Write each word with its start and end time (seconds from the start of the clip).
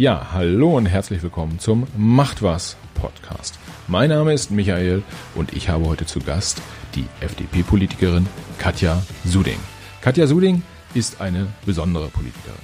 Ja, 0.00 0.28
hallo 0.32 0.78
und 0.78 0.86
herzlich 0.86 1.22
willkommen 1.22 1.58
zum 1.58 1.86
Macht 1.94 2.40
was 2.40 2.78
Podcast. 2.94 3.58
Mein 3.86 4.08
Name 4.08 4.32
ist 4.32 4.50
Michael 4.50 5.02
und 5.34 5.52
ich 5.52 5.68
habe 5.68 5.84
heute 5.84 6.06
zu 6.06 6.20
Gast 6.20 6.62
die 6.94 7.04
FDP-Politikerin 7.20 8.26
Katja 8.56 9.02
Suding. 9.26 9.58
Katja 10.00 10.26
Suding 10.26 10.62
ist 10.94 11.20
eine 11.20 11.48
besondere 11.66 12.08
Politikerin. 12.08 12.62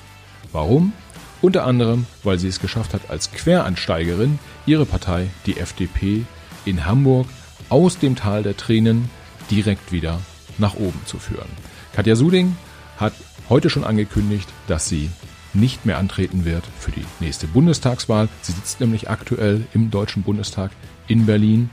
Warum? 0.51 0.95
Unter 1.43 1.67
anderem, 1.67 2.07
weil 2.25 2.39
sie 2.39 2.49
es 2.49 2.59
geschafft 2.59 2.95
hat, 2.95 3.11
als 3.11 3.31
Queransteigerin 3.31 4.39
ihre 4.65 4.87
Partei, 4.87 5.27
die 5.45 5.59
FDP, 5.59 6.25
in 6.65 6.87
Hamburg 6.87 7.27
aus 7.69 7.99
dem 7.99 8.17
Tal 8.17 8.45
der 8.45 8.57
Tränen 8.57 9.11
direkt 9.51 9.93
wieder 9.93 10.21
nach 10.57 10.77
oben 10.77 11.03
zu 11.05 11.19
führen. 11.19 11.51
Katja 11.93 12.17
Suding 12.17 12.57
hat 12.97 13.13
heute 13.51 13.69
schon 13.69 13.85
angekündigt, 13.85 14.49
dass 14.69 14.89
sie 14.89 15.11
nicht 15.57 15.87
mehr 15.87 15.99
antreten 15.99 16.45
wird 16.45 16.65
für 16.79 16.91
die 16.91 17.05
nächste 17.21 17.47
Bundestagswahl. 17.47 18.29
Sie 18.43 18.53
sitzt 18.53 18.81
nämlich 18.81 19.11
aktuell 19.11 19.67
im 19.75 19.91
Deutschen 19.91 20.23
Bundestag 20.23 20.71
in 21.09 21.27
Berlin. 21.27 21.71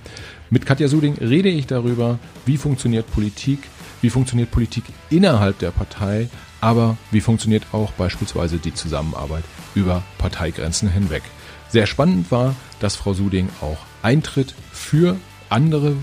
Mit 0.49 0.65
Katja 0.65 0.87
Suding 0.87 1.15
rede 1.15 1.49
ich 1.49 1.67
darüber, 1.67 2.19
wie 2.45 2.57
funktioniert 2.57 3.11
Politik, 3.11 3.59
wie 4.01 4.09
funktioniert 4.09 4.51
Politik 4.51 4.83
innerhalb 5.09 5.59
der 5.59 5.71
Partei, 5.71 6.29
aber 6.61 6.97
wie 7.11 7.21
funktioniert 7.21 7.65
auch 7.71 7.91
beispielsweise 7.93 8.57
die 8.57 8.73
Zusammenarbeit 8.73 9.43
über 9.75 10.03
Parteigrenzen 10.17 10.89
hinweg. 10.89 11.23
Sehr 11.69 11.87
spannend 11.87 12.31
war, 12.31 12.55
dass 12.79 12.95
Frau 12.95 13.13
Suding 13.13 13.49
auch 13.61 13.79
eintritt 14.03 14.53
für 14.71 15.17
andere 15.49 15.95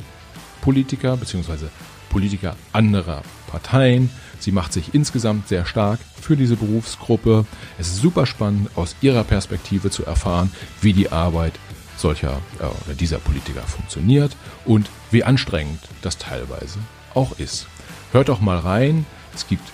Politiker 0.61 1.17
bzw. 1.17 1.67
Politiker 2.09 2.57
anderer 2.73 3.23
Parteien. 3.47 4.11
Sie 4.41 4.53
macht 4.53 4.73
sich 4.73 4.95
insgesamt 4.95 5.49
sehr 5.49 5.67
stark 5.67 6.01
für 6.21 6.35
diese 6.35 6.57
Berufsgruppe. 6.57 7.45
Es 7.79 7.89
ist 7.89 8.01
super 8.01 8.25
spannend, 8.25 8.71
aus 8.75 8.97
ihrer 9.03 9.23
Perspektive 9.23 9.91
zu 9.91 10.05
erfahren, 10.07 10.51
wie 10.81 10.95
die 10.95 11.13
Arbeit 11.13 11.53
solcher 11.99 12.41
äh, 12.59 12.95
dieser 12.95 13.19
Politiker 13.19 13.61
funktioniert 13.63 14.35
und 14.65 14.89
wie 15.11 15.25
anstrengend 15.25 15.81
das 16.01 16.17
teilweise 16.17 16.79
auch 17.15 17.39
ist. 17.39 17.67
Hört 18.13 18.31
doch 18.31 18.41
mal 18.41 18.59
rein. 18.59 19.05
Es 19.35 19.47
gibt 19.47 19.71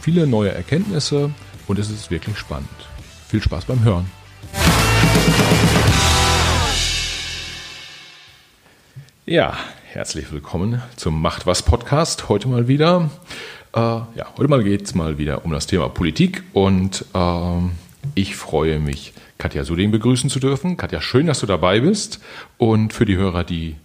viele 0.00 0.26
neue 0.26 0.50
Erkenntnisse 0.50 1.30
und 1.68 1.78
es 1.78 1.88
ist 1.88 2.10
wirklich 2.10 2.36
spannend. 2.36 2.68
Viel 3.28 3.40
Spaß 3.42 3.66
beim 3.66 3.84
Hören. 3.84 4.10
Ja, 9.26 9.56
herzlich 9.84 10.32
willkommen 10.32 10.82
zum 10.96 11.20
Macht 11.20 11.46
was 11.46 11.62
Podcast. 11.62 12.28
Heute 12.28 12.48
mal 12.48 12.66
wieder. 12.66 13.10
Äh, 13.78 14.18
ja, 14.18 14.26
heute 14.36 14.48
mal 14.48 14.64
geht 14.64 14.82
es 14.82 14.96
mal 14.96 15.18
wieder 15.18 15.44
um 15.44 15.52
das 15.52 15.68
Thema 15.68 15.88
Politik 15.88 16.42
und 16.52 17.04
äh, 17.14 17.60
ich 18.16 18.34
freue 18.34 18.80
mich, 18.80 19.12
Katja 19.38 19.62
Suding 19.62 19.92
begrüßen 19.92 20.28
zu 20.30 20.40
dürfen. 20.40 20.76
Katja, 20.76 21.00
schön, 21.00 21.28
dass 21.28 21.38
du 21.38 21.46
dabei 21.46 21.78
bist. 21.78 22.18
Und 22.56 22.92
für 22.92 23.04
die 23.04 23.16
Hörer, 23.16 23.44
die 23.44 23.76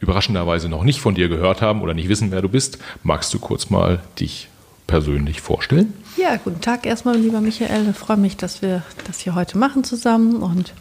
überraschenderweise 0.00 0.68
noch 0.68 0.84
nicht 0.84 1.00
von 1.00 1.14
dir 1.14 1.28
gehört 1.30 1.62
haben 1.62 1.80
oder 1.80 1.94
nicht 1.94 2.10
wissen, 2.10 2.30
wer 2.30 2.42
du 2.42 2.50
bist, 2.50 2.76
magst 3.02 3.32
du 3.32 3.38
kurz 3.38 3.70
mal 3.70 4.02
dich 4.20 4.50
persönlich 4.86 5.40
vorstellen? 5.40 5.94
Ja, 6.18 6.36
guten 6.36 6.60
Tag 6.60 6.84
erstmal, 6.84 7.16
lieber 7.16 7.40
Michael. 7.40 7.88
Ich 7.88 7.96
freue 7.96 8.18
mich, 8.18 8.36
dass 8.36 8.60
wir 8.60 8.82
das 9.06 9.20
hier 9.20 9.34
heute 9.34 9.56
machen 9.56 9.82
zusammen. 9.82 10.42
Und 10.42 10.74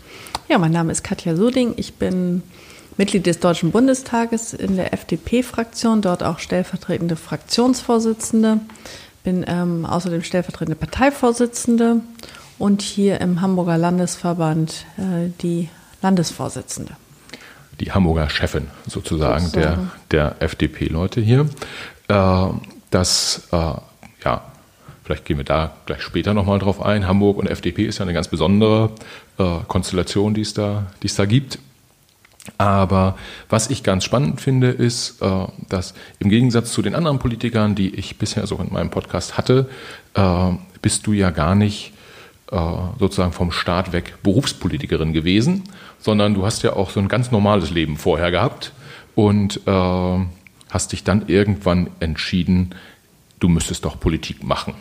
ja, 0.49 0.57
mein 0.57 0.73
Name 0.73 0.91
ist 0.91 1.05
Katja 1.05 1.37
Suding. 1.37 1.73
Ich 1.77 1.93
bin 1.93 2.43
Mitglied 2.97 3.27
des 3.27 3.39
Deutschen 3.39 3.71
Bundestages 3.71 4.53
in 4.53 4.75
der 4.75 4.93
FDP-Fraktion, 4.93 6.01
dort 6.01 6.23
auch 6.23 6.39
stellvertretende 6.39 7.15
Fraktionsvorsitzende. 7.15 8.59
Bin 9.23 9.45
ähm, 9.47 9.85
außerdem 9.85 10.23
stellvertretende 10.23 10.75
Parteivorsitzende 10.75 12.01
und 12.57 12.81
hier 12.81 13.21
im 13.21 13.41
Hamburger 13.41 13.77
Landesverband 13.77 14.85
äh, 14.97 15.29
die 15.41 15.69
Landesvorsitzende. 16.01 16.93
Die 17.79 17.91
Hamburger 17.91 18.29
Chefin 18.29 18.67
sozusagen, 18.87 19.45
sozusagen. 19.45 19.91
der, 20.09 20.31
der 20.39 20.41
FDP-Leute 20.41 21.21
hier. 21.21 21.47
Äh, 22.07 22.47
das, 22.89 23.47
äh, 23.51 23.73
ja, 24.25 24.41
vielleicht 25.03 25.25
gehen 25.25 25.37
wir 25.37 25.43
da 25.43 25.75
gleich 25.85 26.01
später 26.01 26.33
nochmal 26.33 26.57
drauf 26.57 26.81
ein. 26.81 27.07
Hamburg 27.07 27.37
und 27.37 27.47
FDP 27.47 27.85
ist 27.85 27.99
ja 27.99 28.05
eine 28.05 28.13
ganz 28.13 28.27
besondere 28.29 28.91
äh, 29.37 29.59
Konstellation, 29.67 30.33
die 30.33 30.41
es 30.41 30.55
da, 30.55 30.87
die 31.03 31.07
es 31.07 31.15
da 31.15 31.25
gibt. 31.25 31.59
Aber 32.57 33.17
was 33.49 33.69
ich 33.69 33.83
ganz 33.83 34.03
spannend 34.03 34.41
finde, 34.41 34.69
ist, 34.69 35.21
äh, 35.21 35.45
dass 35.69 35.93
im 36.19 36.29
Gegensatz 36.29 36.71
zu 36.71 36.81
den 36.81 36.95
anderen 36.95 37.19
Politikern, 37.19 37.75
die 37.75 37.93
ich 37.95 38.17
bisher 38.17 38.47
so 38.47 38.57
in 38.57 38.71
meinem 38.71 38.89
Podcast 38.89 39.37
hatte, 39.37 39.69
äh, 40.13 40.51
bist 40.81 41.07
du 41.07 41.13
ja 41.13 41.29
gar 41.29 41.55
nicht 41.55 41.93
äh, 42.51 42.57
sozusagen 42.99 43.33
vom 43.33 43.51
Staat 43.51 43.91
weg 43.91 44.15
Berufspolitikerin 44.23 45.13
gewesen, 45.13 45.63
sondern 45.99 46.33
du 46.33 46.45
hast 46.45 46.63
ja 46.63 46.73
auch 46.73 46.89
so 46.89 46.99
ein 46.99 47.07
ganz 47.07 47.31
normales 47.31 47.71
Leben 47.71 47.97
vorher 47.97 48.31
gehabt 48.31 48.71
und 49.15 49.61
hast 49.65 50.91
dich 50.91 51.03
dann 51.03 51.27
irgendwann 51.27 51.89
entschieden, 51.99 52.75
du 53.39 53.49
müsstest 53.49 53.83
doch 53.83 53.99
Politik 53.99 54.43
machen. 54.43 54.75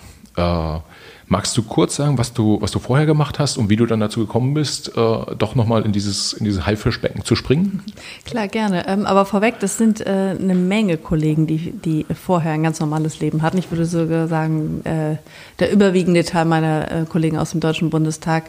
Magst 1.28 1.56
du 1.56 1.64
kurz 1.64 1.96
sagen, 1.96 2.18
was 2.18 2.32
du, 2.32 2.60
was 2.60 2.70
du 2.70 2.78
vorher 2.78 3.04
gemacht 3.04 3.40
hast 3.40 3.56
und 3.58 3.68
wie 3.68 3.74
du 3.74 3.84
dann 3.84 3.98
dazu 3.98 4.20
gekommen 4.20 4.54
bist, 4.54 4.96
äh, 4.96 5.34
doch 5.36 5.56
nochmal 5.56 5.84
in 5.84 5.90
dieses, 5.90 6.32
in 6.32 6.44
dieses 6.44 6.66
Haifischbecken 6.66 7.24
zu 7.24 7.34
springen? 7.34 7.82
Klar, 8.24 8.46
gerne. 8.46 8.86
Ähm, 8.86 9.06
aber 9.06 9.26
vorweg, 9.26 9.58
das 9.58 9.76
sind 9.76 10.00
äh, 10.06 10.36
eine 10.38 10.54
Menge 10.54 10.98
Kollegen, 10.98 11.48
die, 11.48 11.72
die 11.72 12.06
vorher 12.14 12.52
ein 12.52 12.62
ganz 12.62 12.78
normales 12.78 13.18
Leben 13.18 13.42
hatten. 13.42 13.58
Ich 13.58 13.72
würde 13.72 13.86
sogar 13.86 14.28
sagen, 14.28 14.82
äh, 14.84 15.16
der 15.58 15.72
überwiegende 15.72 16.24
Teil 16.24 16.44
meiner 16.44 16.92
äh, 16.92 17.04
Kollegen 17.06 17.38
aus 17.38 17.50
dem 17.50 17.60
Deutschen 17.60 17.90
Bundestag 17.90 18.44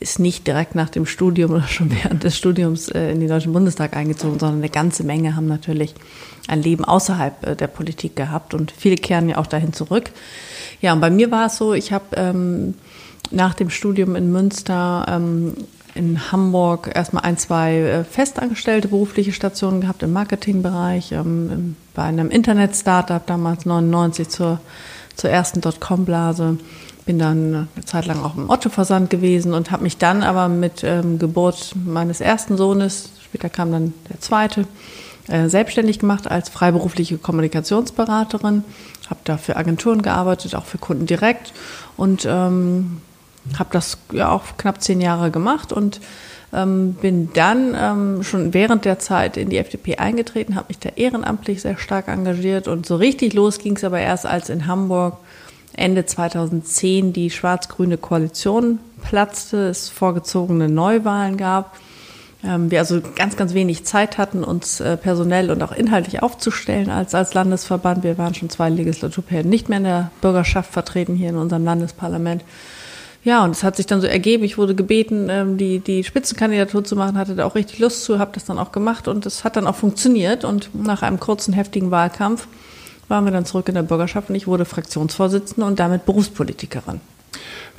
ist 0.00 0.18
nicht 0.18 0.46
direkt 0.46 0.74
nach 0.74 0.90
dem 0.90 1.06
Studium 1.06 1.52
oder 1.52 1.68
schon 1.68 1.90
während 2.02 2.24
des 2.24 2.36
Studiums 2.36 2.88
äh, 2.88 3.12
in 3.12 3.20
den 3.20 3.28
Deutschen 3.28 3.52
Bundestag 3.52 3.96
eingezogen, 3.96 4.40
sondern 4.40 4.58
eine 4.58 4.70
ganze 4.70 5.04
Menge 5.04 5.36
haben 5.36 5.46
natürlich 5.46 5.94
ein 6.48 6.62
Leben 6.62 6.84
außerhalb 6.84 7.46
äh, 7.46 7.56
der 7.56 7.68
Politik 7.68 8.16
gehabt 8.16 8.54
und 8.54 8.72
viele 8.72 8.96
kehren 8.96 9.28
ja 9.28 9.38
auch 9.38 9.46
dahin 9.46 9.72
zurück. 9.72 10.10
Ja, 10.80 10.92
und 10.92 11.00
bei 11.00 11.10
mir 11.10 11.30
war 11.30 11.46
es 11.46 11.56
so, 11.56 11.74
ich 11.74 11.92
habe 11.92 12.04
ähm, 12.14 12.74
nach 13.30 13.54
dem 13.54 13.70
Studium 13.70 14.16
in 14.16 14.32
Münster 14.32 15.06
ähm, 15.08 15.54
in 15.94 16.30
Hamburg 16.30 16.90
erstmal 16.94 17.24
ein, 17.24 17.36
zwei 17.36 17.76
äh, 17.76 18.04
festangestellte 18.04 18.88
berufliche 18.88 19.32
Stationen 19.32 19.80
gehabt 19.80 20.02
im 20.02 20.12
Marketingbereich, 20.12 21.12
ähm, 21.12 21.76
bei 21.94 22.04
einem 22.04 22.30
Internet-Startup 22.30 23.26
damals 23.26 23.66
99 23.66 24.28
zur, 24.28 24.60
zur 25.16 25.30
ersten 25.30 25.60
Dotcom-Blase. 25.60 26.58
Bin 27.04 27.18
dann 27.18 27.68
eine 27.74 27.84
Zeit 27.84 28.06
lang 28.06 28.22
auch 28.22 28.36
im 28.36 28.48
Otto-Versand 28.48 29.10
gewesen 29.10 29.54
und 29.54 29.70
habe 29.70 29.82
mich 29.82 29.96
dann 29.96 30.22
aber 30.22 30.48
mit 30.48 30.84
ähm, 30.84 31.18
Geburt 31.18 31.74
meines 31.74 32.20
ersten 32.20 32.56
Sohnes, 32.56 33.10
später 33.24 33.48
kam 33.48 33.72
dann 33.72 33.94
der 34.10 34.20
zweite, 34.20 34.66
äh, 35.28 35.48
selbstständig 35.48 35.98
gemacht 35.98 36.30
als 36.30 36.48
freiberufliche 36.48 37.18
Kommunikationsberaterin, 37.18 38.64
habe 39.08 39.20
da 39.24 39.36
für 39.36 39.56
Agenturen 39.56 40.02
gearbeitet, 40.02 40.54
auch 40.54 40.64
für 40.64 40.78
Kunden 40.78 41.06
direkt. 41.06 41.52
Und 41.96 42.26
ähm, 42.28 43.00
habe 43.58 43.70
das 43.72 43.98
ja 44.12 44.30
auch 44.30 44.56
knapp 44.56 44.82
zehn 44.82 45.00
Jahre 45.00 45.30
gemacht 45.30 45.72
und 45.72 46.00
ähm, 46.52 46.94
bin 46.94 47.30
dann 47.34 47.74
ähm, 47.78 48.22
schon 48.22 48.54
während 48.54 48.84
der 48.84 48.98
Zeit 48.98 49.36
in 49.36 49.50
die 49.50 49.58
FDP 49.58 49.96
eingetreten, 49.96 50.54
habe 50.54 50.68
mich 50.68 50.78
da 50.78 50.90
ehrenamtlich 50.96 51.62
sehr 51.62 51.76
stark 51.76 52.08
engagiert. 52.08 52.68
Und 52.68 52.86
so 52.86 52.96
richtig 52.96 53.34
los 53.34 53.58
ging 53.58 53.76
es 53.76 53.84
aber 53.84 54.00
erst, 54.00 54.26
als 54.26 54.48
in 54.48 54.66
Hamburg 54.66 55.18
Ende 55.74 56.06
2010 56.06 57.12
die 57.12 57.30
schwarz-grüne 57.30 57.98
Koalition 57.98 58.80
platzte, 59.02 59.68
es 59.68 59.88
vorgezogene 59.88 60.68
Neuwahlen 60.68 61.36
gab 61.36 61.76
wir 62.42 62.78
also 62.78 63.00
ganz, 63.16 63.36
ganz 63.36 63.52
wenig 63.52 63.84
Zeit 63.84 64.16
hatten, 64.16 64.44
uns 64.44 64.78
äh, 64.78 64.96
personell 64.96 65.50
und 65.50 65.60
auch 65.62 65.72
inhaltlich 65.72 66.22
aufzustellen 66.22 66.88
als, 66.88 67.14
als 67.14 67.34
Landesverband. 67.34 68.04
Wir 68.04 68.16
waren 68.16 68.34
schon 68.34 68.48
zwei 68.48 68.70
Legislaturperioden 68.70 69.50
nicht 69.50 69.68
mehr 69.68 69.78
in 69.78 69.84
der 69.84 70.10
Bürgerschaft 70.20 70.72
vertreten 70.72 71.16
hier 71.16 71.30
in 71.30 71.36
unserem 71.36 71.64
Landesparlament. 71.64 72.44
Ja, 73.24 73.44
und 73.44 73.50
es 73.50 73.64
hat 73.64 73.76
sich 73.76 73.86
dann 73.86 74.00
so 74.00 74.06
ergeben, 74.06 74.44
ich 74.44 74.56
wurde 74.56 74.76
gebeten, 74.76 75.28
ähm, 75.28 75.58
die, 75.58 75.80
die 75.80 76.04
Spitzenkandidatur 76.04 76.84
zu 76.84 76.94
machen, 76.94 77.18
hatte 77.18 77.34
da 77.34 77.44
auch 77.44 77.56
richtig 77.56 77.80
Lust 77.80 78.04
zu, 78.04 78.20
habe 78.20 78.30
das 78.34 78.44
dann 78.44 78.58
auch 78.58 78.70
gemacht 78.70 79.08
und 79.08 79.26
es 79.26 79.42
hat 79.42 79.56
dann 79.56 79.66
auch 79.66 79.74
funktioniert. 79.74 80.44
Und 80.44 80.70
nach 80.74 81.02
einem 81.02 81.18
kurzen, 81.18 81.52
heftigen 81.52 81.90
Wahlkampf 81.90 82.46
waren 83.08 83.24
wir 83.24 83.32
dann 83.32 83.46
zurück 83.46 83.68
in 83.68 83.74
der 83.74 83.82
Bürgerschaft 83.82 84.30
und 84.30 84.36
ich 84.36 84.46
wurde 84.46 84.64
Fraktionsvorsitzende 84.64 85.66
und 85.66 85.80
damit 85.80 86.06
Berufspolitikerin. 86.06 87.00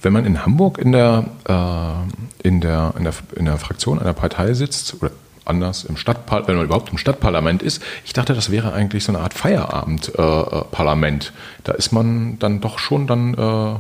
Wenn 0.01 0.13
man 0.13 0.25
in 0.25 0.45
Hamburg 0.45 0.77
in 0.77 0.91
der, 0.91 1.25
äh, 1.47 2.47
in 2.47 2.61
der, 2.61 2.93
in 2.97 3.03
der, 3.03 3.13
in 3.35 3.45
der 3.45 3.57
Fraktion 3.57 3.99
einer 3.99 4.13
Partei 4.13 4.53
sitzt, 4.53 4.95
oder 5.01 5.11
anders 5.45 5.83
im 5.83 5.97
Stadtparlament, 5.97 6.47
wenn 6.47 6.55
man 6.57 6.65
überhaupt 6.65 6.91
im 6.91 6.97
Stadtparlament 6.97 7.63
ist, 7.63 7.81
ich 8.05 8.13
dachte, 8.13 8.33
das 8.33 8.51
wäre 8.51 8.71
eigentlich 8.71 9.03
so 9.03 9.11
eine 9.11 9.19
Art 9.21 9.33
Feierabendparlament. 9.33 11.25
Äh, 11.25 11.61
da 11.63 11.73
ist 11.73 11.91
man 11.91 12.39
dann 12.39 12.61
doch 12.61 12.79
schon, 12.79 13.07
dann 13.07 13.33
äh, 13.33 13.73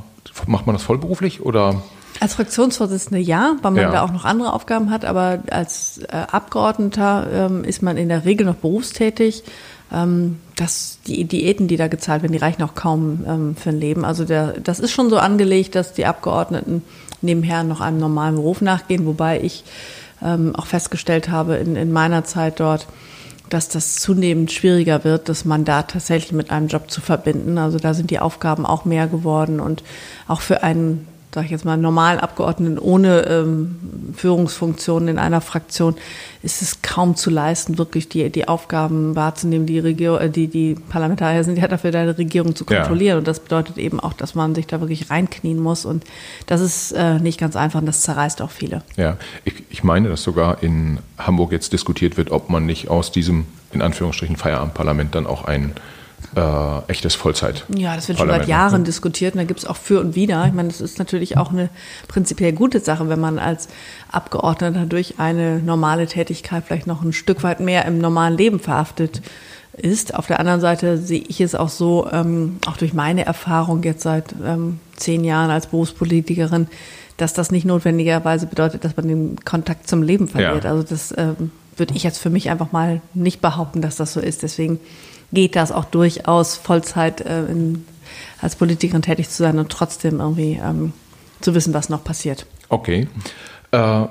macht 0.47 0.65
man 0.65 0.75
das 0.75 0.83
vollberuflich 0.83 1.41
oder? 1.41 1.81
Als 2.19 2.33
Fraktionsvorsitzende 2.33 3.21
ja, 3.21 3.55
weil 3.61 3.71
man 3.71 3.83
ja. 3.83 3.91
da 3.91 4.01
auch 4.01 4.11
noch 4.11 4.25
andere 4.25 4.51
Aufgaben 4.51 4.89
hat, 4.89 5.05
aber 5.05 5.39
als 5.51 5.99
äh, 5.99 6.07
Abgeordneter 6.11 7.27
ähm, 7.31 7.63
ist 7.63 7.81
man 7.81 7.95
in 7.95 8.09
der 8.09 8.25
Regel 8.25 8.45
noch 8.45 8.55
berufstätig 8.55 9.43
ähm, 9.91 10.37
dass 10.55 10.99
die 11.07 11.23
Diäten, 11.25 11.67
die 11.67 11.77
da 11.77 11.87
gezahlt 11.87 12.21
werden, 12.21 12.33
die 12.33 12.39
reichen 12.39 12.63
auch 12.63 12.75
kaum 12.75 13.25
ähm, 13.27 13.55
für 13.55 13.69
ein 13.69 13.79
Leben. 13.79 14.05
Also 14.05 14.25
der, 14.25 14.59
das 14.59 14.79
ist 14.79 14.91
schon 14.91 15.09
so 15.09 15.17
angelegt, 15.17 15.75
dass 15.75 15.93
die 15.93 16.05
Abgeordneten 16.05 16.83
nebenher 17.21 17.63
noch 17.63 17.81
einem 17.81 17.99
normalen 17.99 18.35
Beruf 18.35 18.61
nachgehen, 18.61 19.05
wobei 19.05 19.41
ich 19.41 19.63
ähm, 20.23 20.55
auch 20.55 20.65
festgestellt 20.65 21.29
habe 21.29 21.55
in, 21.55 21.75
in 21.75 21.91
meiner 21.91 22.23
Zeit 22.23 22.59
dort, 22.59 22.87
dass 23.49 23.67
das 23.67 23.95
zunehmend 23.95 24.51
schwieriger 24.51 25.03
wird, 25.03 25.27
das 25.27 25.43
Mandat 25.43 25.91
tatsächlich 25.91 26.33
mit 26.33 26.51
einem 26.51 26.67
Job 26.67 26.91
zu 26.91 27.01
verbinden. 27.01 27.57
Also 27.57 27.79
da 27.79 27.93
sind 27.93 28.11
die 28.11 28.19
Aufgaben 28.19 28.65
auch 28.65 28.85
mehr 28.85 29.07
geworden 29.07 29.59
und 29.59 29.83
auch 30.27 30.41
für 30.41 30.61
einen 30.61 31.07
sage 31.33 31.45
ich 31.45 31.51
jetzt 31.51 31.65
mal, 31.65 31.77
normalen 31.77 32.19
Abgeordneten 32.19 32.79
ohne 32.79 33.21
ähm, 33.27 33.75
Führungsfunktionen 34.15 35.09
in 35.09 35.19
einer 35.19 35.41
Fraktion 35.41 35.95
ist 36.41 36.61
es 36.61 36.81
kaum 36.81 37.15
zu 37.15 37.29
leisten, 37.29 37.77
wirklich 37.77 38.09
die, 38.09 38.29
die 38.31 38.47
Aufgaben 38.47 39.15
wahrzunehmen, 39.15 39.67
die, 39.67 39.79
Regierung, 39.79 40.19
äh, 40.19 40.29
die 40.29 40.47
die 40.47 40.75
Parlamentarier 40.75 41.43
sind 41.43 41.57
ja 41.59 41.67
dafür, 41.67 41.91
deine 41.91 42.17
Regierung 42.17 42.55
zu 42.55 42.65
kontrollieren. 42.65 43.15
Ja. 43.15 43.17
Und 43.19 43.27
das 43.27 43.41
bedeutet 43.41 43.77
eben 43.77 43.99
auch, 43.99 44.13
dass 44.13 44.33
man 44.33 44.55
sich 44.55 44.65
da 44.65 44.79
wirklich 44.79 45.11
reinknien 45.11 45.59
muss. 45.59 45.85
Und 45.85 46.03
das 46.47 46.61
ist 46.61 46.93
äh, 46.93 47.19
nicht 47.19 47.39
ganz 47.39 47.55
einfach 47.55 47.79
und 47.79 47.85
das 47.85 48.01
zerreißt 48.01 48.41
auch 48.41 48.51
viele. 48.51 48.81
Ja, 48.95 49.17
ich, 49.45 49.63
ich 49.69 49.83
meine, 49.83 50.09
dass 50.09 50.23
sogar 50.23 50.63
in 50.63 50.99
Hamburg 51.17 51.51
jetzt 51.51 51.73
diskutiert 51.73 52.17
wird, 52.17 52.31
ob 52.31 52.49
man 52.49 52.65
nicht 52.65 52.87
aus 52.89 53.11
diesem, 53.11 53.45
in 53.71 53.81
Anführungsstrichen, 53.81 54.35
Feierabendparlament 54.35 55.13
dann 55.13 55.27
auch 55.27 55.45
einen 55.45 55.73
äh, 56.35 56.91
echtes 56.91 57.15
Vollzeit. 57.15 57.65
Ja, 57.75 57.95
das 57.95 58.07
wird 58.07 58.19
schon 58.19 58.27
seit 58.27 58.47
Jahren 58.47 58.83
diskutiert 58.83 59.33
und 59.33 59.39
da 59.39 59.45
gibt 59.45 59.59
es 59.59 59.65
auch 59.65 59.77
für 59.77 59.99
und 59.99 60.15
wider. 60.15 60.45
Ich 60.45 60.53
meine, 60.53 60.69
das 60.69 60.81
ist 60.81 60.99
natürlich 60.99 61.37
auch 61.37 61.51
eine 61.51 61.69
prinzipiell 62.07 62.53
gute 62.53 62.79
Sache, 62.79 63.09
wenn 63.09 63.19
man 63.19 63.39
als 63.39 63.67
Abgeordneter 64.11 64.85
durch 64.85 65.19
eine 65.19 65.59
normale 65.59 66.07
Tätigkeit 66.07 66.63
vielleicht 66.67 66.87
noch 66.87 67.01
ein 67.01 67.13
Stück 67.13 67.43
weit 67.43 67.59
mehr 67.59 67.85
im 67.85 67.99
normalen 67.99 68.37
Leben 68.37 68.59
verhaftet 68.59 69.21
ist. 69.73 70.13
Auf 70.15 70.27
der 70.27 70.39
anderen 70.39 70.61
Seite 70.61 70.97
sehe 70.97 71.23
ich 71.27 71.41
es 71.41 71.55
auch 71.55 71.69
so, 71.69 72.07
ähm, 72.11 72.57
auch 72.67 72.77
durch 72.77 72.93
meine 72.93 73.25
Erfahrung 73.25 73.83
jetzt 73.83 74.01
seit 74.01 74.35
ähm, 74.45 74.79
zehn 74.95 75.23
Jahren 75.23 75.49
als 75.49 75.67
Berufspolitikerin, 75.67 76.67
dass 77.17 77.33
das 77.33 77.51
nicht 77.51 77.65
notwendigerweise 77.65 78.45
bedeutet, 78.45 78.83
dass 78.83 78.95
man 78.95 79.07
den 79.07 79.35
Kontakt 79.45 79.87
zum 79.87 80.03
Leben 80.03 80.27
verliert. 80.27 80.63
Ja. 80.63 80.71
Also 80.71 80.83
das 80.83 81.13
ähm, 81.17 81.51
würde 81.75 81.93
ich 81.95 82.03
jetzt 82.03 82.19
für 82.19 82.29
mich 82.29 82.49
einfach 82.49 82.71
mal 82.71 83.01
nicht 83.13 83.41
behaupten, 83.41 83.81
dass 83.81 83.95
das 83.95 84.13
so 84.13 84.19
ist. 84.19 84.43
Deswegen 84.43 84.79
geht 85.31 85.55
das 85.55 85.71
auch 85.71 85.85
durchaus 85.85 86.55
Vollzeit 86.55 87.21
äh, 87.21 87.45
in, 87.45 87.85
als 88.41 88.55
Politikerin 88.55 89.01
tätig 89.01 89.29
zu 89.29 89.43
sein 89.43 89.59
und 89.59 89.69
trotzdem 89.69 90.19
irgendwie 90.19 90.59
ähm, 90.63 90.93
zu 91.41 91.53
wissen, 91.53 91.73
was 91.73 91.89
noch 91.89 92.03
passiert. 92.03 92.45
Okay. 92.69 93.07
Äh, 93.71 94.05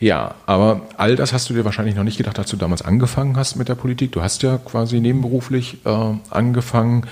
ja, 0.00 0.34
aber 0.46 0.82
all 0.96 1.14
das 1.14 1.32
hast 1.32 1.48
du 1.48 1.54
dir 1.54 1.64
wahrscheinlich 1.64 1.94
noch 1.94 2.02
nicht 2.02 2.16
gedacht, 2.16 2.38
als 2.38 2.50
du 2.50 2.56
damals 2.56 2.82
angefangen 2.82 3.36
hast 3.36 3.54
mit 3.54 3.68
der 3.68 3.76
Politik. 3.76 4.10
Du 4.12 4.20
hast 4.20 4.42
ja 4.42 4.58
quasi 4.58 5.00
nebenberuflich 5.00 5.78
äh, 5.84 6.14
angefangen 6.30 7.06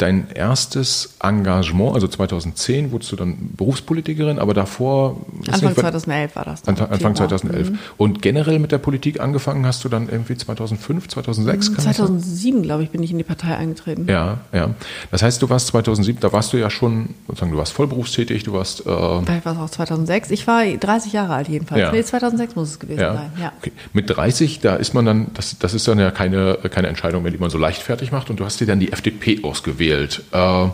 dein 0.00 0.28
erstes 0.34 1.16
Engagement, 1.22 1.94
also 1.94 2.08
2010 2.08 2.90
wurdest 2.92 3.12
du 3.12 3.16
dann 3.16 3.50
Berufspolitikerin, 3.56 4.38
aber 4.38 4.54
davor... 4.54 5.16
Anfang 5.46 5.68
nicht, 5.68 5.80
2011 5.80 6.36
war 6.36 6.44
das. 6.44 6.62
Dann, 6.62 6.78
Anfang 6.78 7.14
2011. 7.14 7.70
Mhm. 7.70 7.78
Und 7.98 8.22
generell 8.22 8.58
mit 8.58 8.72
der 8.72 8.78
Politik 8.78 9.20
angefangen 9.20 9.66
hast 9.66 9.84
du 9.84 9.88
dann 9.88 10.08
irgendwie 10.08 10.36
2005, 10.36 11.08
2006? 11.08 11.74
2007, 11.74 12.62
glaube 12.62 12.82
ich, 12.82 12.90
bin 12.90 13.02
ich 13.02 13.10
in 13.10 13.18
die 13.18 13.24
Partei 13.24 13.56
eingetreten. 13.56 14.06
Ja, 14.08 14.38
ja. 14.52 14.70
Das 15.10 15.22
heißt, 15.22 15.42
du 15.42 15.50
warst 15.50 15.66
2007, 15.68 16.20
da 16.20 16.32
warst 16.32 16.52
du 16.52 16.56
ja 16.56 16.70
schon, 16.70 17.14
sozusagen, 17.26 17.52
du 17.52 17.58
warst 17.58 17.72
vollberufstätig, 17.72 18.44
du 18.44 18.54
warst... 18.54 18.80
Äh, 18.86 19.22
Vielleicht 19.24 19.44
war 19.44 19.52
es 19.52 19.58
auch 19.58 19.70
2006. 19.70 20.30
Ich 20.30 20.46
war 20.46 20.64
30 20.64 21.12
Jahre 21.12 21.34
alt 21.34 21.48
jedenfalls. 21.48 21.82
Ja. 21.82 21.92
Nee, 21.92 22.02
2006 22.02 22.56
muss 22.56 22.70
es 22.70 22.78
gewesen 22.78 23.00
ja. 23.00 23.14
sein. 23.14 23.32
Ja. 23.38 23.52
Okay. 23.60 23.72
Mit 23.92 24.08
30, 24.08 24.60
da 24.60 24.76
ist 24.76 24.94
man 24.94 25.04
dann, 25.04 25.26
das, 25.34 25.58
das 25.58 25.74
ist 25.74 25.86
dann 25.86 25.98
ja 25.98 26.10
keine, 26.10 26.58
keine 26.70 26.88
Entscheidung 26.88 27.22
mehr, 27.22 27.32
die 27.32 27.38
man 27.38 27.50
so 27.50 27.58
leichtfertig 27.58 28.12
macht 28.12 28.30
und 28.30 28.40
du 28.40 28.44
hast 28.46 28.60
dir 28.60 28.66
dann 28.66 28.80
die 28.80 28.92
FDP 28.92 29.44
ausgewählt 29.44 29.89
gewählt. 29.90 30.22
Äh, 30.32 30.68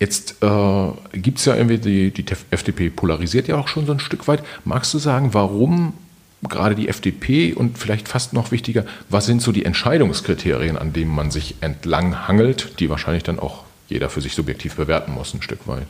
jetzt 0.00 0.42
äh, 0.42 1.18
gibt 1.18 1.38
es 1.38 1.44
ja 1.44 1.54
irgendwie, 1.56 1.78
die, 1.78 2.10
die 2.10 2.24
FDP 2.50 2.90
polarisiert 2.90 3.48
ja 3.48 3.56
auch 3.56 3.68
schon 3.68 3.86
so 3.86 3.92
ein 3.92 4.00
Stück 4.00 4.26
weit. 4.28 4.42
Magst 4.64 4.92
du 4.94 4.98
sagen, 4.98 5.34
warum 5.34 5.94
gerade 6.42 6.74
die 6.74 6.88
FDP 6.88 7.54
und 7.54 7.78
vielleicht 7.78 8.06
fast 8.06 8.34
noch 8.34 8.50
wichtiger, 8.50 8.84
was 9.08 9.24
sind 9.24 9.40
so 9.40 9.50
die 9.50 9.64
Entscheidungskriterien, 9.64 10.76
an 10.76 10.92
denen 10.92 11.14
man 11.14 11.30
sich 11.30 11.56
entlang 11.62 12.28
hangelt, 12.28 12.80
die 12.80 12.90
wahrscheinlich 12.90 13.22
dann 13.22 13.38
auch 13.38 13.64
jeder 13.88 14.10
für 14.10 14.20
sich 14.20 14.34
subjektiv 14.34 14.76
bewerten 14.76 15.12
muss, 15.12 15.32
ein 15.32 15.40
Stück 15.40 15.66
weit? 15.66 15.86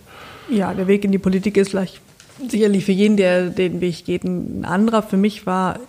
Ja, 0.48 0.72
der 0.72 0.86
Weg 0.86 1.04
in 1.04 1.10
die 1.10 1.18
Politik 1.18 1.56
ist 1.56 1.70
vielleicht 1.70 2.00
sicherlich 2.48 2.84
für 2.84 2.92
jeden, 2.92 3.16
der 3.16 3.50
den 3.50 3.80
Weg 3.80 4.04
geht, 4.04 4.24
ein 4.24 4.64
anderer. 4.64 5.02
Für 5.02 5.16
mich 5.16 5.46
war 5.46 5.80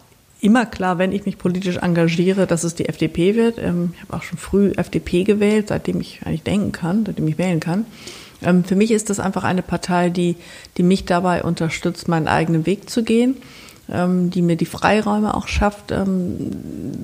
immer 0.41 0.65
klar, 0.65 0.97
wenn 0.97 1.11
ich 1.11 1.25
mich 1.25 1.37
politisch 1.37 1.77
engagiere, 1.77 2.47
dass 2.47 2.63
es 2.63 2.75
die 2.75 2.87
FDP 2.87 3.35
wird. 3.35 3.57
Ähm, 3.57 3.93
ich 3.95 4.01
habe 4.01 4.13
auch 4.17 4.23
schon 4.23 4.37
früh 4.37 4.71
FDP 4.75 5.23
gewählt, 5.23 5.69
seitdem 5.69 5.99
ich 6.01 6.21
eigentlich 6.25 6.43
denken 6.43 6.71
kann, 6.71 7.05
seitdem 7.05 7.27
ich 7.27 7.37
wählen 7.37 7.59
kann. 7.59 7.85
Ähm, 8.41 8.63
für 8.63 8.75
mich 8.75 8.91
ist 8.91 9.09
das 9.09 9.19
einfach 9.19 9.43
eine 9.43 9.61
Partei, 9.61 10.09
die, 10.09 10.35
die 10.77 10.83
mich 10.83 11.05
dabei 11.05 11.43
unterstützt, 11.43 12.07
meinen 12.07 12.27
eigenen 12.27 12.65
Weg 12.65 12.89
zu 12.89 13.03
gehen, 13.03 13.37
ähm, 13.89 14.29
die 14.29 14.41
mir 14.41 14.55
die 14.55 14.65
Freiräume 14.65 15.33
auch 15.35 15.47
schafft, 15.47 15.93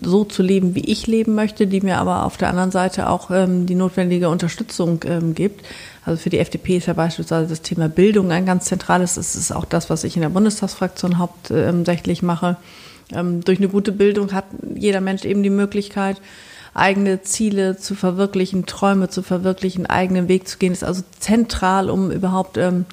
so 0.02 0.24
zu 0.26 0.44
leben, 0.44 0.76
wie 0.76 0.86
ich 0.86 1.08
leben 1.08 1.36
möchte, 1.36 1.68
die 1.68 1.82
mir 1.82 2.00
aber 2.00 2.26
auf 2.26 2.38
der 2.38 2.50
anderen 2.50 2.72
Seite 2.72 3.10
auch 3.10 3.30
die 3.30 3.76
notwendige 3.76 4.30
Unterstützung 4.30 5.00
gibt. 5.36 5.66
Also 6.04 6.24
für 6.24 6.32
die 6.32 6.40
FDP 6.40 6.78
ist 6.78 6.88
ja 6.88 6.94
beispielsweise 6.94 7.48
das 7.48 7.62
Thema 7.62 7.88
Bildung 7.88 8.32
ein 8.32 8.48
ganz 8.48 8.66
zentrales. 8.66 9.16
Das 9.16 9.36
ist 9.36 9.52
auch 9.52 9.66
das, 9.66 9.92
was 9.92 10.04
ich 10.04 10.16
in 10.16 10.24
der 10.24 10.30
Bundestagsfraktion 10.30 11.20
hauptsächlich 11.20 12.24
mache. 12.24 12.58
Ähm, 13.14 13.44
durch 13.44 13.60
eine 13.60 13.70
gute 13.70 13.92
Bildung 13.92 14.34
hat 14.34 14.46
jeder 14.76 15.02
Mensch 15.02 15.26
eben 15.26 15.44
die 15.44 15.50
Möglichkeit, 15.50 16.22
eigene 16.74 17.22
Ziele 17.22 17.78
zu 17.78 17.96
verwirklichen, 17.96 18.66
Träume 18.66 19.10
zu 19.10 19.22
verwirklichen, 19.24 19.86
eigenen 19.86 20.28
Weg 20.28 20.48
zu 20.48 20.58
gehen. 20.58 20.72
Ist 20.72 20.84
also 20.84 21.04
zentral, 21.20 21.90
um 21.90 22.12
überhaupt 22.12 22.58
ähm, 22.58 22.86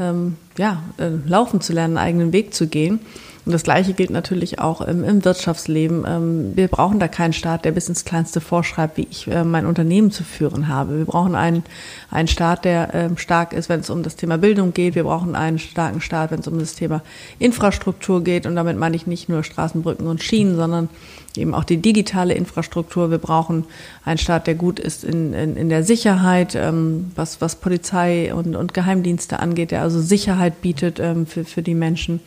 ähm, 0.00 0.36
ja, 0.56 0.82
äh, 0.98 1.10
laufen 1.26 1.60
zu 1.60 1.72
lernen, 1.72 1.98
einen 1.98 2.06
eigenen 2.06 2.32
Weg 2.32 2.54
zu 2.54 2.66
gehen. 2.66 3.00
Und 3.46 3.52
das 3.52 3.62
Gleiche 3.62 3.92
gilt 3.92 4.10
natürlich 4.10 4.58
auch 4.58 4.80
im, 4.80 5.04
im 5.04 5.24
Wirtschaftsleben. 5.24 6.04
Ähm, 6.04 6.56
wir 6.56 6.66
brauchen 6.66 6.98
da 6.98 7.06
keinen 7.06 7.32
Staat, 7.32 7.64
der 7.64 7.70
bis 7.70 7.88
ins 7.88 8.04
Kleinste 8.04 8.40
vorschreibt, 8.40 8.96
wie 8.96 9.06
ich 9.08 9.28
äh, 9.28 9.44
mein 9.44 9.66
Unternehmen 9.66 10.10
zu 10.10 10.24
führen 10.24 10.66
habe. 10.66 10.98
Wir 10.98 11.04
brauchen 11.04 11.36
einen, 11.36 11.62
einen 12.10 12.26
Staat, 12.26 12.64
der 12.64 12.92
ähm, 12.92 13.16
stark 13.16 13.52
ist, 13.52 13.68
wenn 13.68 13.78
es 13.78 13.88
um 13.88 14.02
das 14.02 14.16
Thema 14.16 14.36
Bildung 14.36 14.72
geht. 14.72 14.96
Wir 14.96 15.04
brauchen 15.04 15.36
einen 15.36 15.60
starken 15.60 16.00
Staat, 16.00 16.32
wenn 16.32 16.40
es 16.40 16.48
um 16.48 16.58
das 16.58 16.74
Thema 16.74 17.02
Infrastruktur 17.38 18.24
geht. 18.24 18.46
Und 18.46 18.56
damit 18.56 18.78
meine 18.78 18.96
ich 18.96 19.06
nicht 19.06 19.28
nur 19.28 19.44
Straßen, 19.44 19.80
Brücken 19.80 20.08
und 20.08 20.24
Schienen, 20.24 20.56
sondern 20.56 20.88
eben 21.36 21.54
auch 21.54 21.62
die 21.62 21.76
digitale 21.76 22.34
Infrastruktur. 22.34 23.12
Wir 23.12 23.18
brauchen 23.18 23.64
einen 24.04 24.18
Staat, 24.18 24.48
der 24.48 24.56
gut 24.56 24.80
ist 24.80 25.04
in, 25.04 25.34
in, 25.34 25.56
in 25.56 25.68
der 25.68 25.84
Sicherheit, 25.84 26.56
ähm, 26.56 27.12
was, 27.14 27.40
was 27.40 27.54
Polizei 27.54 28.34
und, 28.34 28.56
und 28.56 28.74
Geheimdienste 28.74 29.38
angeht, 29.38 29.70
der 29.70 29.82
also 29.82 30.00
Sicherheit 30.00 30.62
bietet 30.62 30.96
für, 30.96 31.44
für 31.44 31.62
die 31.62 31.74
Menschen. 31.74 32.20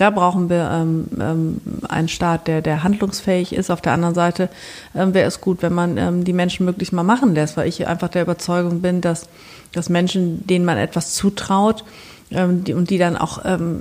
Da 0.00 0.08
brauchen 0.08 0.48
wir 0.48 0.70
ähm, 0.72 1.08
ähm, 1.20 1.60
einen 1.86 2.08
Staat, 2.08 2.48
der, 2.48 2.62
der 2.62 2.82
handlungsfähig 2.82 3.52
ist. 3.52 3.68
Auf 3.68 3.82
der 3.82 3.92
anderen 3.92 4.14
Seite 4.14 4.48
ähm, 4.94 5.12
wäre 5.12 5.28
es 5.28 5.42
gut, 5.42 5.60
wenn 5.60 5.74
man 5.74 5.98
ähm, 5.98 6.24
die 6.24 6.32
Menschen 6.32 6.64
möglichst 6.64 6.94
mal 6.94 7.02
machen 7.02 7.34
lässt, 7.34 7.58
weil 7.58 7.68
ich 7.68 7.86
einfach 7.86 8.08
der 8.08 8.22
Überzeugung 8.22 8.80
bin, 8.80 9.02
dass, 9.02 9.28
dass 9.72 9.90
Menschen, 9.90 10.46
denen 10.46 10.64
man 10.64 10.78
etwas 10.78 11.12
zutraut, 11.12 11.84
ähm, 12.30 12.64
die, 12.64 12.74
und 12.74 12.90
die 12.90 12.98
dann 12.98 13.16
auch 13.16 13.44
ähm, 13.44 13.80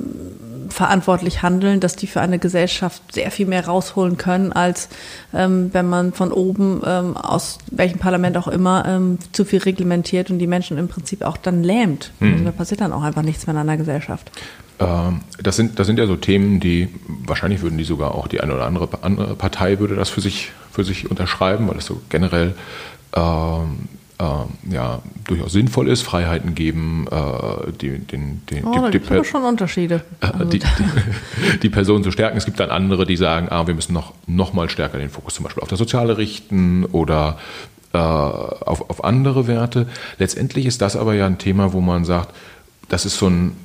verantwortlich 0.70 1.42
handeln, 1.42 1.80
dass 1.80 1.96
die 1.96 2.08
für 2.08 2.22
eine 2.22 2.40
Gesellschaft 2.40 3.02
sehr 3.14 3.32
viel 3.32 3.46
mehr 3.46 3.66
rausholen 3.66 4.18
können, 4.18 4.52
als 4.54 4.90
ähm, 5.34 5.70
wenn 5.74 5.88
man 5.88 6.14
von 6.14 6.32
oben 6.32 6.82
ähm, 6.86 7.18
aus 7.18 7.58
welchem 7.72 8.00
Parlament 8.00 8.38
auch 8.38 8.48
immer 8.48 8.86
ähm, 8.88 9.18
zu 9.32 9.46
viel 9.46 9.60
reglementiert 9.60 10.30
und 10.30 10.40
die 10.40 10.48
Menschen 10.48 10.78
im 10.78 10.88
Prinzip 10.88 11.24
auch 11.24 11.38
dann 11.38 11.64
lähmt. 11.64 12.12
Hm. 12.20 12.34
Also 12.34 12.46
da 12.46 12.52
passiert 12.52 12.82
dann 12.82 12.94
auch 12.94 13.04
einfach 13.04 13.24
nichts 13.24 13.48
mehr 13.48 13.56
in 13.56 13.62
einer 13.62 13.78
Gesellschaft. 13.78 14.32
Ähm, 14.80 15.22
das 15.42 15.56
sind, 15.56 15.80
das 15.80 15.88
sind 15.88 16.00
ja 16.00 16.08
so 16.08 16.16
Themen, 16.16 16.60
die 16.60 16.90
wahrscheinlich 17.26 17.62
würden 17.62 17.78
die 17.78 17.84
sogar 17.84 18.16
auch 18.16 18.28
die 18.28 18.42
eine 18.42 18.54
oder 18.54 18.66
andere, 18.66 18.90
andere 19.02 19.36
Partei 19.36 19.80
würde 19.80 19.96
das 19.96 20.10
für 20.10 20.22
sich, 20.22 20.52
für 20.72 20.84
sich 20.84 21.10
unterschreiben, 21.10 21.68
weil 21.68 21.76
das 21.76 21.86
so 21.86 22.02
generell 22.10 22.56
ähm, 23.16 23.90
äh, 24.20 24.74
ja, 24.74 25.02
durchaus 25.26 25.54
sinnvoll 25.54 25.88
ist, 25.88 26.02
Freiheiten 26.02 26.54
geben, 26.54 27.08
äh, 27.10 27.72
die, 27.72 28.00
den, 28.00 28.46
den, 28.48 28.66
oh, 28.66 28.90
die, 28.90 29.00
die, 29.00 29.24
schon 29.24 29.44
Unterschiede. 29.44 30.02
Äh, 30.20 30.46
die, 30.46 30.60
die, 31.54 31.60
die, 31.64 31.70
Person 31.70 32.04
zu 32.04 32.12
stärken. 32.12 32.38
Es 32.38 32.46
gibt 32.46 32.60
dann 32.60 32.70
andere, 32.70 33.06
die 33.06 33.16
sagen, 33.16 33.48
ah, 33.50 33.66
wir 33.66 33.74
müssen 33.74 33.94
noch, 33.94 34.14
noch 34.28 34.54
mal 34.54 34.70
stärker 34.70 34.98
den 34.98 35.10
Fokus 35.10 35.36
zum 35.36 35.46
Beispiel 35.46 35.64
auf 35.64 35.70
das 35.70 35.80
Soziale 35.80 36.18
richten 36.18 36.86
oder 36.86 37.38
äh, 37.94 37.98
auf, 37.98 38.90
auf 38.90 39.04
andere 39.06 39.48
Werte. 39.48 39.88
Letztendlich 40.18 40.66
ist 40.66 40.82
das 40.82 40.98
aber 40.98 41.14
ja 41.14 41.26
ein 41.26 41.38
Thema, 41.38 41.72
wo 41.72 41.80
man 41.80 42.04
sagt, 42.04 42.36
das 42.90 43.06
ist 43.06 43.18
so 43.18 43.28
ein 43.28 43.56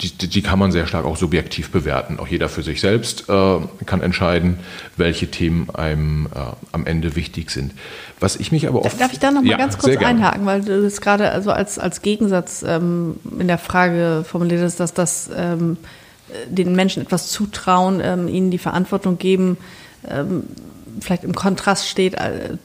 die, 0.00 0.28
die 0.28 0.42
kann 0.42 0.58
man 0.58 0.72
sehr 0.72 0.86
stark 0.86 1.04
auch 1.04 1.16
subjektiv 1.16 1.70
bewerten. 1.70 2.18
Auch 2.18 2.26
jeder 2.26 2.48
für 2.48 2.62
sich 2.62 2.80
selbst 2.80 3.28
äh, 3.28 3.58
kann 3.86 4.00
entscheiden, 4.00 4.58
welche 4.96 5.30
Themen 5.30 5.68
einem 5.70 6.26
äh, 6.34 6.38
am 6.72 6.86
Ende 6.86 7.16
wichtig 7.16 7.50
sind. 7.50 7.72
Was 8.18 8.36
ich 8.36 8.50
mich 8.50 8.66
aber 8.66 8.84
oft. 8.84 9.00
Darf 9.00 9.12
ich 9.12 9.18
da 9.18 9.30
noch 9.30 9.42
mal 9.42 9.50
ja, 9.50 9.56
ganz 9.56 9.78
kurz 9.78 9.96
einhaken, 9.96 10.46
weil 10.46 10.62
du 10.62 10.82
das 10.82 11.00
gerade 11.00 11.30
also 11.30 11.50
als, 11.50 11.78
als 11.78 12.02
Gegensatz 12.02 12.64
ähm, 12.66 13.16
in 13.38 13.48
der 13.48 13.58
Frage 13.58 14.24
formuliert 14.26 14.62
hast, 14.62 14.80
dass 14.80 14.94
das 14.94 15.30
ähm, 15.36 15.76
den 16.48 16.74
Menschen 16.74 17.02
etwas 17.02 17.28
zutrauen, 17.28 18.00
ähm, 18.02 18.28
ihnen 18.28 18.50
die 18.50 18.58
Verantwortung 18.58 19.18
geben, 19.18 19.58
ähm, 20.08 20.44
vielleicht 21.00 21.24
im 21.24 21.34
Kontrast 21.34 21.88
steht 21.88 22.14
äh, 22.14 22.56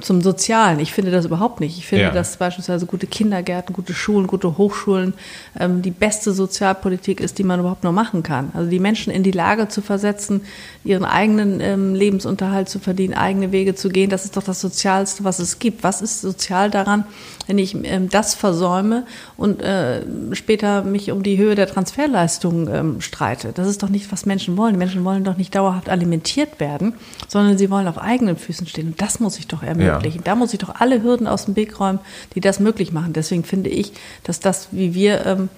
zum 0.00 0.20
Sozialen. 0.22 0.80
Ich 0.80 0.92
finde 0.92 1.10
das 1.10 1.24
überhaupt 1.24 1.60
nicht. 1.60 1.78
Ich 1.78 1.86
finde, 1.86 2.04
ja. 2.04 2.10
dass 2.10 2.36
beispielsweise 2.36 2.86
gute 2.86 3.06
Kindergärten, 3.06 3.74
gute 3.74 3.94
Schulen, 3.94 4.26
gute 4.26 4.58
Hochschulen 4.58 5.14
ähm, 5.58 5.82
die 5.82 5.90
beste 5.90 6.32
Sozialpolitik 6.32 7.20
ist, 7.20 7.38
die 7.38 7.44
man 7.44 7.60
überhaupt 7.60 7.84
noch 7.84 7.92
machen 7.92 8.22
kann. 8.22 8.50
Also 8.54 8.70
die 8.70 8.80
Menschen 8.80 9.12
in 9.12 9.22
die 9.22 9.30
Lage 9.30 9.68
zu 9.68 9.82
versetzen, 9.82 10.42
ihren 10.84 11.04
eigenen 11.04 11.60
ähm, 11.60 11.94
Lebensunterhalt 11.94 12.68
zu 12.68 12.78
verdienen, 12.78 13.14
eigene 13.14 13.52
Wege 13.52 13.74
zu 13.74 13.88
gehen, 13.88 14.10
das 14.10 14.24
ist 14.24 14.36
doch 14.36 14.42
das 14.42 14.60
Sozialste, 14.60 15.24
was 15.24 15.38
es 15.38 15.58
gibt. 15.58 15.84
Was 15.84 16.02
ist 16.02 16.20
sozial 16.20 16.70
daran, 16.70 17.04
wenn 17.46 17.58
ich 17.58 17.76
ähm, 17.84 18.08
das 18.08 18.34
versäume 18.34 19.04
und 19.36 19.62
äh, 19.62 20.02
später 20.32 20.82
mich 20.82 21.10
um 21.12 21.22
die 21.22 21.38
Höhe 21.38 21.54
der 21.54 21.66
Transferleistungen 21.66 22.68
ähm, 22.72 23.00
streite? 23.00 23.52
Das 23.52 23.68
ist 23.68 23.82
doch 23.82 23.88
nicht, 23.88 24.10
was 24.12 24.26
Menschen 24.26 24.56
wollen. 24.56 24.74
Die 24.74 24.78
Menschen 24.78 25.04
wollen 25.04 25.24
doch 25.24 25.36
nicht 25.36 25.54
dauerhaft 25.54 25.88
alimentiert 25.88 26.60
werden, 26.60 26.94
sondern 27.28 27.58
sie 27.58 27.67
wollen 27.70 27.88
auf 27.88 27.98
eigenen 27.98 28.36
Füßen 28.36 28.66
stehen. 28.66 28.88
Und 28.88 29.00
das 29.00 29.20
muss 29.20 29.38
ich 29.38 29.48
doch 29.48 29.62
ermöglichen. 29.62 30.18
Ja. 30.18 30.24
Da 30.24 30.34
muss 30.34 30.52
ich 30.52 30.58
doch 30.58 30.74
alle 30.80 31.02
Hürden 31.02 31.26
aus 31.26 31.46
dem 31.46 31.56
Weg 31.56 31.78
räumen, 31.80 32.00
die 32.34 32.40
das 32.40 32.60
möglich 32.60 32.92
machen. 32.92 33.12
Deswegen 33.12 33.44
finde 33.44 33.70
ich, 33.70 33.92
dass 34.24 34.40
das, 34.40 34.68
wie 34.72 34.94
wir 34.94 35.26
ähm, 35.26 35.48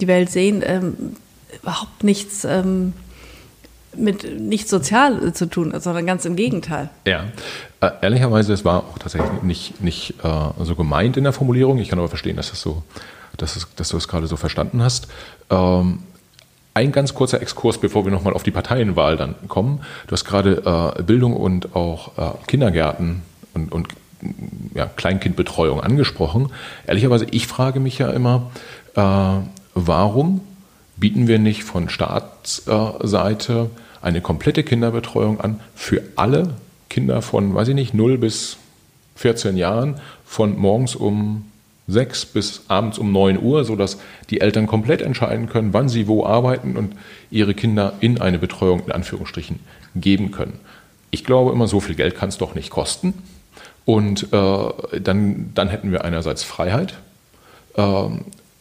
die 0.00 0.08
Welt 0.08 0.30
sehen, 0.30 0.62
ähm, 0.64 1.16
überhaupt 1.62 2.04
nichts 2.04 2.44
ähm, 2.44 2.94
mit 3.94 4.40
nichts 4.40 4.70
sozial 4.70 5.32
zu 5.34 5.46
tun, 5.46 5.74
sondern 5.78 6.06
ganz 6.06 6.24
im 6.24 6.36
Gegenteil. 6.36 6.88
Ja, 7.06 7.24
äh, 7.80 7.90
ehrlicherweise, 8.00 8.52
es 8.52 8.64
war 8.64 8.84
auch 8.84 8.98
tatsächlich 8.98 9.42
nicht, 9.42 9.82
nicht 9.82 10.14
äh, 10.22 10.64
so 10.64 10.74
gemeint 10.74 11.16
in 11.16 11.24
der 11.24 11.32
Formulierung. 11.32 11.78
Ich 11.78 11.88
kann 11.88 11.98
aber 11.98 12.08
verstehen, 12.08 12.36
dass, 12.36 12.50
das 12.50 12.60
so, 12.62 12.82
dass 13.36 13.88
du 13.88 13.96
es 13.96 14.08
gerade 14.08 14.26
so 14.26 14.36
verstanden 14.36 14.82
hast. 14.82 15.08
Ähm, 15.50 16.00
ein 16.74 16.92
ganz 16.92 17.14
kurzer 17.14 17.42
Exkurs, 17.42 17.78
bevor 17.78 18.04
wir 18.04 18.12
nochmal 18.12 18.32
auf 18.32 18.42
die 18.42 18.50
Parteienwahl 18.50 19.16
dann 19.16 19.34
kommen. 19.48 19.80
Du 20.06 20.12
hast 20.12 20.24
gerade 20.24 20.94
äh, 20.98 21.02
Bildung 21.02 21.36
und 21.36 21.76
auch 21.76 22.16
äh, 22.16 22.46
Kindergärten 22.46 23.22
und, 23.54 23.72
und 23.72 23.88
ja, 24.74 24.86
Kleinkindbetreuung 24.86 25.80
angesprochen. 25.80 26.50
Ehrlicherweise, 26.86 27.26
ich 27.30 27.46
frage 27.46 27.80
mich 27.80 27.98
ja 27.98 28.10
immer, 28.10 28.50
äh, 28.94 29.46
warum 29.74 30.40
bieten 30.96 31.26
wir 31.26 31.38
nicht 31.38 31.64
von 31.64 31.88
Staatsseite 31.88 33.70
eine 34.00 34.20
komplette 34.20 34.62
Kinderbetreuung 34.62 35.40
an 35.40 35.60
für 35.74 36.02
alle 36.16 36.54
Kinder 36.88 37.22
von, 37.22 37.54
weiß 37.54 37.68
ich 37.68 37.74
nicht, 37.74 37.94
0 37.94 38.18
bis 38.18 38.56
14 39.16 39.56
Jahren, 39.56 40.00
von 40.24 40.58
morgens 40.58 40.94
um 40.94 41.51
sechs 41.92 42.24
bis 42.26 42.62
abends 42.68 42.98
um 42.98 43.12
neun 43.12 43.40
Uhr, 43.40 43.64
sodass 43.64 43.98
die 44.30 44.40
Eltern 44.40 44.66
komplett 44.66 45.02
entscheiden 45.02 45.48
können, 45.48 45.72
wann 45.72 45.88
sie 45.88 46.08
wo 46.08 46.24
arbeiten 46.24 46.76
und 46.76 46.94
ihre 47.30 47.54
Kinder 47.54 47.94
in 48.00 48.20
eine 48.20 48.38
Betreuung 48.38 48.82
in 48.86 48.92
Anführungsstrichen 48.92 49.60
geben 49.94 50.30
können. 50.30 50.58
Ich 51.10 51.24
glaube 51.24 51.52
immer, 51.52 51.68
so 51.68 51.80
viel 51.80 51.94
Geld 51.94 52.16
kann 52.16 52.30
es 52.30 52.38
doch 52.38 52.54
nicht 52.54 52.70
kosten. 52.70 53.14
Und 53.84 54.32
äh, 54.32 55.00
dann, 55.00 55.50
dann 55.54 55.68
hätten 55.68 55.90
wir 55.90 56.04
einerseits 56.04 56.44
Freiheit 56.44 56.94
äh, 57.76 57.82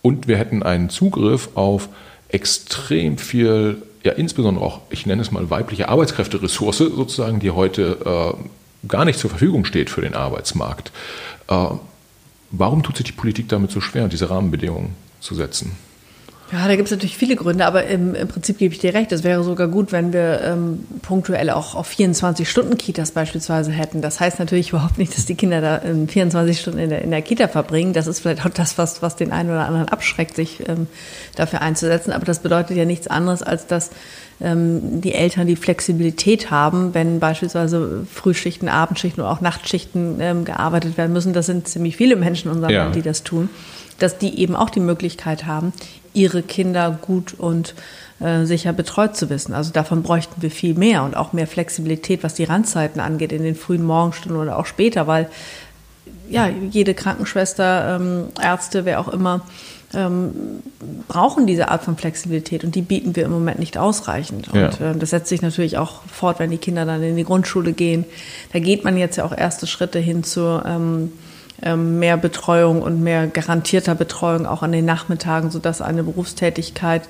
und 0.02 0.28
wir 0.28 0.38
hätten 0.38 0.64
einen 0.64 0.90
Zugriff 0.90 1.50
auf 1.56 1.90
extrem 2.30 3.18
viel, 3.18 3.84
ja 4.04 4.14
insbesondere 4.14 4.66
auch, 4.66 4.82
ich 4.90 5.06
nenne 5.06 5.22
es 5.22 5.32
mal 5.32 5.50
weibliche 5.50 5.90
Arbeitskräfteressource 5.90 6.80
sozusagen, 6.80 7.40
die 7.40 7.52
heute 7.52 8.36
äh, 8.84 8.88
gar 8.88 9.06
nicht 9.06 9.20
zur 9.20 9.30
Verfügung 9.30 9.66
steht 9.66 9.90
für 9.90 10.02
den 10.02 10.16
Arbeitsmarkt. 10.16 10.92
Warum 12.52 12.84
tut 12.84 12.98
sich 12.98 13.06
die 13.06 13.12
Politik 13.14 13.48
damit 13.48 13.72
so 13.72 13.80
schwer, 13.80 14.08
diese 14.10 14.30
Rahmenbedingungen 14.30 14.96
zu 15.22 15.36
setzen? 15.36 15.72
Ja, 16.52 16.68
da 16.68 16.76
gibt 16.76 16.88
es 16.88 16.92
natürlich 16.92 17.18
viele 17.18 17.38
Gründe, 17.38 17.66
aber 17.66 17.86
im, 17.86 18.14
im, 18.14 18.28
Prinzip 18.28 18.58
gebe 18.58 18.74
ich 18.74 18.80
dir 18.80 18.94
recht. 18.94 19.14
Es 19.14 19.24
wäre 19.24 19.42
sogar 19.42 19.70
gut, 19.70 19.94
wenn 19.94 20.12
wir 20.12 20.42
ähm, 20.44 20.84
punktuell 21.02 21.50
auch 21.50 21.76
auf 21.76 21.90
24-Stunden-Kitas 21.90 23.12
beispielsweise 23.12 23.72
hätten. 23.72 24.02
Das 24.02 24.20
heißt 24.20 24.38
natürlich 24.40 24.70
überhaupt 24.74 24.98
nicht, 24.98 25.16
dass 25.16 25.26
die 25.26 25.36
Kinder 25.36 25.62
da 25.62 25.82
ähm, 25.84 26.10
24 26.10 26.60
Stunden 26.60 26.80
in 26.80 26.90
der, 26.90 27.04
in 27.04 27.12
der, 27.12 27.22
Kita 27.22 27.48
verbringen. 27.48 27.94
Das 27.94 28.06
ist 28.06 28.20
vielleicht 28.20 28.46
auch 28.46 28.50
das, 28.50 28.78
was, 28.78 29.02
was 29.02 29.16
den 29.16 29.32
einen 29.32 29.50
oder 29.50 29.66
anderen 29.66 29.88
abschreckt, 29.88 30.36
sich 30.36 30.68
ähm, 30.68 30.88
dafür 31.38 31.62
einzusetzen. 31.62 32.12
Aber 32.12 32.26
das 32.26 32.40
bedeutet 32.40 32.76
ja 32.76 32.84
nichts 32.84 33.08
anderes, 33.08 33.44
als 33.44 33.68
dass 33.68 33.92
ähm, 34.42 35.00
die 35.00 35.14
Eltern 35.14 35.48
die 35.48 35.56
Flexibilität 35.56 36.52
haben, 36.52 36.94
wenn 36.94 37.22
beispielsweise 37.22 38.06
Frühschichten, 38.12 38.68
Abendschichten 38.68 39.24
oder 39.24 39.32
auch 39.32 39.40
Nachtschichten 39.40 40.18
ähm, 40.20 40.44
gearbeitet 40.44 40.98
werden 40.98 41.14
müssen. 41.14 41.32
Das 41.32 41.46
sind 41.46 41.70
ziemlich 41.70 41.96
viele 41.96 42.18
Menschen 42.18 42.50
in 42.50 42.56
unserem 42.56 42.74
ja. 42.74 42.84
Land, 42.84 42.96
die 42.96 43.04
das 43.04 43.24
tun 43.24 43.50
dass 44.02 44.18
die 44.18 44.40
eben 44.40 44.56
auch 44.56 44.70
die 44.70 44.80
Möglichkeit 44.80 45.46
haben, 45.46 45.74
ihre 46.14 46.44
Kinder 46.44 46.98
gut 47.02 47.34
und 47.34 47.74
äh, 48.20 48.46
sicher 48.46 48.74
betreut 48.74 49.16
zu 49.16 49.30
wissen. 49.30 49.54
Also 49.54 49.72
davon 49.72 50.04
bräuchten 50.04 50.42
wir 50.42 50.52
viel 50.52 50.76
mehr 50.76 51.04
und 51.04 51.16
auch 51.16 51.34
mehr 51.34 51.48
Flexibilität, 51.48 52.24
was 52.24 52.34
die 52.34 52.44
Randzeiten 52.44 53.02
angeht, 53.02 53.32
in 53.32 53.44
den 53.44 53.56
frühen 53.56 53.84
Morgenstunden 53.84 54.42
oder 54.42 54.58
auch 54.58 54.66
später, 54.66 55.08
weil 55.08 55.30
ja, 56.30 56.48
jede 56.48 56.94
Krankenschwester, 56.94 57.98
ähm, 58.00 58.26
Ärzte, 58.42 58.86
wer 58.86 59.02
auch 59.02 59.10
immer, 59.10 59.42
ähm, 59.94 60.62
brauchen 61.10 61.48
diese 61.48 61.68
Art 61.68 61.84
von 61.84 61.98
Flexibilität 61.98 62.64
und 62.64 62.76
die 62.76 62.82
bieten 62.82 63.16
wir 63.18 63.26
im 63.26 63.32
Moment 63.32 63.60
nicht 63.60 63.78
ausreichend. 63.78 64.48
Und 64.48 64.80
ja. 64.80 64.92
äh, 64.92 64.98
das 64.98 65.10
setzt 65.10 65.28
sich 65.28 65.42
natürlich 65.42 65.78
auch 65.78 66.02
fort, 66.04 66.40
wenn 66.40 66.50
die 66.50 66.58
Kinder 66.58 66.86
dann 66.86 67.04
in 67.04 67.18
die 67.18 67.26
Grundschule 67.26 67.74
gehen. 67.74 68.06
Da 68.54 68.60
geht 68.60 68.86
man 68.86 68.98
jetzt 68.98 69.18
ja 69.18 69.26
auch 69.26 69.36
erste 69.36 69.68
Schritte 69.68 70.00
hin 70.00 70.24
zu 70.24 70.62
ähm, 70.66 70.72
ähm, 70.72 71.12
mehr 71.62 72.18
Betreuung 72.18 72.82
und 72.82 73.04
mehr 73.04 73.28
garantierter 73.28 73.96
Betreuung 73.96 74.46
auch 74.46 74.64
an 74.64 74.72
den 74.72 74.86
Nachmittagen, 74.86 75.52
sodass 75.52 75.82
eine 75.82 76.04
Berufstätigkeit 76.04 77.04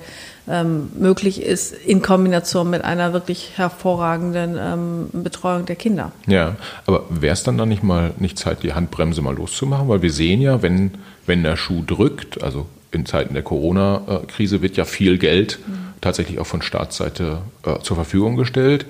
ähm, 0.48 0.90
möglich 0.98 1.42
ist 1.42 1.72
in 1.72 2.02
Kombination 2.02 2.68
mit 2.68 2.84
einer 2.84 3.12
wirklich 3.12 3.52
hervorragenden 3.56 4.58
ähm, 4.58 5.22
Betreuung 5.22 5.66
der 5.66 5.76
Kinder. 5.76 6.12
Ja, 6.26 6.56
aber 6.86 7.04
wäre 7.08 7.32
es 7.32 7.42
dann 7.44 7.56
dann 7.56 7.68
nicht 7.68 7.82
mal 7.82 8.12
nicht 8.18 8.38
Zeit, 8.38 8.62
die 8.62 8.74
Handbremse 8.74 9.22
mal 9.22 9.34
loszumachen? 9.34 9.88
Weil 9.88 10.02
wir 10.02 10.12
sehen 10.12 10.40
ja, 10.40 10.62
wenn, 10.62 10.92
wenn 11.26 11.42
der 11.42 11.56
Schuh 11.56 11.82
drückt, 11.86 12.42
also 12.42 12.66
in 12.90 13.06
Zeiten 13.06 13.34
der 13.34 13.42
Corona-Krise 13.42 14.60
wird 14.60 14.76
ja 14.76 14.84
viel 14.84 15.16
Geld 15.16 15.58
mhm. 15.66 15.94
tatsächlich 16.00 16.38
auch 16.38 16.46
von 16.46 16.60
Staatsseite 16.60 17.38
äh, 17.64 17.78
zur 17.80 17.96
Verfügung 17.96 18.36
gestellt. 18.36 18.84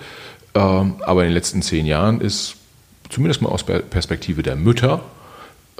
Ähm, 0.54 0.96
aber 1.00 1.22
in 1.22 1.28
den 1.28 1.34
letzten 1.34 1.62
zehn 1.62 1.86
Jahren 1.86 2.20
ist 2.20 2.56
zumindest 3.10 3.42
mal 3.42 3.50
aus 3.50 3.62
Perspektive 3.64 4.42
der 4.42 4.56
Mütter 4.56 5.02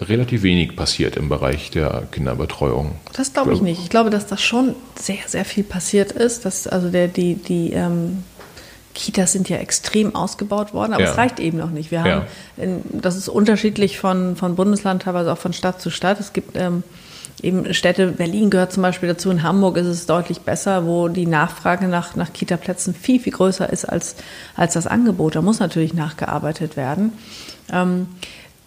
relativ 0.09 0.42
wenig 0.42 0.76
passiert 0.76 1.16
im 1.16 1.28
Bereich 1.28 1.71
der 1.71 2.04
Kinderbetreuung. 2.11 2.97
Das 3.12 3.32
glaube 3.32 3.52
ich 3.54 3.61
nicht. 3.61 3.80
Ich 3.82 3.90
glaube, 3.90 4.11
dass 4.11 4.26
das 4.26 4.42
schon 4.42 4.75
sehr, 4.94 5.18
sehr 5.26 5.44
viel 5.44 5.64
passiert 5.64 6.12
ist. 6.12 6.44
Dass, 6.44 6.66
also 6.66 6.90
der, 6.90 7.09
die, 7.09 7.35
die 7.35 7.73
ähm, 7.73 8.25
Kitas 8.94 9.32
sind 9.32 9.49
ja 9.49 9.56
extrem 9.56 10.14
ausgebaut 10.14 10.75
worden, 10.75 10.92
aber 10.92 11.04
ja. 11.04 11.11
es 11.11 11.16
reicht 11.16 11.40
eben 11.40 11.59
noch 11.59 11.71
nicht. 11.71 11.90
Wir 11.90 12.00
haben, 12.00 12.09
ja. 12.09 12.26
in, 12.56 12.82
das 12.92 13.16
ist 13.16 13.28
unterschiedlich 13.28 13.99
von, 13.99 14.37
von 14.37 14.54
Bundesland, 14.54 15.02
teilweise 15.02 15.32
auch 15.32 15.38
von 15.38 15.52
Stadt 15.52 15.80
zu 15.80 15.90
Stadt. 15.90 16.21
Es 16.21 16.32
gibt 16.32 16.56
ähm, 16.56 16.82
eben 17.42 17.73
Städte, 17.73 18.09
Berlin 18.09 18.50
gehört 18.50 18.73
zum 18.73 18.82
Beispiel 18.82 19.09
dazu, 19.09 19.30
in 19.30 19.42
Hamburg 19.42 19.76
ist 19.76 19.87
es 19.87 20.06
deutlich 20.06 20.40
besser, 20.40 20.87
wo 20.87 21.09
die 21.09 21.26
Nachfrage 21.26 21.88
nach, 21.88 22.16
nach 22.16 22.32
Kita-Plätzen 22.32 22.94
viel, 22.94 23.21
viel 23.21 23.32
größer 23.32 23.71
ist 23.71 23.85
als, 23.85 24.16
als 24.56 24.75
das 24.75 24.87
Angebot. 24.87 25.37
Da 25.37 25.42
muss 25.42 25.59
natürlich 25.59 25.94
nachgearbeitet 25.94 26.76
werden. 26.76 27.12
Ähm, 27.73 28.09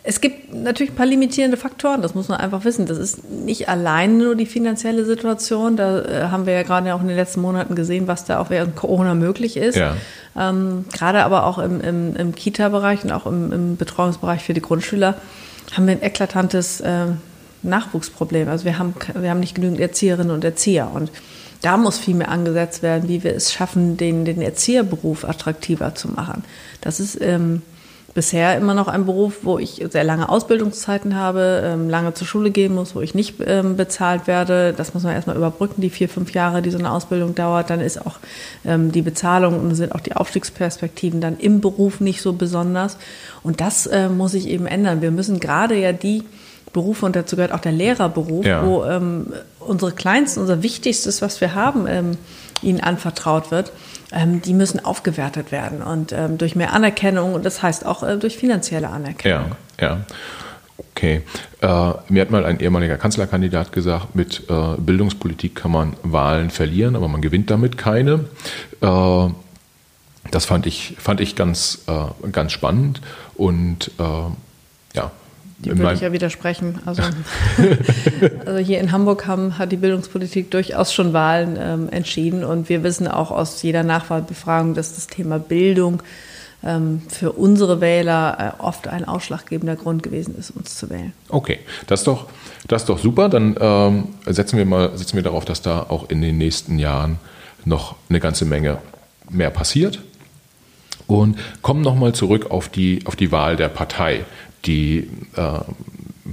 es 0.07 0.21
gibt 0.21 0.53
natürlich 0.53 0.93
ein 0.93 0.95
paar 0.95 1.07
limitierende 1.07 1.57
Faktoren, 1.57 2.03
das 2.03 2.13
muss 2.13 2.27
man 2.27 2.39
einfach 2.39 2.63
wissen. 2.63 2.85
Das 2.85 2.99
ist 2.99 3.27
nicht 3.27 3.69
allein 3.69 4.19
nur 4.19 4.35
die 4.35 4.45
finanzielle 4.45 5.03
Situation. 5.03 5.77
Da 5.77 6.01
äh, 6.01 6.27
haben 6.29 6.45
wir 6.45 6.53
ja 6.53 6.61
gerade 6.61 6.93
auch 6.93 7.01
in 7.01 7.07
den 7.07 7.17
letzten 7.17 7.41
Monaten 7.41 7.73
gesehen, 7.73 8.07
was 8.07 8.23
da 8.23 8.39
auch 8.39 8.51
während 8.51 8.75
Corona 8.75 9.15
möglich 9.15 9.57
ist. 9.57 9.77
Ja. 9.77 9.97
Ähm, 10.37 10.85
gerade 10.93 11.23
aber 11.23 11.45
auch 11.45 11.57
im, 11.57 11.81
im, 11.81 12.15
im 12.15 12.35
Kita-Bereich 12.35 13.03
und 13.03 13.11
auch 13.11 13.25
im, 13.25 13.51
im, 13.51 13.77
Betreuungsbereich 13.77 14.43
für 14.43 14.53
die 14.53 14.61
Grundschüler 14.61 15.15
haben 15.75 15.87
wir 15.87 15.93
ein 15.93 16.03
eklatantes 16.03 16.81
äh, 16.81 17.07
Nachwuchsproblem. 17.63 18.47
Also 18.47 18.65
wir 18.65 18.77
haben, 18.77 18.93
wir 19.15 19.31
haben 19.31 19.39
nicht 19.39 19.55
genügend 19.55 19.79
Erzieherinnen 19.79 20.31
und 20.31 20.43
Erzieher. 20.43 20.91
Und 20.93 21.09
da 21.63 21.77
muss 21.77 21.97
viel 21.97 22.13
mehr 22.13 22.29
angesetzt 22.29 22.83
werden, 22.83 23.09
wie 23.09 23.23
wir 23.23 23.33
es 23.33 23.51
schaffen, 23.51 23.97
den, 23.97 24.23
den 24.23 24.39
Erzieherberuf 24.39 25.25
attraktiver 25.25 25.95
zu 25.95 26.09
machen. 26.09 26.43
Das 26.81 26.99
ist 26.99 27.19
ähm, 27.19 27.63
bisher 28.15 28.57
immer 28.57 28.73
noch 28.73 28.87
ein 28.87 29.05
Beruf, 29.05 29.39
wo 29.43 29.59
ich 29.59 29.85
sehr 29.91 30.03
lange 30.03 30.29
Ausbildungszeiten 30.29 31.15
habe, 31.15 31.61
ähm, 31.63 31.89
lange 31.89 32.15
zur 32.15 32.25
Schule 32.25 32.49
gehen 32.49 32.73
muss, 32.73 32.95
wo 32.95 33.01
ich 33.01 33.13
nicht 33.13 33.35
ähm, 33.45 33.75
bezahlt 33.75 34.25
werde. 34.25 34.73
Das 34.75 34.95
muss 34.95 35.03
man 35.03 35.13
erstmal 35.13 35.35
überbrücken, 35.35 35.81
die 35.81 35.91
vier, 35.91 36.09
fünf 36.09 36.33
Jahre, 36.33 36.63
die 36.63 36.71
so 36.71 36.79
eine 36.79 36.91
Ausbildung 36.91 37.35
dauert. 37.35 37.69
Dann 37.69 37.81
ist 37.81 38.03
auch 38.03 38.15
ähm, 38.65 38.91
die 38.91 39.03
Bezahlung 39.03 39.59
und 39.59 39.75
sind 39.75 39.93
auch 39.93 39.99
die 39.99 40.15
Aufstiegsperspektiven 40.15 41.21
dann 41.21 41.37
im 41.37 41.61
Beruf 41.61 41.99
nicht 41.99 42.21
so 42.21 42.33
besonders. 42.33 42.97
Und 43.43 43.61
das 43.61 43.87
muss 44.17 44.31
sich 44.31 44.47
eben 44.47 44.65
ändern. 44.65 45.03
Wir 45.03 45.11
müssen 45.11 45.39
gerade 45.39 45.75
ja 45.75 45.91
die 45.91 46.23
Berufe, 46.75 47.05
und 47.05 47.15
dazu 47.15 47.35
gehört 47.35 47.53
auch 47.53 47.59
der 47.59 47.71
Lehrerberuf, 47.71 48.45
ja. 48.45 48.65
wo 48.65 48.83
ähm, 48.83 49.27
unsere 49.59 49.91
kleinsten, 49.91 50.41
unser 50.41 50.61
Wichtigstes, 50.61 51.21
was 51.21 51.41
wir 51.41 51.55
haben, 51.55 51.85
ähm, 51.87 52.17
ihnen 52.61 52.81
anvertraut 52.81 53.49
wird, 53.51 53.71
ähm, 54.11 54.41
die 54.41 54.53
müssen 54.53 54.83
aufgewertet 54.83 55.51
werden 55.51 55.81
und 55.81 56.11
ähm, 56.11 56.37
durch 56.37 56.55
mehr 56.55 56.73
Anerkennung 56.73 57.33
und 57.33 57.45
das 57.45 57.61
heißt 57.61 57.85
auch 57.85 58.03
äh, 58.03 58.17
durch 58.17 58.37
finanzielle 58.37 58.89
Anerkennung. 58.89 59.55
Ja, 59.79 59.87
ja. 59.87 60.05
Okay. 60.77 61.21
Äh, 61.61 61.67
mir 62.09 62.21
hat 62.21 62.31
mal 62.31 62.45
ein 62.45 62.59
ehemaliger 62.59 62.97
Kanzlerkandidat 62.97 63.71
gesagt, 63.71 64.15
mit 64.15 64.43
äh, 64.49 64.75
Bildungspolitik 64.77 65.55
kann 65.55 65.71
man 65.71 65.95
Wahlen 66.03 66.49
verlieren, 66.49 66.95
aber 66.95 67.07
man 67.07 67.21
gewinnt 67.21 67.49
damit 67.49 67.77
keine. 67.77 68.25
Äh, 68.81 69.27
das 70.31 70.45
fand 70.45 70.65
ich, 70.65 70.95
fand 70.97 71.21
ich 71.21 71.35
ganz, 71.35 71.83
äh, 71.87 72.29
ganz 72.31 72.51
spannend 72.51 73.01
und 73.35 73.91
äh, 73.99 74.95
ja. 74.95 75.11
Die 75.59 75.77
würde 75.77 75.93
ich 75.93 76.01
ja 76.01 76.11
widersprechen. 76.11 76.79
Also, 76.85 77.01
also, 78.45 78.59
hier 78.59 78.79
in 78.79 78.91
Hamburg 78.91 79.25
haben, 79.25 79.57
hat 79.57 79.71
die 79.71 79.77
Bildungspolitik 79.77 80.51
durchaus 80.51 80.93
schon 80.93 81.13
Wahlen 81.13 81.57
ähm, 81.59 81.89
entschieden 81.89 82.43
und 82.43 82.69
wir 82.69 82.83
wissen 82.83 83.07
auch 83.07 83.31
aus 83.31 83.61
jeder 83.61 83.83
Nachwahlbefragung, 83.83 84.73
dass 84.73 84.95
das 84.95 85.07
Thema 85.07 85.39
Bildung 85.39 86.03
ähm, 86.63 87.01
für 87.07 87.31
unsere 87.31 87.79
Wähler 87.79 88.55
äh, 88.59 88.61
oft 88.61 88.87
ein 88.87 89.05
ausschlaggebender 89.05 89.75
Grund 89.75 90.03
gewesen 90.03 90.35
ist, 90.37 90.51
uns 90.51 90.75
zu 90.75 90.89
wählen. 90.89 91.13
Okay, 91.29 91.59
das 91.87 92.01
ist 92.01 92.07
doch, 92.07 92.27
das 92.67 92.83
ist 92.83 92.89
doch 92.89 92.99
super. 92.99 93.29
Dann 93.29 93.55
ähm, 93.59 94.07
setzen 94.25 94.57
wir 94.57 94.65
mal 94.65 94.97
setzen 94.97 95.15
wir 95.15 95.23
darauf, 95.23 95.45
dass 95.45 95.61
da 95.61 95.85
auch 95.87 96.09
in 96.09 96.21
den 96.21 96.37
nächsten 96.37 96.79
Jahren 96.79 97.19
noch 97.63 97.95
eine 98.09 98.19
ganze 98.19 98.45
Menge 98.45 98.79
mehr 99.29 99.51
passiert. 99.51 100.01
Und 101.07 101.37
kommen 101.61 101.81
nochmal 101.81 102.13
zurück 102.13 102.49
auf 102.49 102.67
die, 102.67 103.01
auf 103.05 103.15
die 103.15 103.31
Wahl 103.31 103.57
der 103.57 103.69
Partei. 103.69 104.25
Die, 104.65 105.09
äh, 105.35 105.59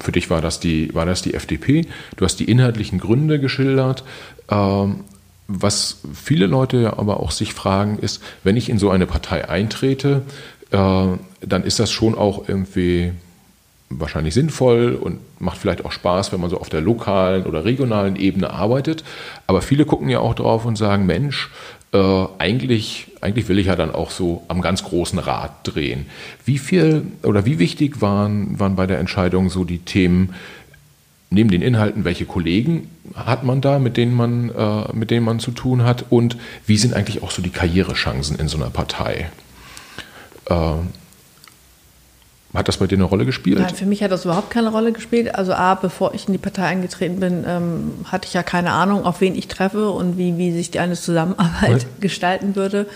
für 0.00 0.12
dich 0.12 0.30
war 0.30 0.40
das, 0.40 0.60
die, 0.60 0.94
war 0.94 1.06
das 1.06 1.22
die 1.22 1.34
FDP. 1.34 1.86
Du 2.16 2.24
hast 2.24 2.36
die 2.36 2.50
inhaltlichen 2.50 2.98
Gründe 2.98 3.38
geschildert. 3.38 4.04
Ähm, 4.50 5.04
was 5.48 6.00
viele 6.14 6.46
Leute 6.46 6.98
aber 6.98 7.20
auch 7.20 7.30
sich 7.30 7.52
fragen, 7.52 7.98
ist, 7.98 8.22
wenn 8.44 8.56
ich 8.56 8.68
in 8.68 8.78
so 8.78 8.90
eine 8.90 9.06
Partei 9.06 9.48
eintrete, 9.48 10.22
äh, 10.70 11.06
dann 11.40 11.64
ist 11.64 11.78
das 11.78 11.90
schon 11.90 12.14
auch 12.14 12.48
irgendwie 12.48 13.12
wahrscheinlich 14.00 14.34
sinnvoll 14.34 14.94
und 14.94 15.18
macht 15.38 15.58
vielleicht 15.58 15.84
auch 15.84 15.92
Spaß, 15.92 16.32
wenn 16.32 16.40
man 16.40 16.48
so 16.48 16.58
auf 16.58 16.70
der 16.70 16.80
lokalen 16.80 17.44
oder 17.44 17.64
regionalen 17.64 18.16
Ebene 18.16 18.50
arbeitet. 18.50 19.04
Aber 19.46 19.60
viele 19.60 19.84
gucken 19.84 20.08
ja 20.08 20.20
auch 20.20 20.34
drauf 20.34 20.64
und 20.64 20.76
sagen, 20.76 21.04
Mensch, 21.04 21.50
äh, 21.92 22.26
eigentlich, 22.38 23.08
eigentlich 23.20 23.48
will 23.48 23.58
ich 23.58 23.66
ja 23.66 23.76
dann 23.76 23.94
auch 23.94 24.10
so 24.10 24.42
am 24.48 24.60
ganz 24.60 24.82
großen 24.82 25.18
Rad 25.18 25.52
drehen. 25.64 26.06
Wie 26.44 26.58
viel 26.58 27.06
oder 27.22 27.44
wie 27.44 27.58
wichtig 27.58 28.00
waren, 28.00 28.58
waren 28.58 28.76
bei 28.76 28.86
der 28.86 28.98
Entscheidung 28.98 29.50
so 29.50 29.64
die 29.64 29.78
Themen, 29.78 30.34
neben 31.30 31.50
den 31.50 31.62
Inhalten, 31.62 32.04
welche 32.04 32.26
Kollegen 32.26 32.88
hat 33.14 33.42
man 33.44 33.60
da, 33.60 33.78
mit 33.78 33.96
denen 33.96 34.14
man, 34.14 34.50
äh, 34.50 34.92
mit 34.92 35.10
denen 35.10 35.24
man 35.24 35.38
zu 35.38 35.50
tun 35.50 35.84
hat 35.84 36.06
und 36.10 36.36
wie 36.66 36.76
sind 36.76 36.94
eigentlich 36.94 37.22
auch 37.22 37.30
so 37.30 37.42
die 37.42 37.50
Karrierechancen 37.50 38.38
in 38.38 38.48
so 38.48 38.56
einer 38.56 38.70
Partei? 38.70 39.30
Äh, 40.46 40.74
hat 42.54 42.68
das 42.68 42.76
bei 42.76 42.86
dir 42.86 42.96
eine 42.96 43.04
Rolle 43.04 43.24
gespielt? 43.24 43.58
Nein, 43.60 43.74
für 43.74 43.86
mich 43.86 44.02
hat 44.02 44.10
das 44.10 44.24
überhaupt 44.24 44.50
keine 44.50 44.68
Rolle 44.70 44.92
gespielt. 44.92 45.34
Also 45.34 45.54
A, 45.54 45.74
bevor 45.74 46.12
ich 46.14 46.26
in 46.26 46.32
die 46.32 46.38
Partei 46.38 46.64
eingetreten 46.64 47.18
bin, 47.18 47.44
ähm, 47.46 47.92
hatte 48.04 48.26
ich 48.26 48.34
ja 48.34 48.42
keine 48.42 48.72
Ahnung, 48.72 49.06
auf 49.06 49.22
wen 49.22 49.34
ich 49.34 49.48
treffe 49.48 49.90
und 49.90 50.18
wie, 50.18 50.36
wie 50.36 50.52
sich 50.52 50.70
die 50.70 50.78
eine 50.78 50.94
Zusammenarbeit 50.94 51.86
Was? 51.86 51.86
gestalten 52.00 52.54
würde. 52.54 52.86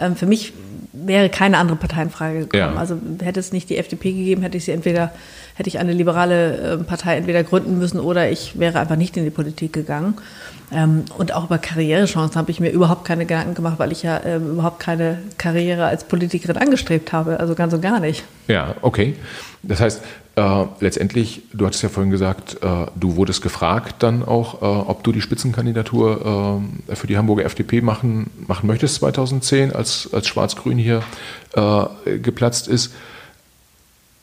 Ähm, 0.00 0.16
für 0.16 0.26
mich 0.26 0.52
wäre 0.92 1.28
keine 1.28 1.58
andere 1.58 1.76
Partei 1.76 2.02
in 2.02 2.10
Frage 2.10 2.40
gekommen. 2.40 2.74
Ja. 2.74 2.74
Also 2.74 2.98
hätte 3.22 3.40
es 3.40 3.52
nicht 3.52 3.70
die 3.70 3.76
FDP 3.76 4.12
gegeben, 4.12 4.42
hätte 4.42 4.56
ich 4.56 4.64
sie 4.64 4.72
entweder, 4.72 5.12
hätte 5.54 5.68
ich 5.68 5.78
eine 5.78 5.92
liberale 5.92 6.56
äh, 6.56 6.76
Partei 6.78 7.16
entweder 7.16 7.44
gründen 7.44 7.78
müssen 7.78 8.00
oder 8.00 8.30
ich 8.30 8.58
wäre 8.58 8.80
einfach 8.80 8.96
nicht 8.96 9.16
in 9.16 9.24
die 9.24 9.30
Politik 9.30 9.72
gegangen. 9.72 10.14
Ähm, 10.74 11.04
und 11.16 11.32
auch 11.32 11.44
über 11.44 11.58
Karrierechancen 11.58 12.36
habe 12.36 12.50
ich 12.50 12.58
mir 12.58 12.70
überhaupt 12.70 13.04
keine 13.04 13.26
Gedanken 13.26 13.54
gemacht, 13.54 13.78
weil 13.78 13.92
ich 13.92 14.02
ja 14.02 14.20
ähm, 14.24 14.52
überhaupt 14.52 14.80
keine 14.80 15.18
Karriere 15.38 15.86
als 15.86 16.04
Politikerin 16.04 16.56
angestrebt 16.56 17.12
habe. 17.12 17.38
Also 17.38 17.54
ganz 17.54 17.72
und 17.72 17.80
gar 17.80 18.00
nicht. 18.00 18.24
Ja, 18.48 18.74
okay. 18.82 19.14
Das 19.62 19.80
heißt, 19.80 20.02
äh, 20.36 20.64
letztendlich, 20.80 21.42
du 21.52 21.64
hattest 21.64 21.82
ja 21.84 21.88
vorhin 21.88 22.10
gesagt, 22.10 22.58
äh, 22.62 22.86
du 22.96 23.14
wurdest 23.14 23.40
gefragt 23.40 24.02
dann 24.02 24.24
auch, 24.24 24.62
äh, 24.62 24.64
ob 24.64 25.04
du 25.04 25.12
die 25.12 25.20
Spitzenkandidatur 25.20 26.60
äh, 26.88 26.96
für 26.96 27.06
die 27.06 27.16
Hamburger 27.16 27.44
FDP 27.44 27.80
machen, 27.80 28.30
machen 28.48 28.66
möchtest 28.66 28.96
2010, 28.96 29.72
als, 29.72 30.10
als 30.12 30.26
Schwarz-Grün 30.26 30.76
hier 30.76 31.02
äh, 31.54 32.18
geplatzt 32.18 32.66
ist. 32.66 32.92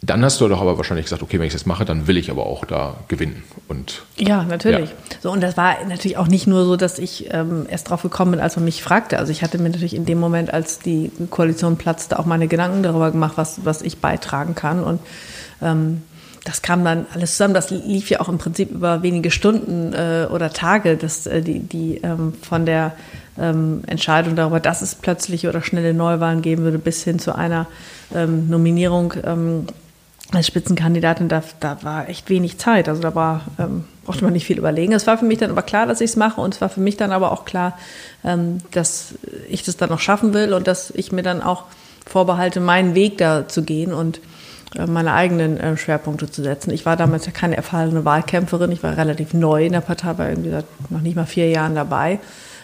Dann 0.03 0.25
hast 0.25 0.41
du 0.41 0.47
doch 0.47 0.59
aber 0.59 0.77
wahrscheinlich 0.77 1.05
gesagt, 1.05 1.21
okay, 1.21 1.37
wenn 1.37 1.45
ich 1.45 1.53
das 1.53 1.67
mache, 1.67 1.85
dann 1.85 2.07
will 2.07 2.17
ich 2.17 2.31
aber 2.31 2.47
auch 2.47 2.65
da 2.65 2.95
gewinnen. 3.07 3.43
Und, 3.67 4.01
ja, 4.17 4.43
natürlich. 4.43 4.89
Ja. 4.89 4.95
So, 5.21 5.31
und 5.31 5.41
das 5.41 5.57
war 5.57 5.75
natürlich 5.87 6.17
auch 6.17 6.27
nicht 6.27 6.47
nur 6.47 6.65
so, 6.65 6.75
dass 6.75 6.97
ich 6.97 7.31
ähm, 7.31 7.67
erst 7.69 7.87
drauf 7.87 8.01
gekommen 8.01 8.31
bin, 8.31 8.39
als 8.39 8.55
man 8.55 8.65
mich 8.65 8.81
fragte. 8.81 9.19
Also 9.19 9.31
ich 9.31 9.43
hatte 9.43 9.59
mir 9.59 9.69
natürlich 9.69 9.95
in 9.95 10.07
dem 10.07 10.19
Moment, 10.19 10.51
als 10.51 10.79
die 10.79 11.11
Koalition 11.29 11.77
platzte, 11.77 12.17
auch 12.17 12.25
meine 12.25 12.47
Gedanken 12.47 12.81
darüber 12.81 13.11
gemacht, 13.11 13.33
was, 13.35 13.63
was 13.63 13.83
ich 13.83 13.99
beitragen 13.99 14.55
kann. 14.55 14.83
Und 14.83 15.01
ähm, 15.61 16.01
das 16.45 16.63
kam 16.63 16.83
dann 16.83 17.05
alles 17.13 17.33
zusammen. 17.33 17.53
Das 17.53 17.69
lief 17.69 18.09
ja 18.09 18.21
auch 18.21 18.29
im 18.29 18.39
Prinzip 18.39 18.71
über 18.71 19.03
wenige 19.03 19.29
Stunden 19.29 19.93
äh, 19.93 20.27
oder 20.31 20.51
Tage, 20.51 20.97
dass 20.97 21.27
äh, 21.27 21.43
die, 21.43 21.59
die 21.59 21.97
ähm, 21.97 22.33
von 22.41 22.65
der 22.65 22.93
ähm, 23.37 23.83
Entscheidung 23.85 24.35
darüber, 24.35 24.59
dass 24.59 24.81
es 24.81 24.95
plötzliche 24.95 25.47
oder 25.47 25.61
schnelle 25.61 25.93
Neuwahlen 25.93 26.41
geben 26.41 26.63
würde, 26.63 26.79
bis 26.79 27.03
hin 27.03 27.19
zu 27.19 27.35
einer 27.35 27.67
ähm, 28.15 28.49
Nominierung 28.49 29.13
ähm, 29.23 29.67
als 30.31 30.47
Spitzenkandidatin, 30.47 31.27
da, 31.27 31.43
da 31.59 31.77
war 31.83 32.07
echt 32.09 32.29
wenig 32.29 32.57
Zeit. 32.57 32.87
Also 32.87 33.01
da 33.01 33.13
war, 33.15 33.41
ähm, 33.59 33.83
brauchte 34.05 34.23
man 34.23 34.33
nicht 34.33 34.45
viel 34.45 34.57
überlegen. 34.57 34.93
Es 34.93 35.07
war 35.07 35.17
für 35.17 35.25
mich 35.25 35.39
dann 35.39 35.51
aber 35.51 35.61
klar, 35.61 35.85
dass 35.85 36.01
ich 36.01 36.11
es 36.11 36.15
mache 36.15 36.39
und 36.39 36.55
es 36.55 36.61
war 36.61 36.69
für 36.69 36.79
mich 36.79 36.97
dann 36.97 37.11
aber 37.11 37.31
auch 37.31 37.45
klar, 37.45 37.77
ähm, 38.23 38.59
dass 38.71 39.15
ich 39.49 39.63
das 39.63 39.77
dann 39.77 39.89
noch 39.89 39.99
schaffen 39.99 40.33
will 40.33 40.53
und 40.53 40.67
dass 40.67 40.91
ich 40.91 41.11
mir 41.11 41.23
dann 41.23 41.41
auch 41.41 41.65
vorbehalte, 42.05 42.59
meinen 42.59 42.95
Weg 42.95 43.17
da 43.17 43.47
zu 43.47 43.63
gehen 43.63 43.93
und 43.93 44.21
äh, 44.75 44.85
meine 44.87 45.13
eigenen 45.13 45.59
äh, 45.59 45.75
Schwerpunkte 45.75 46.31
zu 46.31 46.43
setzen. 46.43 46.71
Ich 46.71 46.85
war 46.85 46.95
damals 46.95 47.25
ja 47.25 47.31
keine 47.33 47.57
erfahrene 47.57 48.05
Wahlkämpferin, 48.05 48.71
ich 48.71 48.83
war 48.83 48.95
relativ 48.95 49.33
neu 49.33 49.65
in 49.65 49.73
der 49.73 49.81
Partei, 49.81 50.17
war 50.17 50.29
irgendwie 50.29 50.51
seit 50.51 50.65
noch 50.89 51.01
nicht 51.01 51.15
mal 51.15 51.25
vier 51.25 51.49
Jahren 51.49 51.75
dabei 51.75 52.19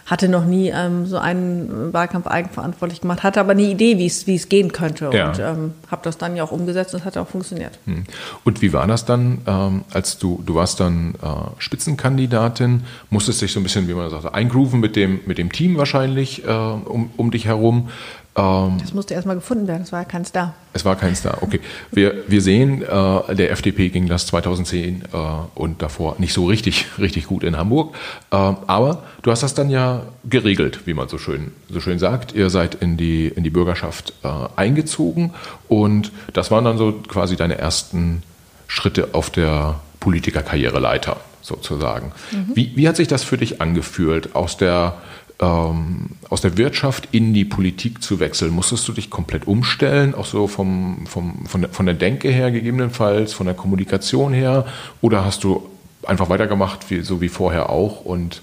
hatte 0.07 0.29
noch 0.29 0.45
nie 0.45 0.71
ähm, 0.73 1.05
so 1.05 1.17
einen 1.17 1.93
Wahlkampf 1.93 2.27
eigenverantwortlich 2.27 3.01
gemacht, 3.01 3.23
hatte 3.23 3.41
aber 3.41 3.51
eine 3.51 3.63
Idee, 3.63 3.97
wie 3.97 4.05
es 4.05 4.25
wie 4.25 4.35
es 4.35 4.47
gehen 4.47 4.71
könnte 4.71 5.09
ja. 5.13 5.27
und 5.27 5.39
ähm, 5.39 5.73
habe 5.91 6.01
das 6.03 6.17
dann 6.17 6.35
ja 6.37 6.43
auch 6.43 6.51
umgesetzt 6.51 6.93
und 6.93 7.01
es 7.01 7.05
hat 7.05 7.17
auch 7.17 7.27
funktioniert. 7.27 7.77
Hm. 7.85 8.05
Und 8.45 8.61
wie 8.61 8.71
war 8.71 8.87
das 8.87 9.03
dann, 9.03 9.39
ähm, 9.45 9.83
als 9.91 10.17
du 10.17 10.41
du 10.45 10.55
warst 10.55 10.79
dann 10.79 11.15
äh, 11.21 11.27
Spitzenkandidatin, 11.59 12.83
musstest 13.09 13.41
dich 13.41 13.51
so 13.51 13.59
ein 13.59 13.63
bisschen, 13.63 13.89
wie 13.89 13.93
man 13.93 14.09
sagt, 14.09 14.33
eingrooven 14.33 14.79
mit 14.79 14.95
dem 14.95 15.19
mit 15.25 15.37
dem 15.37 15.51
Team 15.51 15.77
wahrscheinlich 15.77 16.45
äh, 16.45 16.47
um, 16.47 17.11
um 17.17 17.29
dich 17.29 17.45
herum. 17.45 17.89
Ähm, 18.37 18.77
das 18.79 18.93
musste 18.93 19.15
erstmal 19.15 19.35
gefunden 19.35 19.67
werden, 19.67 19.81
es 19.81 19.91
war 19.91 20.05
keins 20.05 20.31
da. 20.31 20.53
Es 20.73 20.85
war 20.85 20.95
keins 20.95 21.23
da, 21.23 21.39
okay. 21.41 21.59
Wir, 21.91 22.23
wir 22.27 22.41
sehen, 22.41 22.83
äh, 22.83 23.35
der 23.35 23.51
FDP 23.51 23.89
ging 23.89 24.07
das 24.07 24.27
2010 24.27 25.01
äh, 25.01 25.17
und 25.55 25.81
davor 25.81 26.15
nicht 26.19 26.33
so 26.33 26.45
richtig, 26.45 26.85
richtig 26.99 27.25
gut 27.25 27.43
in 27.43 27.57
Hamburg. 27.57 27.95
Äh, 28.29 28.35
aber 28.35 29.03
du 29.23 29.31
hast 29.31 29.41
das 29.41 29.55
dann 29.55 29.71
ja 29.71 30.03
geregelt, 30.23 30.81
wie 30.85 30.93
man 30.93 31.07
so 31.07 31.17
schön, 31.17 31.51
so 31.69 31.79
schön 31.79 31.97
sagt. 31.97 32.33
Ihr 32.33 32.51
seid 32.51 32.75
in 32.75 32.95
die, 32.95 33.27
in 33.27 33.43
die 33.43 33.49
Bürgerschaft 33.49 34.13
äh, 34.23 34.27
eingezogen 34.55 35.33
und 35.67 36.11
das 36.33 36.51
waren 36.51 36.63
dann 36.63 36.77
so 36.77 36.91
quasi 37.07 37.35
deine 37.35 37.57
ersten 37.57 38.21
Schritte 38.67 39.09
auf 39.13 39.31
der 39.31 39.79
Politikerkarriereleiter 39.99 41.17
sozusagen. 41.41 42.11
Mhm. 42.31 42.55
Wie, 42.55 42.71
wie 42.75 42.87
hat 42.87 42.97
sich 42.97 43.07
das 43.07 43.23
für 43.23 43.37
dich 43.37 43.61
angefühlt, 43.61 44.35
aus 44.35 44.57
der 44.57 44.97
ähm, 45.39 46.11
aus 46.29 46.41
der 46.41 46.57
Wirtschaft 46.57 47.09
in 47.11 47.33
die 47.33 47.45
Politik 47.45 48.01
zu 48.01 48.19
wechseln? 48.19 48.51
Musstest 48.51 48.87
du 48.87 48.93
dich 48.93 49.09
komplett 49.09 49.47
umstellen, 49.47 50.15
auch 50.15 50.25
so 50.25 50.47
vom, 50.47 51.05
vom, 51.07 51.45
von, 51.45 51.61
der, 51.61 51.69
von 51.71 51.85
der 51.85 51.95
Denke 51.95 52.29
her 52.29 52.51
gegebenenfalls, 52.51 53.33
von 53.33 53.45
der 53.45 53.55
Kommunikation 53.55 54.33
her? 54.33 54.65
Oder 55.01 55.25
hast 55.25 55.43
du 55.43 55.69
einfach 56.03 56.29
weitergemacht, 56.29 56.89
wie, 56.89 57.01
so 57.01 57.21
wie 57.21 57.29
vorher 57.29 57.69
auch 57.69 58.03
und 58.03 58.41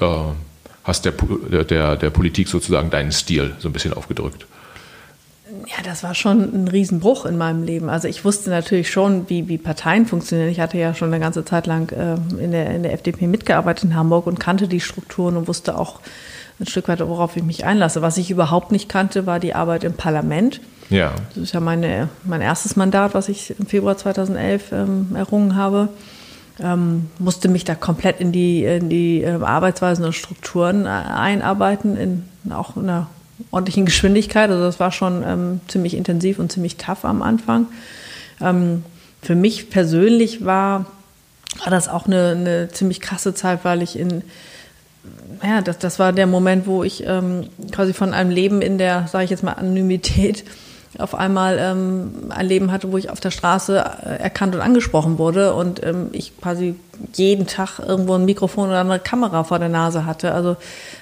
äh, 0.00 0.06
hast 0.84 1.04
der, 1.04 1.12
der, 1.12 1.96
der 1.96 2.10
Politik 2.10 2.48
sozusagen 2.48 2.90
deinen 2.90 3.12
Stil 3.12 3.54
so 3.58 3.68
ein 3.68 3.72
bisschen 3.72 3.92
aufgedrückt? 3.92 4.46
Ja, 5.66 5.82
das 5.82 6.04
war 6.04 6.14
schon 6.14 6.42
ein 6.54 6.68
Riesenbruch 6.68 7.26
in 7.26 7.36
meinem 7.36 7.64
Leben. 7.64 7.88
Also 7.88 8.06
ich 8.06 8.24
wusste 8.24 8.50
natürlich 8.50 8.90
schon, 8.90 9.28
wie, 9.28 9.48
wie 9.48 9.58
Parteien 9.58 10.06
funktionieren. 10.06 10.48
Ich 10.48 10.60
hatte 10.60 10.78
ja 10.78 10.94
schon 10.94 11.08
eine 11.12 11.18
ganze 11.18 11.44
Zeit 11.44 11.66
lang 11.66 11.90
äh, 11.90 12.14
in, 12.42 12.52
der, 12.52 12.70
in 12.70 12.84
der 12.84 12.92
FDP 12.92 13.26
mitgearbeitet 13.26 13.84
in 13.84 13.96
Hamburg 13.96 14.26
und 14.28 14.38
kannte 14.38 14.68
die 14.68 14.80
Strukturen 14.80 15.36
und 15.36 15.48
wusste 15.48 15.76
auch 15.76 16.00
ein 16.60 16.66
Stück 16.66 16.88
weit, 16.88 17.00
worauf 17.00 17.36
ich 17.36 17.42
mich 17.42 17.64
einlasse. 17.64 18.00
Was 18.00 18.16
ich 18.16 18.30
überhaupt 18.30 18.70
nicht 18.70 18.88
kannte, 18.88 19.26
war 19.26 19.40
die 19.40 19.54
Arbeit 19.54 19.82
im 19.82 19.94
Parlament. 19.94 20.60
Ja. 20.88 21.12
Das 21.34 21.44
ist 21.44 21.52
ja 21.52 21.60
meine, 21.60 22.08
mein 22.22 22.42
erstes 22.42 22.76
Mandat, 22.76 23.14
was 23.14 23.28
ich 23.28 23.58
im 23.58 23.66
Februar 23.66 23.96
2011 23.96 24.72
ähm, 24.72 25.16
errungen 25.16 25.56
habe. 25.56 25.88
Ähm, 26.60 27.10
musste 27.18 27.48
mich 27.48 27.64
da 27.64 27.74
komplett 27.74 28.20
in 28.20 28.32
die, 28.32 28.64
in 28.64 28.88
die 28.88 29.22
äh, 29.22 29.42
Arbeitsweisen 29.42 30.04
und 30.04 30.14
Strukturen 30.14 30.86
äh, 30.86 30.88
einarbeiten, 30.88 31.96
in 31.96 32.52
auch 32.52 32.76
einer 32.76 33.08
ordentlichen 33.50 33.86
Geschwindigkeit. 33.86 34.50
Also 34.50 34.62
das 34.62 34.80
war 34.80 34.92
schon 34.92 35.22
ähm, 35.26 35.60
ziemlich 35.68 35.94
intensiv 35.94 36.38
und 36.38 36.52
ziemlich 36.52 36.76
tough 36.76 37.04
am 37.04 37.22
Anfang. 37.22 37.66
Ähm, 38.40 38.84
für 39.22 39.34
mich 39.34 39.70
persönlich 39.70 40.44
war, 40.44 40.86
war 41.58 41.70
das 41.70 41.88
auch 41.88 42.06
eine, 42.06 42.30
eine 42.30 42.68
ziemlich 42.68 43.00
krasse 43.00 43.34
Zeit, 43.34 43.64
weil 43.64 43.82
ich 43.82 43.98
in 43.98 44.22
ja, 45.42 45.60
das, 45.60 45.78
das 45.78 45.98
war 45.98 46.12
der 46.12 46.26
Moment, 46.26 46.66
wo 46.66 46.82
ich 46.82 47.04
ähm, 47.06 47.48
quasi 47.72 47.92
von 47.92 48.12
einem 48.12 48.30
Leben 48.30 48.62
in 48.62 48.78
der, 48.78 49.06
sage 49.08 49.24
ich 49.24 49.30
jetzt 49.30 49.42
mal, 49.42 49.52
Anonymität 49.52 50.44
auf 50.98 51.14
einmal 51.14 51.58
ähm, 51.58 52.30
ein 52.30 52.46
Leben 52.46 52.72
hatte, 52.72 52.90
wo 52.90 52.98
ich 52.98 53.10
auf 53.10 53.20
der 53.20 53.30
Straße 53.30 53.78
äh, 53.78 54.22
erkannt 54.22 54.54
und 54.54 54.60
angesprochen 54.60 55.18
wurde 55.18 55.54
und 55.54 55.82
ähm, 55.84 56.08
ich 56.12 56.38
quasi 56.40 56.74
jeden 57.14 57.46
Tag 57.46 57.78
irgendwo 57.78 58.14
ein 58.14 58.24
Mikrofon 58.24 58.68
oder 58.68 58.80
eine 58.80 58.98
Kamera 58.98 59.44
vor 59.44 59.58
der 59.58 59.68
Nase 59.68 60.06
hatte. 60.06 60.32
Also 60.32 60.56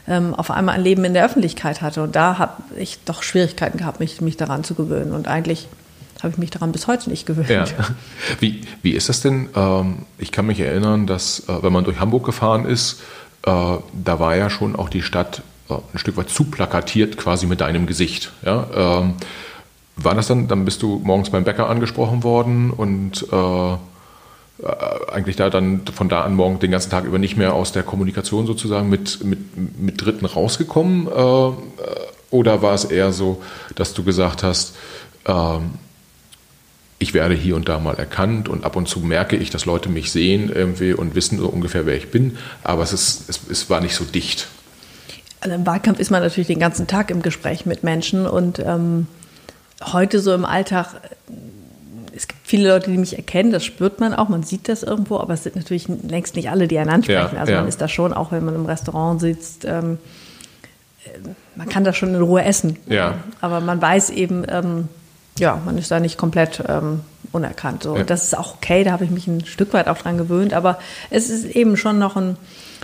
ähm, 0.08 0.34
auf 0.34 0.50
einmal 0.50 0.76
ein 0.76 0.82
Leben 0.82 1.04
in 1.04 1.14
der 1.14 1.24
Öffentlichkeit 1.24 1.82
hatte. 1.82 2.02
Und 2.02 2.16
da 2.16 2.38
habe 2.38 2.62
ich 2.76 2.98
doch 3.04 3.22
Schwierigkeiten 3.22 3.78
gehabt, 3.78 4.00
mich, 4.00 4.20
mich 4.20 4.36
daran 4.36 4.64
zu 4.64 4.74
gewöhnen. 4.74 5.12
Und 5.12 5.28
eigentlich 5.28 5.68
habe 6.22 6.32
ich 6.32 6.38
mich 6.38 6.50
daran 6.50 6.72
bis 6.72 6.86
heute 6.86 7.10
nicht 7.10 7.26
gewöhnt. 7.26 7.48
Ja. 7.48 7.66
Wie, 8.40 8.62
wie 8.82 8.92
ist 8.92 9.08
das 9.08 9.20
denn? 9.20 9.48
Ähm, 9.54 10.06
ich 10.18 10.32
kann 10.32 10.46
mich 10.46 10.58
erinnern, 10.60 11.06
dass 11.06 11.40
äh, 11.48 11.62
wenn 11.62 11.72
man 11.72 11.84
durch 11.84 12.00
Hamburg 12.00 12.24
gefahren 12.24 12.64
ist, 12.64 13.00
äh, 13.46 13.50
da 13.50 14.18
war 14.18 14.34
ja 14.34 14.50
schon 14.50 14.74
auch 14.74 14.88
die 14.88 15.02
Stadt 15.02 15.42
ein 15.68 15.98
Stück 15.98 16.18
weit 16.18 16.28
zu 16.28 16.44
plakatiert 16.44 17.16
quasi 17.16 17.46
mit 17.46 17.62
deinem 17.62 17.86
Gesicht. 17.86 18.32
Ja? 18.44 19.14
War 19.96 20.14
das 20.14 20.26
dann, 20.26 20.48
dann 20.48 20.64
bist 20.64 20.82
du 20.82 21.00
morgens 21.04 21.30
beim 21.30 21.44
Bäcker 21.44 21.68
angesprochen 21.68 22.22
worden 22.24 22.70
und 22.70 23.26
äh, 23.30 23.76
eigentlich 25.12 25.36
da 25.36 25.50
dann 25.50 25.82
von 25.86 26.08
da 26.08 26.22
an 26.22 26.34
morgen 26.34 26.58
den 26.58 26.70
ganzen 26.70 26.90
Tag 26.90 27.04
über 27.04 27.18
nicht 27.18 27.36
mehr 27.36 27.54
aus 27.54 27.72
der 27.72 27.82
Kommunikation 27.82 28.46
sozusagen 28.46 28.88
mit, 28.88 29.24
mit, 29.24 29.78
mit 29.80 30.04
Dritten 30.04 30.26
rausgekommen? 30.26 31.06
Äh, 31.08 31.50
oder 32.30 32.62
war 32.62 32.74
es 32.74 32.84
eher 32.84 33.12
so, 33.12 33.42
dass 33.76 33.94
du 33.94 34.02
gesagt 34.02 34.42
hast, 34.42 34.74
ähm, 35.26 35.72
ich 36.98 37.14
werde 37.14 37.34
hier 37.34 37.54
und 37.56 37.68
da 37.68 37.78
mal 37.78 37.96
erkannt 37.96 38.48
und 38.48 38.64
ab 38.64 38.76
und 38.76 38.88
zu 38.88 39.00
merke 39.00 39.36
ich, 39.36 39.50
dass 39.50 39.66
Leute 39.66 39.88
mich 39.88 40.10
sehen 40.10 40.50
irgendwie 40.52 40.92
und 40.92 41.14
wissen 41.14 41.38
so 41.38 41.48
ungefähr, 41.48 41.86
wer 41.86 41.96
ich 41.96 42.10
bin, 42.10 42.38
aber 42.62 42.82
es, 42.82 42.92
ist, 42.92 43.28
es, 43.28 43.40
es 43.50 43.70
war 43.70 43.80
nicht 43.80 43.94
so 43.94 44.04
dicht. 44.04 44.48
Also 45.40 45.56
Im 45.56 45.66
Wahlkampf 45.66 46.00
ist 46.00 46.10
man 46.10 46.22
natürlich 46.22 46.46
den 46.46 46.58
ganzen 46.58 46.86
Tag 46.86 47.10
im 47.10 47.20
Gespräch 47.20 47.66
mit 47.66 47.84
Menschen 47.84 48.26
und 48.26 48.58
ähm, 48.60 49.06
heute 49.82 50.20
so 50.20 50.34
im 50.34 50.44
Alltag, 50.44 50.94
es 52.14 52.28
gibt 52.28 52.40
viele 52.44 52.68
Leute, 52.68 52.90
die 52.90 52.98
mich 52.98 53.16
erkennen, 53.16 53.50
das 53.50 53.64
spürt 53.64 54.00
man 54.00 54.14
auch, 54.14 54.28
man 54.28 54.42
sieht 54.42 54.68
das 54.68 54.82
irgendwo, 54.82 55.18
aber 55.18 55.34
es 55.34 55.42
sind 55.42 55.56
natürlich 55.56 55.88
längst 55.88 56.36
nicht 56.36 56.50
alle, 56.50 56.68
die 56.68 56.78
einen 56.78 56.90
ansprechen. 56.90 57.34
Ja, 57.34 57.40
also 57.40 57.52
ja. 57.52 57.58
man 57.60 57.68
ist 57.68 57.80
da 57.80 57.88
schon, 57.88 58.12
auch 58.12 58.32
wenn 58.32 58.44
man 58.44 58.54
im 58.54 58.66
Restaurant 58.66 59.20
sitzt, 59.20 59.64
ähm, 59.64 59.98
äh, 61.04 61.18
man 61.56 61.68
kann 61.68 61.84
da 61.84 61.92
schon 61.92 62.14
in 62.14 62.20
Ruhe 62.20 62.44
essen. 62.44 62.78
Ja. 62.86 63.14
Aber 63.40 63.60
man 63.60 63.80
weiß 63.82 64.10
eben, 64.10 64.44
ähm, 64.48 64.88
ja, 65.38 65.60
man 65.64 65.78
ist 65.78 65.90
da 65.90 66.00
nicht 66.00 66.16
komplett 66.16 66.62
ähm, 66.68 67.00
unerkannt. 67.32 67.82
So. 67.82 67.96
Ja. 67.96 68.04
Das 68.04 68.22
ist 68.22 68.38
auch 68.38 68.54
okay, 68.54 68.84
da 68.84 68.92
habe 68.92 69.04
ich 69.04 69.10
mich 69.10 69.26
ein 69.26 69.44
Stück 69.44 69.72
weit 69.72 69.88
auch 69.88 69.98
dran 69.98 70.16
gewöhnt, 70.16 70.54
aber 70.54 70.78
es 71.10 71.30
ist 71.30 71.44
eben 71.44 71.76
schon 71.76 71.98
noch 71.98 72.16
ein, 72.16 72.36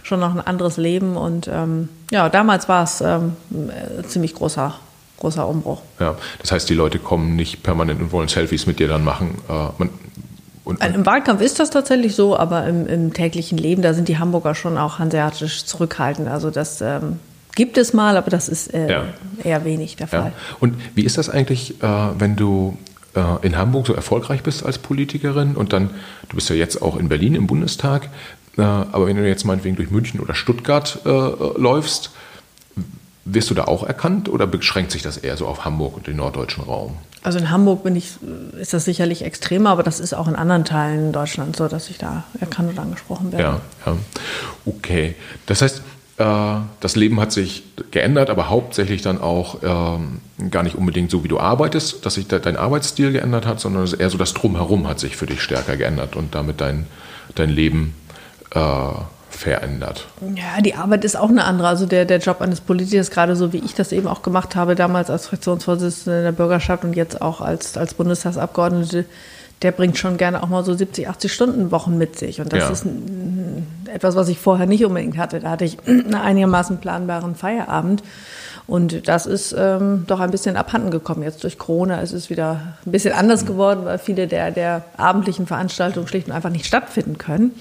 schon 0.03 0.21
noch 0.21 0.35
ein 0.35 0.41
anderes 0.41 0.77
Leben 0.77 1.17
und 1.17 1.49
ähm, 1.49 1.89
ja, 2.11 2.29
damals 2.29 2.69
war 2.69 2.83
es 2.83 3.01
ähm, 3.01 3.37
äh, 3.51 4.03
ziemlich 4.03 4.35
großer, 4.35 4.75
großer 5.21 5.47
Umbruch. 5.47 5.83
Ja, 6.01 6.17
das 6.41 6.51
heißt, 6.51 6.69
die 6.69 6.75
Leute 6.75 6.99
kommen 6.99 7.37
nicht 7.37 7.63
permanent 7.63 8.01
und 8.01 8.11
wollen 8.11 8.29
Selfies 8.29 8.67
mit 8.67 8.81
dir 8.81 8.89
dann 8.89 9.05
machen. 9.05 9.39
Äh, 9.49 9.53
man, 9.79 9.91
und, 10.65 10.85
Im 10.85 11.07
Wahlkampf 11.07 11.41
ist 11.41 11.59
das 11.59 11.71
tatsächlich 11.71 12.15
so, 12.15 12.37
aber 12.37 12.67
im, 12.67 12.87
im, 12.87 13.13
täglichen 13.13 13.59
Leben, 13.59 13.83
da 13.83 13.95
sind 13.95 14.09
die 14.09 14.19
Hamburger 14.19 14.55
schon 14.55 14.79
auch 14.79 14.99
hanseatisch 14.99 15.65
zurückhaltend. 15.65 16.29
Also 16.29 16.51
das 16.51 16.81
ähm, 16.81 17.19
gibt 17.55 17.79
es 17.79 17.93
mal, 17.93 18.17
aber 18.17 18.31
das 18.31 18.49
ist 18.49 18.73
äh, 18.73 18.91
ja. 18.91 19.05
eher 19.43 19.65
wenig 19.65 19.97
der 19.97 20.07
Fall. 20.07 20.27
Ja. 20.27 20.33
Und 20.61 20.77
wie 20.95 21.03
ist 21.03 21.19
das 21.19 21.29
eigentlich, 21.29 21.83
äh, 21.83 21.87
wenn 22.19 22.37
du 22.37 22.77
äh, 23.15 23.23
in 23.43 23.57
Hamburg 23.57 23.87
so 23.87 23.95
erfolgreich 23.95 24.43
bist 24.43 24.65
als 24.65 24.79
Politikerin 24.79 25.57
und 25.57 25.73
dann, 25.73 25.91
du 26.29 26.37
bist 26.37 26.49
ja 26.51 26.57
jetzt 26.57 26.83
auch 26.83 26.97
in 26.97 27.09
Berlin 27.09 27.35
im 27.35 27.47
Bundestag, 27.47 28.09
äh, 28.57 28.63
aber 28.63 29.07
wenn 29.07 29.17
du 29.17 29.27
jetzt 29.27 29.45
meinetwegen 29.45 29.77
durch 29.77 29.91
München 29.91 30.21
oder 30.21 30.35
Stuttgart 30.35 31.01
äh, 31.05 31.09
läufst, 31.09 32.11
wirst 33.35 33.51
du 33.51 33.55
da 33.55 33.65
auch 33.65 33.83
erkannt 33.83 34.29
oder 34.29 34.47
beschränkt 34.47 34.91
sich 34.93 35.03
das 35.03 35.17
eher 35.17 35.37
so 35.37 35.47
auf 35.47 35.65
Hamburg 35.65 35.97
und 35.97 36.07
den 36.07 36.17
norddeutschen 36.17 36.65
Raum? 36.65 36.97
Also 37.23 37.39
in 37.39 37.51
Hamburg 37.51 37.83
bin 37.83 37.97
ich, 37.97 38.15
ist 38.59 38.73
das 38.73 38.87
sicherlich 38.87 39.25
extremer, 39.25 39.71
aber 39.71 39.83
das 39.83 40.01
ist 40.01 40.15
auch 40.15 40.27
in 40.27 40.37
anderen 40.37 40.65
Teilen 40.65 41.13
Deutschlands 41.13 41.59
so, 41.59 41.69
dass 41.69 41.91
ich 41.91 41.99
da 41.99 42.25
erkannt 42.41 42.71
und 42.71 42.79
angesprochen 42.79 43.31
werde. 43.31 43.45
Ja, 43.45 43.61
ja. 43.85 43.97
Okay. 44.65 45.15
Das 45.45 45.61
heißt, 45.61 45.83
äh, 46.17 46.57
das 46.81 46.97
Leben 46.97 47.21
hat 47.21 47.33
sich 47.33 47.65
geändert, 47.91 48.31
aber 48.31 48.49
hauptsächlich 48.49 49.03
dann 49.03 49.21
auch 49.21 49.59
ähm, 49.63 50.21
gar 50.51 50.63
nicht 50.63 50.77
unbedingt 50.77 51.11
so, 51.11 51.23
wie 51.23 51.29
du 51.29 51.39
arbeitest, 51.39 52.07
dass 52.07 52.15
sich 52.15 52.27
dein 52.27 52.57
Arbeitsstil 52.57 53.13
geändert 53.13 53.47
hat, 53.47 53.61
sondern 53.61 53.87
eher 53.99 54.11
so 54.11 54.17
das 54.17 54.33
Drumherum 54.33 54.89
hat 54.89 54.99
sich 54.99 55.17
für 55.17 55.27
dich 55.27 55.43
stärker 55.43 55.77
geändert 55.77 56.17
und 56.17 56.35
damit 56.35 56.61
dein, 56.63 56.87
dein 57.35 57.51
Leben 57.51 57.95
äh, 58.55 58.61
verändert. 59.41 60.07
Ja, 60.21 60.61
die 60.61 60.75
Arbeit 60.75 61.05
ist 61.05 61.17
auch 61.17 61.31
eine 61.31 61.45
andere. 61.45 61.69
Also 61.69 61.87
der, 61.87 62.05
der 62.05 62.19
Job 62.19 62.41
eines 62.41 62.61
Politikers, 62.61 63.11
gerade 63.11 63.37
so 63.37 63.53
wie 63.53 63.59
ich 63.59 63.75
das 63.75 63.91
eben 63.91 64.07
auch 64.07 64.23
gemacht 64.23 64.55
habe, 64.55 64.75
damals 64.75 65.09
als 65.09 65.27
Fraktionsvorsitzende 65.27 66.23
der 66.23 66.33
Bürgerschaft 66.33 66.85
und 66.85 66.95
jetzt 66.95 67.23
auch 67.23 67.41
als, 67.41 67.77
als 67.77 67.95
Bundestagsabgeordnete, 67.95 69.07
der 69.63 69.73
bringt 69.73 69.99
schon 69.99 70.17
gerne 70.17 70.43
auch 70.43 70.49
mal 70.49 70.65
so 70.65 70.75
70, 70.75 71.09
80 71.09 71.33
Stunden 71.33 71.71
Wochen 71.71 71.97
mit 71.97 72.19
sich. 72.19 72.41
Und 72.41 72.53
das 72.53 72.61
ja. 72.61 72.71
ist 72.71 72.87
etwas, 73.93 74.15
was 74.15 74.29
ich 74.29 74.39
vorher 74.39 74.67
nicht 74.67 74.85
unbedingt 74.85 75.17
hatte. 75.17 75.41
Da 75.41 75.51
hatte 75.51 75.65
ich 75.65 75.79
einen 75.87 76.15
einigermaßen 76.15 76.79
planbaren 76.79 77.35
Feierabend. 77.35 78.03
Und 78.67 79.09
das 79.09 79.27
ist 79.27 79.55
ähm, 79.59 80.05
doch 80.07 80.21
ein 80.21 80.31
bisschen 80.31 80.57
abhanden 80.57 80.91
gekommen. 80.91 81.23
Jetzt 81.23 81.43
durch 81.45 81.59
Corona 81.59 82.01
ist 82.01 82.13
es 82.13 82.31
wieder 82.31 82.75
ein 82.87 82.93
bisschen 82.93 83.15
anders 83.15 83.47
geworden, 83.47 83.85
weil 83.85 83.99
viele 83.99 84.29
der, 84.29 84.51
der 84.51 84.85
abendlichen 84.97 85.47
Veranstaltungen 85.47 86.07
schlicht 86.07 86.29
und 86.29 86.35
einfach 86.35 86.51
nicht 86.51 86.67
stattfinden 86.67 87.19
können. 87.19 87.53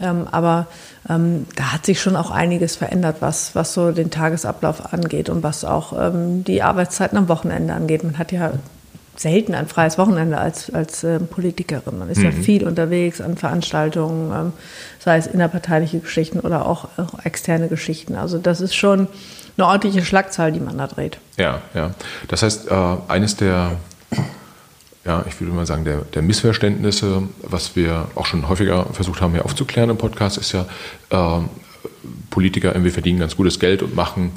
Ähm, 0.00 0.26
aber 0.30 0.66
ähm, 1.08 1.46
da 1.54 1.72
hat 1.72 1.86
sich 1.86 2.00
schon 2.00 2.16
auch 2.16 2.30
einiges 2.30 2.76
verändert, 2.76 3.16
was, 3.20 3.54
was 3.54 3.74
so 3.74 3.92
den 3.92 4.10
Tagesablauf 4.10 4.92
angeht 4.92 5.28
und 5.28 5.42
was 5.42 5.64
auch 5.64 5.92
ähm, 5.98 6.42
die 6.44 6.62
Arbeitszeiten 6.62 7.16
am 7.16 7.28
Wochenende 7.28 7.74
angeht. 7.74 8.02
Man 8.02 8.18
hat 8.18 8.32
ja 8.32 8.52
selten 9.16 9.54
ein 9.54 9.68
freies 9.68 9.98
Wochenende 9.98 10.38
als, 10.38 10.70
als 10.70 11.04
äh, 11.04 11.20
Politikerin. 11.20 11.98
Man 11.98 12.10
ist 12.10 12.18
mhm. 12.18 12.24
ja 12.24 12.30
viel 12.32 12.66
unterwegs 12.66 13.20
an 13.20 13.36
Veranstaltungen, 13.36 14.32
ähm, 14.32 14.52
sei 14.98 15.16
es 15.16 15.26
innerparteiliche 15.26 16.00
Geschichten 16.00 16.40
oder 16.40 16.66
auch, 16.66 16.88
auch, 16.96 17.24
externe 17.24 17.68
Geschichten. 17.68 18.16
Also 18.16 18.38
das 18.38 18.60
ist 18.60 18.74
schon 18.74 19.06
eine 19.56 19.66
ordentliche 19.66 20.04
Schlagzahl, 20.04 20.50
die 20.50 20.60
man 20.60 20.78
da 20.78 20.88
dreht. 20.88 21.18
Ja, 21.36 21.62
ja. 21.74 21.92
Das 22.28 22.42
heißt, 22.42 22.70
äh, 22.70 22.96
eines 23.08 23.36
der, 23.36 23.72
ja, 25.04 25.24
ich 25.28 25.38
würde 25.40 25.52
mal 25.52 25.66
sagen, 25.66 25.84
der, 25.84 25.98
der, 25.98 26.22
Missverständnisse, 26.22 27.24
was 27.42 27.76
wir 27.76 28.08
auch 28.14 28.26
schon 28.26 28.48
häufiger 28.48 28.86
versucht 28.86 29.20
haben, 29.20 29.32
hier 29.32 29.44
aufzuklären 29.44 29.90
im 29.90 29.98
Podcast, 29.98 30.38
ist 30.38 30.52
ja, 30.52 30.66
äh, 31.10 31.40
Politiker 32.30 32.72
irgendwie 32.72 32.90
verdienen 32.90 33.20
ganz 33.20 33.36
gutes 33.36 33.60
Geld 33.60 33.82
und 33.82 33.94
machen 33.94 34.32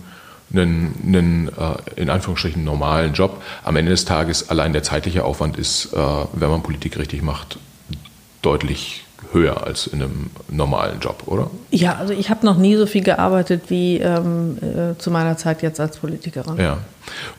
einen, 0.51 0.93
einen 1.05 1.47
äh, 1.49 2.01
in 2.01 2.09
Anführungsstrichen 2.09 2.63
normalen 2.63 3.13
Job. 3.13 3.41
Am 3.63 3.75
Ende 3.75 3.91
des 3.91 4.05
Tages 4.05 4.49
allein 4.49 4.73
der 4.73 4.83
zeitliche 4.83 5.23
Aufwand 5.23 5.57
ist, 5.57 5.93
äh, 5.93 5.97
wenn 5.97 6.49
man 6.49 6.63
Politik 6.63 6.97
richtig 6.97 7.21
macht, 7.21 7.59
deutlich 8.41 9.06
höher 9.31 9.65
als 9.65 9.87
in 9.87 10.01
einem 10.01 10.29
normalen 10.49 10.99
Job, 10.99 11.23
oder? 11.25 11.49
Ja, 11.71 11.95
also 11.95 12.13
ich 12.13 12.29
habe 12.29 12.45
noch 12.45 12.57
nie 12.57 12.75
so 12.75 12.85
viel 12.85 13.03
gearbeitet 13.03 13.63
wie 13.69 13.97
ähm, 13.97 14.57
äh, 14.61 14.97
zu 14.97 15.11
meiner 15.11 15.37
Zeit 15.37 15.61
jetzt 15.61 15.79
als 15.79 15.97
Politikerin. 15.97 16.57
Ja. 16.57 16.77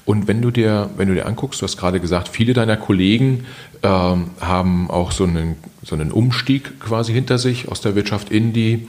Und 0.05 0.29
wenn 0.29 0.43
du 0.43 0.51
dir, 0.51 0.91
wenn 0.97 1.09
du 1.09 1.15
dir 1.15 1.27
anguckst, 1.27 1.61
du 1.61 1.65
hast 1.65 1.77
gerade 1.77 2.01
gesagt, 2.01 2.29
viele 2.29 2.53
deiner 2.53 2.77
Kollegen 2.77 3.47
ähm, 3.83 4.31
haben 4.41 4.91
auch 4.91 5.13
so 5.13 5.25
einen, 5.25 5.57
so 5.83 5.95
einen 5.95 6.11
Umstieg 6.11 6.81
quasi 6.81 7.13
hinter 7.13 7.39
sich 7.39 7.69
aus 7.69 7.81
der 7.81 7.95
Wirtschaft 7.95 8.31
in 8.31 8.53
die, 8.53 8.87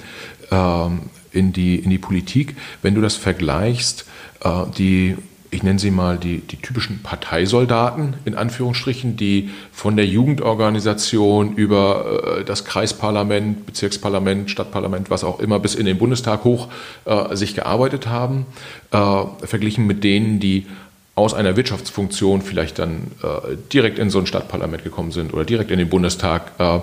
ähm, 0.52 1.02
in 1.32 1.54
die, 1.54 1.76
in 1.76 1.90
die 1.90 1.98
Politik. 1.98 2.56
Wenn 2.82 2.96
du 2.96 3.02
das 3.02 3.16
vergleichst, 3.16 4.06
äh, 4.44 4.50
die, 4.78 5.18
ich 5.52 5.64
nenne 5.64 5.80
sie 5.80 5.92
mal 5.92 6.18
die, 6.18 6.40
die 6.40 6.58
typischen 6.58 7.02
Parteisoldaten, 7.02 8.16
in 8.26 8.36
Anführungsstrichen, 8.36 9.18
die 9.18 9.50
von 9.72 9.96
der 9.96 10.06
Jugendorganisation 10.06 11.56
über 11.56 12.40
äh, 12.40 12.44
das 12.44 12.66
Kreisparlament, 12.66 13.66
Bezirksparlament, 13.66 14.52
Stadtparlament, 14.52 15.10
was 15.10 15.24
auch 15.24 15.40
immer, 15.40 15.60
bis 15.60 15.76
in 15.76 15.86
den 15.86 15.98
Bundestag 15.98 16.44
hoch 16.44 16.68
äh, 17.06 17.36
sich 17.36 17.56
gearbeitet 17.56 18.08
haben, 18.08 18.46
äh, 18.92 18.98
verglichen 19.44 19.88
mit 19.88 20.04
denen, 20.04 20.40
die 20.40 20.68
aus 21.16 21.34
einer 21.34 21.56
Wirtschaftsfunktion 21.58 22.42
vielleicht 22.42 22.80
dann 22.80 23.12
äh, 23.24 23.56
direkt 23.74 24.00
in 24.00 24.10
so 24.10 24.20
ein 24.20 24.26
Stadtparlament 24.26 24.84
gekommen 24.84 25.12
sind 25.12 25.34
oder 25.34 25.46
direkt 25.46 25.72
in 25.72 25.80
den 25.80 25.90
Bundestag. 25.90 26.52
Äh, 26.60 26.80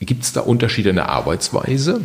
Gibt 0.00 0.24
es 0.24 0.32
da 0.32 0.40
Unterschiede 0.40 0.90
in 0.90 0.96
der 0.96 1.10
Arbeitsweise? 1.10 2.00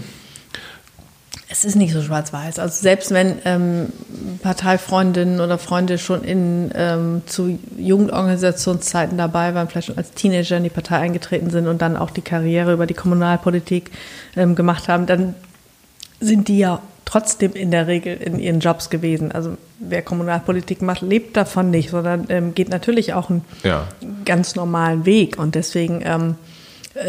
Es 1.47 1.63
ist 1.63 1.75
nicht 1.75 1.93
so 1.93 2.01
schwarz-weiß. 2.01 2.58
Also 2.58 2.81
selbst 2.81 3.12
wenn 3.12 3.38
ähm, 3.45 3.89
Parteifreundinnen 4.41 5.39
oder 5.39 5.60
Freunde 5.60 5.99
schon 5.99 6.23
in, 6.23 6.71
ähm, 6.73 7.21
zu 7.27 7.60
Jugendorganisationszeiten 7.77 9.17
dabei 9.17 9.53
waren, 9.53 9.67
vielleicht 9.67 9.88
schon 9.88 9.97
als 9.97 10.12
Teenager 10.12 10.58
in 10.58 10.63
die 10.63 10.69
Partei 10.69 10.97
eingetreten 10.97 11.51
sind 11.51 11.67
und 11.67 11.81
dann 11.81 11.97
auch 11.97 12.10
die 12.10 12.21
Karriere 12.21 12.73
über 12.73 12.88
die 12.88 12.95
Kommunalpolitik 12.95 13.91
ähm, 14.36 14.55
gemacht 14.55 14.88
haben, 14.88 15.05
dann 15.05 15.36
sind 16.19 16.47
die 16.47 16.58
ja 16.58 16.81
trotzdem 17.05 17.53
in 17.53 17.69
der 17.69 17.86
Regel 17.86 18.17
in 18.17 18.39
ihren 18.39 18.60
Jobs 18.60 18.89
gewesen. 18.89 19.31
Also 19.31 19.55
wer 19.79 20.01
Kommunalpolitik 20.01 20.81
macht, 20.81 21.01
lebt 21.01 21.38
davon 21.38 21.69
nicht, 21.69 21.91
sondern 21.91 22.25
ähm, 22.29 22.55
geht 22.55 22.69
natürlich 22.69 23.13
auch 23.13 23.29
einen 23.29 23.45
ja. 23.63 23.88
ganz 24.25 24.55
normalen 24.55 25.05
Weg. 25.05 25.38
Und 25.38 25.53
deswegen 25.53 26.01
ähm, 26.03 26.31
äh, 26.31 26.54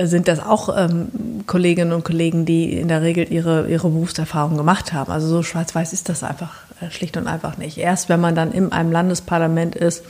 sind 0.04 0.26
das 0.26 0.40
auch 0.40 0.76
ähm, 0.76 1.44
Kolleginnen 1.46 1.92
und 1.92 2.04
Kollegen, 2.04 2.44
die 2.44 2.72
in 2.72 2.88
der 2.88 3.02
Regel 3.02 3.30
ihre, 3.32 3.68
ihre 3.68 3.88
Berufserfahrung 3.88 4.56
gemacht 4.56 4.92
haben. 4.92 5.12
Also 5.12 5.28
so 5.28 5.42
schwarz-weiß 5.42 5.92
ist 5.92 6.08
das 6.08 6.24
einfach 6.24 6.54
äh, 6.80 6.90
schlicht 6.90 7.16
und 7.16 7.28
einfach 7.28 7.56
nicht. 7.56 7.78
Erst 7.78 8.08
wenn 8.08 8.20
man 8.20 8.34
dann 8.34 8.52
in 8.52 8.72
einem 8.72 8.90
Landesparlament 8.90 9.76
ist 9.76 10.04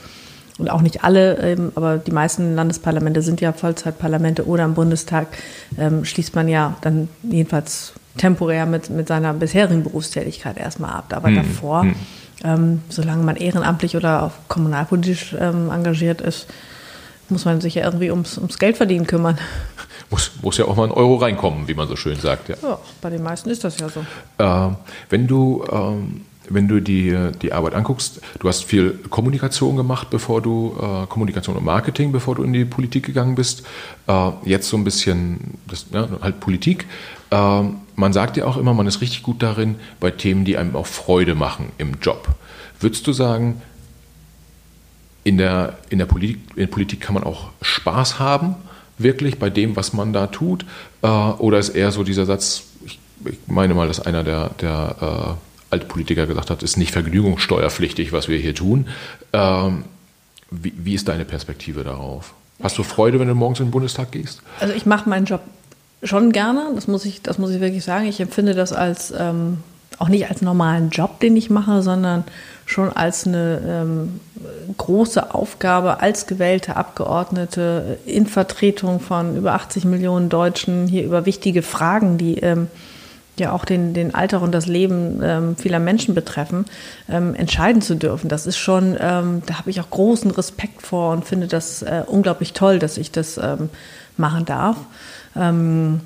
und 0.57 0.69
auch 0.71 0.81
nicht 0.81 1.03
alle, 1.03 1.37
ähm, 1.37 1.71
aber 1.75 1.97
die 1.99 2.11
meisten 2.11 2.55
Landesparlamente 2.55 3.21
sind 3.21 3.39
ja 3.39 3.53
Vollzeitparlamente 3.53 4.47
oder 4.47 4.65
im 4.65 4.73
Bundestag 4.73 5.27
ähm, 5.77 6.05
schließt 6.05 6.35
man 6.35 6.47
ja 6.47 6.75
dann 6.81 7.07
jedenfalls 7.21 7.93
temporär 8.17 8.65
mit, 8.65 8.89
mit 8.89 9.07
seiner 9.07 9.33
bisherigen 9.33 9.83
Berufstätigkeit 9.83 10.57
erstmal 10.57 10.93
ab. 10.93 11.13
Aber 11.15 11.27
hm. 11.27 11.35
davor, 11.35 11.83
hm. 11.83 11.95
Ähm, 12.43 12.81
solange 12.89 13.23
man 13.23 13.35
ehrenamtlich 13.35 13.95
oder 13.97 14.21
auch 14.21 14.31
kommunalpolitisch 14.47 15.35
ähm, 15.39 15.71
engagiert 15.71 16.21
ist, 16.21 16.45
muss 17.29 17.45
man 17.45 17.61
sich 17.61 17.75
ja 17.75 17.83
irgendwie 17.83 18.11
ums, 18.11 18.37
ums 18.37 18.59
Geld 18.59 18.77
verdienen 18.77 19.07
kümmern. 19.07 19.37
Muss, 20.09 20.31
muss 20.41 20.57
ja 20.57 20.65
auch 20.65 20.75
mal 20.75 20.85
ein 20.85 20.91
Euro 20.91 21.15
reinkommen, 21.15 21.67
wie 21.67 21.73
man 21.73 21.87
so 21.87 21.95
schön 21.95 22.17
sagt. 22.17 22.49
Ja, 22.49 22.55
ja 22.61 22.79
bei 23.01 23.09
den 23.09 23.23
meisten 23.23 23.49
ist 23.49 23.63
das 23.63 23.77
ja 23.79 23.89
so. 23.89 24.05
Äh, 24.37 24.75
wenn 25.09 25.27
du 25.27 25.65
ähm, 25.69 26.21
wenn 26.49 26.67
du 26.67 26.81
die, 26.81 27.15
die 27.41 27.53
Arbeit 27.53 27.73
anguckst, 27.73 28.21
du 28.39 28.47
hast 28.47 28.63
viel 28.63 28.91
Kommunikation 29.09 29.75
gemacht, 29.75 30.09
bevor 30.09 30.41
du 30.41 30.75
äh, 30.79 31.05
Kommunikation 31.07 31.55
und 31.55 31.65
Marketing, 31.65 32.11
bevor 32.11 32.35
du 32.35 32.43
in 32.43 32.53
die 32.53 32.65
Politik 32.65 33.05
gegangen 33.05 33.35
bist. 33.35 33.63
Äh, 34.07 34.31
jetzt 34.45 34.69
so 34.69 34.77
ein 34.77 34.83
bisschen 34.83 35.57
das, 35.67 35.87
ja, 35.91 36.07
halt 36.21 36.39
Politik. 36.39 36.85
Äh, 37.31 37.63
man 37.95 38.13
sagt 38.13 38.37
ja 38.37 38.45
auch 38.45 38.57
immer, 38.57 38.73
man 38.73 38.87
ist 38.87 39.01
richtig 39.01 39.23
gut 39.23 39.43
darin 39.43 39.75
bei 39.99 40.11
Themen, 40.11 40.45
die 40.45 40.57
einem 40.57 40.75
auch 40.75 40.87
Freude 40.87 41.35
machen 41.35 41.71
im 41.77 41.95
Job. 42.01 42.29
Würdest 42.79 43.07
du 43.07 43.13
sagen, 43.13 43.61
in 45.27 45.37
der, 45.37 45.73
in 45.89 45.97
der, 45.97 46.05
Politik, 46.05 46.39
in 46.51 46.61
der 46.61 46.67
Politik 46.67 47.01
kann 47.01 47.13
man 47.13 47.25
auch 47.25 47.49
Spaß 47.61 48.17
haben, 48.17 48.55
wirklich 48.97 49.37
bei 49.37 49.49
dem, 49.49 49.75
was 49.75 49.91
man 49.91 50.13
da 50.13 50.27
tut? 50.27 50.65
Äh, 51.01 51.07
oder 51.07 51.59
ist 51.59 51.69
eher 51.69 51.91
so 51.91 52.03
dieser 52.03 52.25
Satz, 52.25 52.63
ich, 52.85 52.97
ich 53.25 53.37
meine 53.45 53.73
mal, 53.73 53.89
dass 53.89 53.99
einer 53.99 54.23
der, 54.23 54.51
der 54.61 54.95
äh, 55.01 55.73
Altpolitiker 55.73 56.27
gesagt 56.27 56.49
hat, 56.49 56.63
ist 56.63 56.77
nicht 56.77 56.91
vergnügungssteuerpflichtig, 56.91 58.13
was 58.13 58.29
wir 58.29 58.37
hier 58.37 58.55
tun. 58.55 58.87
Ähm, 59.33 59.83
wie, 60.49 60.71
wie, 60.77 60.93
ist 60.93 61.09
deine 61.09 61.25
Perspektive 61.25 61.83
darauf? 61.83 62.33
Hast 62.63 62.77
du 62.77 62.83
Freude, 62.83 63.19
wenn 63.19 63.27
du 63.27 63.35
morgens 63.35 63.59
in 63.59 63.65
den 63.65 63.71
Bundestag 63.71 64.13
gehst? 64.13 64.41
Also 64.61 64.73
ich 64.73 64.85
mache 64.85 65.09
meinen 65.09 65.25
Job 65.25 65.41
schon 66.03 66.31
gerne, 66.31 66.71
das 66.73 66.87
muss 66.87 67.03
ich, 67.03 67.21
das 67.21 67.37
muss 67.37 67.51
ich 67.51 67.59
wirklich 67.59 67.83
sagen. 67.83 68.05
Ich 68.05 68.21
empfinde 68.21 68.53
das 68.53 68.71
als 68.71 69.11
ähm, 69.11 69.57
auch 69.99 70.07
nicht 70.07 70.29
als 70.29 70.41
normalen 70.41 70.89
Job, 70.89 71.19
den 71.19 71.35
ich 71.35 71.49
mache, 71.49 71.81
sondern 71.81 72.23
schon 72.67 72.91
als 72.91 73.25
eine 73.25 73.61
ähm, 73.65 74.19
große 74.77 75.33
Aufgabe 75.33 76.01
als 76.01 76.27
gewählte 76.27 76.75
Abgeordnete 76.75 77.97
in 78.05 78.27
Vertretung 78.27 78.99
von 78.99 79.37
über 79.37 79.53
80 79.53 79.85
Millionen 79.85 80.29
Deutschen 80.29 80.85
hier 80.85 81.03
über 81.03 81.25
wichtige 81.25 81.63
Fragen, 81.63 82.17
die 82.17 82.37
ähm, 82.39 82.67
ja 83.39 83.53
auch 83.53 83.63
den, 83.63 83.93
den 83.93 84.13
Alltag 84.13 84.41
und 84.41 84.51
das 84.51 84.67
Leben 84.67 85.21
ähm, 85.23 85.55
vieler 85.55 85.79
Menschen 85.79 86.13
betreffen, 86.13 86.65
ähm, 87.09 87.35
entscheiden 87.35 87.81
zu 87.81 87.95
dürfen. 87.95 88.27
Das 88.27 88.45
ist 88.45 88.57
schon, 88.57 88.97
ähm, 88.99 89.43
da 89.45 89.59
habe 89.59 89.69
ich 89.69 89.79
auch 89.79 89.89
großen 89.89 90.31
Respekt 90.31 90.81
vor 90.81 91.13
und 91.13 91.23
finde 91.23 91.47
das 91.47 91.83
äh, 91.83 92.03
unglaublich 92.05 92.51
toll, 92.51 92.79
dass 92.79 92.97
ich 92.97 93.11
das 93.11 93.37
ähm, 93.37 93.69
machen 94.17 94.43
darf. 94.43 94.75
Ähm, 95.37 96.01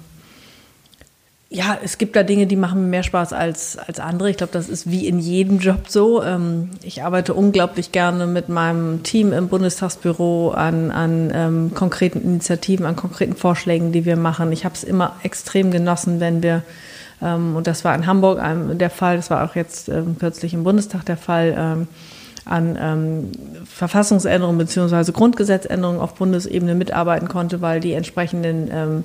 ja, 1.53 1.77
es 1.83 1.97
gibt 1.97 2.15
da 2.15 2.23
Dinge, 2.23 2.47
die 2.47 2.55
machen 2.55 2.83
mir 2.83 2.87
mehr 2.87 3.03
Spaß 3.03 3.33
als, 3.33 3.77
als 3.77 3.99
andere. 3.99 4.29
Ich 4.29 4.37
glaube, 4.37 4.53
das 4.53 4.69
ist 4.69 4.89
wie 4.89 5.05
in 5.05 5.19
jedem 5.19 5.59
Job 5.59 5.89
so. 5.89 6.23
Ähm, 6.23 6.69
ich 6.81 7.03
arbeite 7.03 7.33
unglaublich 7.33 7.91
gerne 7.91 8.25
mit 8.25 8.47
meinem 8.47 9.03
Team 9.03 9.33
im 9.33 9.49
Bundestagsbüro 9.49 10.51
an, 10.51 10.91
an 10.91 11.29
ähm, 11.35 11.71
konkreten 11.75 12.21
Initiativen, 12.21 12.85
an 12.85 12.95
konkreten 12.95 13.35
Vorschlägen, 13.35 13.91
die 13.91 14.05
wir 14.05 14.15
machen. 14.15 14.53
Ich 14.53 14.63
habe 14.63 14.75
es 14.75 14.85
immer 14.85 15.17
extrem 15.23 15.71
genossen, 15.71 16.21
wenn 16.21 16.41
wir 16.41 16.63
ähm, 17.21 17.57
und 17.57 17.67
das 17.67 17.83
war 17.83 17.93
in 17.95 18.07
Hamburg 18.07 18.39
ähm, 18.41 18.77
der 18.77 18.89
Fall, 18.89 19.17
das 19.17 19.29
war 19.29 19.43
auch 19.43 19.57
jetzt 19.57 19.89
ähm, 19.89 20.15
kürzlich 20.17 20.53
im 20.53 20.63
Bundestag 20.63 21.05
der 21.05 21.17
Fall, 21.17 21.85
an 22.45 23.29
Verfassungsänderungen 23.65 24.57
bzw. 24.57 25.11
Grundgesetzänderungen 25.11 26.01
auf 26.01 26.15
Bundesebene 26.15 26.75
mitarbeiten 26.75 27.27
konnte, 27.27 27.61
weil 27.61 27.81
die 27.81 27.93
entsprechenden 27.93 29.03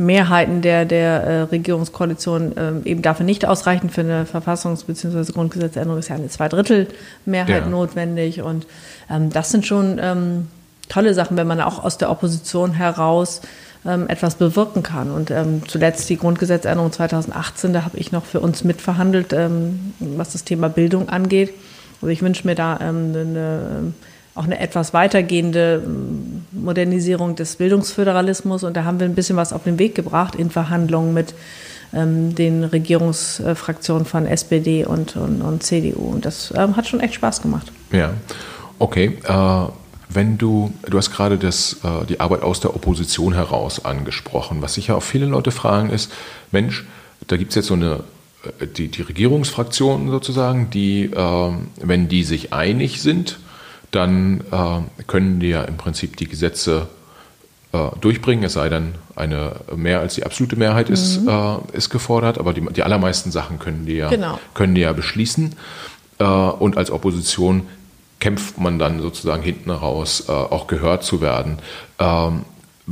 Mehrheiten 0.00 0.62
der, 0.62 0.84
der 0.84 1.22
äh, 1.22 1.40
Regierungskoalition 1.42 2.52
ähm, 2.56 2.82
eben 2.84 3.02
dafür 3.02 3.26
nicht 3.26 3.46
ausreichen. 3.46 3.90
Für 3.90 4.00
eine 4.00 4.24
Verfassungs- 4.24 4.86
bzw. 4.86 5.32
Grundgesetzänderung 5.32 5.98
ist 5.98 6.08
ja 6.08 6.16
eine 6.16 6.28
Zweidrittelmehrheit 6.28 7.64
ja. 7.64 7.66
notwendig. 7.66 8.42
Und 8.42 8.66
ähm, 9.10 9.30
das 9.30 9.50
sind 9.50 9.66
schon 9.66 10.00
ähm, 10.02 10.48
tolle 10.88 11.14
Sachen, 11.14 11.36
wenn 11.36 11.46
man 11.46 11.60
auch 11.60 11.84
aus 11.84 11.98
der 11.98 12.10
Opposition 12.10 12.72
heraus 12.72 13.42
ähm, 13.84 14.08
etwas 14.08 14.36
bewirken 14.36 14.82
kann. 14.82 15.10
Und 15.10 15.30
ähm, 15.30 15.62
zuletzt 15.68 16.08
die 16.08 16.16
Grundgesetzänderung 16.16 16.92
2018, 16.92 17.72
da 17.72 17.84
habe 17.84 17.98
ich 17.98 18.10
noch 18.10 18.24
für 18.24 18.40
uns 18.40 18.64
mitverhandelt, 18.64 19.32
ähm, 19.32 19.92
was 20.00 20.32
das 20.32 20.44
Thema 20.44 20.68
Bildung 20.68 21.08
angeht. 21.08 21.52
Also 21.96 22.08
ich 22.08 22.22
wünsche 22.22 22.46
mir 22.46 22.54
da 22.54 22.78
ähm, 22.80 23.12
eine, 23.14 23.92
auch 24.34 24.44
eine 24.44 24.60
etwas 24.60 24.94
weitergehende 24.94 25.82
ähm, 25.84 26.44
Modernisierung 26.52 27.36
des 27.36 27.56
Bildungsföderalismus. 27.56 28.64
Und 28.64 28.76
da 28.76 28.84
haben 28.84 29.00
wir 29.00 29.06
ein 29.06 29.14
bisschen 29.14 29.36
was 29.36 29.52
auf 29.52 29.64
den 29.64 29.78
Weg 29.78 29.94
gebracht 29.94 30.34
in 30.34 30.50
Verhandlungen 30.50 31.14
mit 31.14 31.34
den 31.92 32.62
Regierungsfraktionen 32.62 34.06
von 34.06 34.24
SPD 34.24 34.84
und, 34.84 35.16
und, 35.16 35.42
und 35.42 35.64
CDU. 35.64 36.12
Und 36.12 36.24
das 36.24 36.54
hat 36.54 36.86
schon 36.86 37.00
echt 37.00 37.14
Spaß 37.14 37.42
gemacht. 37.42 37.72
Ja, 37.90 38.12
okay. 38.78 39.18
Äh 39.24 39.64
wenn 40.12 40.38
du, 40.38 40.72
du 40.88 40.98
hast 40.98 41.12
gerade 41.12 41.38
das, 41.38 41.76
äh, 41.84 42.04
die 42.06 42.20
Arbeit 42.20 42.42
aus 42.42 42.60
der 42.60 42.74
Opposition 42.74 43.32
heraus 43.32 43.84
angesprochen. 43.84 44.60
Was 44.60 44.74
sicher 44.74 44.96
auch 44.96 45.02
viele 45.02 45.26
Leute 45.26 45.52
fragen 45.52 45.90
ist, 45.90 46.12
Mensch, 46.50 46.84
da 47.26 47.36
gibt 47.36 47.50
es 47.50 47.54
jetzt 47.54 47.66
so 47.66 47.74
eine, 47.74 48.02
äh, 48.58 48.66
die, 48.66 48.88
die 48.88 49.02
Regierungsfraktionen 49.02 50.10
sozusagen, 50.10 50.70
die, 50.70 51.04
äh, 51.04 51.52
wenn 51.80 52.08
die 52.08 52.24
sich 52.24 52.52
einig 52.52 53.00
sind, 53.00 53.38
dann 53.90 54.42
äh, 54.50 55.02
können 55.06 55.40
die 55.40 55.48
ja 55.48 55.62
im 55.62 55.76
Prinzip 55.76 56.16
die 56.16 56.28
Gesetze 56.28 56.88
äh, 57.72 57.88
durchbringen, 58.00 58.44
es 58.44 58.54
sei 58.54 58.68
denn, 58.68 58.94
eine 59.16 59.56
mehr 59.74 60.00
als 60.00 60.14
die 60.14 60.24
absolute 60.24 60.56
Mehrheit 60.56 60.88
mhm. 60.88 60.94
ist, 60.94 61.26
äh, 61.26 61.56
ist 61.72 61.90
gefordert, 61.90 62.38
aber 62.38 62.52
die, 62.52 62.66
die 62.72 62.82
allermeisten 62.82 63.30
Sachen 63.30 63.58
können 63.58 63.86
die 63.86 63.96
ja, 63.96 64.08
genau. 64.08 64.38
können 64.54 64.74
die 64.74 64.82
ja 64.82 64.92
beschließen. 64.92 65.54
und 66.18 66.76
als 66.76 66.90
Opposition 66.90 67.66
kämpft 68.20 68.58
man 68.58 68.78
dann 68.78 69.00
sozusagen 69.00 69.42
hinten 69.42 69.70
raus, 69.70 70.24
äh, 70.28 70.32
auch 70.32 70.66
gehört 70.66 71.02
zu 71.02 71.20
werden. 71.20 71.58
Ähm, 71.98 72.44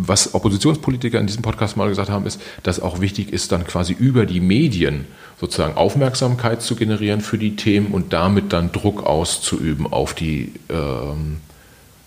was 0.06 0.34
Oppositionspolitiker 0.34 1.18
in 1.18 1.26
diesem 1.26 1.42
Podcast 1.42 1.76
mal 1.76 1.88
gesagt 1.88 2.10
haben, 2.10 2.26
ist, 2.26 2.40
dass 2.62 2.80
auch 2.80 3.00
wichtig 3.00 3.32
ist, 3.32 3.50
dann 3.52 3.66
quasi 3.66 3.92
über 3.92 4.26
die 4.26 4.40
Medien 4.40 5.06
sozusagen 5.40 5.76
Aufmerksamkeit 5.76 6.62
zu 6.62 6.76
generieren 6.76 7.20
für 7.20 7.38
die 7.38 7.56
Themen 7.56 7.88
und 7.88 8.12
damit 8.12 8.52
dann 8.52 8.70
Druck 8.72 9.04
auszuüben 9.04 9.86
auf 9.92 10.14
die, 10.14 10.52
ähm, 10.68 11.38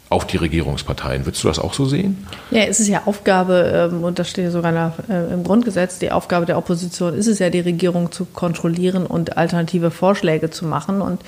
auf 0.09 0.25
die 0.25 0.37
Regierungsparteien. 0.37 1.25
Würdest 1.25 1.43
du 1.43 1.47
das 1.47 1.59
auch 1.59 1.73
so 1.73 1.85
sehen? 1.85 2.25
Ja, 2.49 2.63
es 2.63 2.79
ist 2.79 2.87
ja 2.87 3.03
Aufgabe, 3.05 3.89
ähm, 3.91 4.03
und 4.03 4.19
das 4.19 4.29
steht 4.29 4.45
ja 4.45 4.51
sogar 4.51 4.71
nach, 4.71 4.93
äh, 5.09 5.33
im 5.33 5.43
Grundgesetz, 5.43 5.99
die 5.99 6.11
Aufgabe 6.11 6.45
der 6.45 6.57
Opposition 6.57 7.13
ist 7.13 7.27
es 7.27 7.39
ja, 7.39 7.49
die 7.49 7.61
Regierung 7.61 8.11
zu 8.11 8.25
kontrollieren 8.25 9.05
und 9.05 9.37
alternative 9.37 9.91
Vorschläge 9.91 10.49
zu 10.49 10.65
machen. 10.65 11.01
Und 11.01 11.21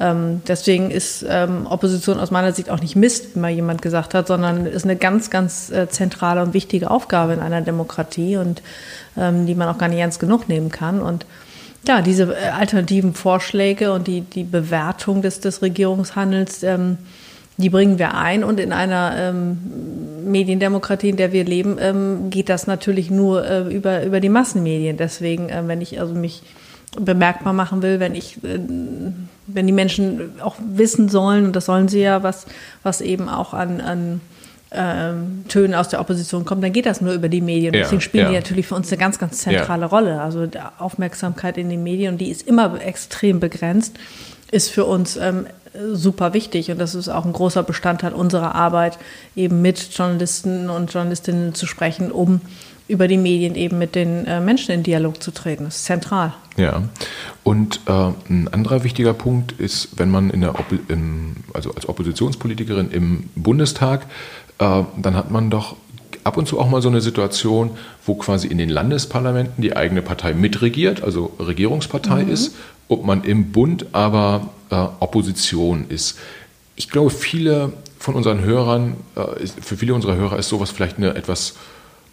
ähm, 0.00 0.40
deswegen 0.48 0.90
ist 0.90 1.24
ähm, 1.28 1.66
Opposition 1.66 2.18
aus 2.18 2.30
meiner 2.30 2.52
Sicht 2.52 2.70
auch 2.70 2.80
nicht 2.80 2.96
Mist, 2.96 3.34
wie 3.34 3.38
mal 3.38 3.50
jemand 3.50 3.82
gesagt 3.82 4.14
hat, 4.14 4.26
sondern 4.26 4.64
ist 4.64 4.84
eine 4.84 4.96
ganz, 4.96 5.28
ganz 5.28 5.70
äh, 5.70 5.88
zentrale 5.88 6.42
und 6.42 6.54
wichtige 6.54 6.90
Aufgabe 6.90 7.34
in 7.34 7.40
einer 7.40 7.60
Demokratie 7.60 8.38
und 8.38 8.62
ähm, 9.16 9.46
die 9.46 9.54
man 9.54 9.68
auch 9.68 9.76
gar 9.76 9.88
nicht 9.88 9.98
ernst 9.98 10.18
genug 10.18 10.48
nehmen 10.48 10.70
kann. 10.70 11.02
Und 11.02 11.26
ja, 11.86 12.00
diese 12.00 12.34
äh, 12.34 12.48
alternativen 12.48 13.14
Vorschläge 13.14 13.92
und 13.92 14.06
die, 14.06 14.22
die 14.22 14.44
Bewertung 14.44 15.20
des, 15.20 15.40
des 15.40 15.60
Regierungshandels, 15.60 16.62
ähm, 16.62 16.96
die 17.58 17.68
bringen 17.68 17.98
wir 17.98 18.14
ein. 18.14 18.42
Und 18.42 18.58
in 18.58 18.72
einer 18.72 19.12
ähm, 19.16 19.58
Mediendemokratie, 20.24 21.10
in 21.10 21.16
der 21.16 21.32
wir 21.32 21.44
leben, 21.44 21.76
ähm, 21.78 22.30
geht 22.30 22.48
das 22.48 22.66
natürlich 22.66 23.10
nur 23.10 23.46
äh, 23.46 23.74
über, 23.74 24.02
über 24.04 24.20
die 24.20 24.30
Massenmedien. 24.30 24.96
Deswegen, 24.96 25.50
äh, 25.50 25.62
wenn 25.66 25.82
ich 25.82 26.00
also 26.00 26.14
mich 26.14 26.42
bemerkbar 26.98 27.52
machen 27.52 27.82
will, 27.82 28.00
wenn 28.00 28.14
ich, 28.14 28.42
äh, 28.42 28.58
wenn 29.54 29.66
die 29.66 29.72
Menschen 29.72 30.40
auch 30.42 30.56
wissen 30.60 31.08
sollen, 31.08 31.46
und 31.46 31.56
das 31.56 31.66
sollen 31.66 31.88
sie 31.88 32.00
ja, 32.00 32.22
was, 32.22 32.46
was 32.82 33.00
eben 33.00 33.28
auch 33.28 33.54
an, 33.54 33.80
an 33.80 34.20
ähm, 34.72 35.44
Tönen 35.48 35.74
aus 35.74 35.88
der 35.88 36.00
Opposition 36.00 36.44
kommt, 36.44 36.62
dann 36.62 36.72
geht 36.72 36.86
das 36.86 37.00
nur 37.00 37.12
über 37.12 37.28
die 37.28 37.40
Medien. 37.40 37.74
Ja, 37.74 37.80
Deswegen 37.80 38.00
spielen 38.00 38.24
ja. 38.24 38.30
die 38.30 38.36
natürlich 38.36 38.66
für 38.66 38.74
uns 38.76 38.90
eine 38.90 38.98
ganz, 38.98 39.18
ganz 39.18 39.38
zentrale 39.38 39.82
ja. 39.82 39.86
Rolle. 39.88 40.20
Also 40.20 40.46
die 40.46 40.58
Aufmerksamkeit 40.78 41.58
in 41.58 41.68
den 41.68 41.82
Medien, 41.82 42.18
die 42.18 42.30
ist 42.30 42.46
immer 42.46 42.80
extrem 42.80 43.40
begrenzt, 43.40 43.98
ist 44.50 44.70
für 44.70 44.84
uns 44.84 45.16
ähm, 45.16 45.46
super 45.92 46.34
wichtig. 46.34 46.70
Und 46.70 46.78
das 46.78 46.94
ist 46.94 47.08
auch 47.08 47.24
ein 47.24 47.32
großer 47.32 47.62
Bestandteil 47.62 48.12
unserer 48.12 48.54
Arbeit, 48.54 48.98
eben 49.34 49.62
mit 49.62 49.78
Journalisten 49.96 50.70
und 50.70 50.92
Journalistinnen 50.92 51.54
zu 51.54 51.66
sprechen, 51.66 52.12
um 52.12 52.40
über 52.90 53.08
die 53.08 53.16
Medien 53.16 53.54
eben 53.54 53.78
mit 53.78 53.94
den 53.94 54.26
äh, 54.26 54.40
Menschen 54.40 54.72
in 54.72 54.82
Dialog 54.82 55.22
zu 55.22 55.30
treten. 55.30 55.64
Das 55.64 55.76
ist 55.76 55.84
zentral. 55.84 56.34
Ja, 56.56 56.82
und 57.44 57.80
äh, 57.86 57.92
ein 58.28 58.48
anderer 58.52 58.84
wichtiger 58.84 59.14
Punkt 59.14 59.52
ist, 59.52 59.90
wenn 59.96 60.10
man 60.10 60.30
in 60.30 60.40
der 60.40 60.58
Oppo 60.58 60.76
im, 60.88 61.36
also 61.54 61.72
als 61.74 61.88
Oppositionspolitikerin 61.88 62.90
im 62.90 63.30
Bundestag, 63.34 64.06
äh, 64.58 64.82
dann 64.96 65.14
hat 65.14 65.30
man 65.30 65.50
doch 65.50 65.76
ab 66.24 66.36
und 66.36 66.46
zu 66.46 66.58
auch 66.58 66.68
mal 66.68 66.82
so 66.82 66.88
eine 66.88 67.00
Situation, 67.00 67.70
wo 68.04 68.14
quasi 68.14 68.48
in 68.48 68.58
den 68.58 68.68
Landesparlamenten 68.68 69.62
die 69.62 69.76
eigene 69.76 70.02
Partei 70.02 70.34
mitregiert, 70.34 71.02
also 71.02 71.32
Regierungspartei 71.38 72.24
mhm. 72.24 72.30
ist, 72.30 72.54
ob 72.88 73.04
man 73.04 73.24
im 73.24 73.52
Bund 73.52 73.86
aber 73.92 74.50
äh, 74.70 74.74
Opposition 74.74 75.86
ist. 75.88 76.18
Ich 76.76 76.90
glaube, 76.90 77.10
viele 77.10 77.72
von 77.98 78.14
unseren 78.14 78.40
Hörern, 78.40 78.96
äh, 79.14 79.46
für 79.46 79.76
viele 79.76 79.94
unserer 79.94 80.16
Hörer 80.16 80.38
ist 80.38 80.48
sowas 80.48 80.70
vielleicht 80.70 80.98
eine 80.98 81.14
etwas 81.14 81.54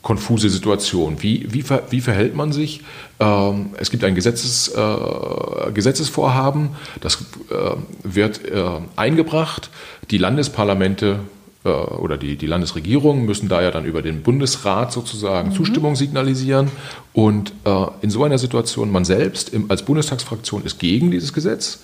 konfuse 0.08 0.50
Situation. 0.50 1.17
Wie, 1.22 1.46
wie, 1.52 1.65
wie 1.89 2.00
verhält 2.00 2.34
man 2.34 2.54
sich? 2.54 2.80
Ähm, 3.20 3.72
es 3.78 3.91
gibt 3.91 4.06
ein 4.06 4.15
Gesetzes, 4.15 4.70
äh, 4.70 5.72
Gesetzesvorhaben, 5.74 6.70
das 7.02 7.26
äh, 7.50 7.76
wird 8.04 8.46
äh, 8.46 8.63
eingebracht. 8.96 9.70
Die 10.10 10.17
Landesparlamente 10.17 11.20
äh, 11.65 11.67
oder 11.67 12.15
die, 12.15 12.38
die 12.38 12.48
Landesregierungen 12.48 13.26
müssen 13.26 13.50
da 13.50 13.62
ja 13.62 13.70
dann 13.70 13.84
über 13.84 14.02
den 14.02 14.24
Bundesrat 14.24 14.93
sozusagen 14.93 15.50
mhm. 15.50 15.56
Zustimmung 15.56 15.98
signalisieren. 15.98 16.72
Und 17.12 17.52
äh, 17.65 17.88
in 18.00 18.10
so 18.10 18.24
einer 18.24 18.38
Situation, 18.38 18.89
man 18.89 19.04
selbst 19.04 19.50
im, 19.50 19.70
als 19.70 19.84
Bundestagsfraktion 19.84 20.63
ist 20.63 20.80
gegen 20.80 21.12
dieses 21.12 21.34
Gesetz. 21.34 21.82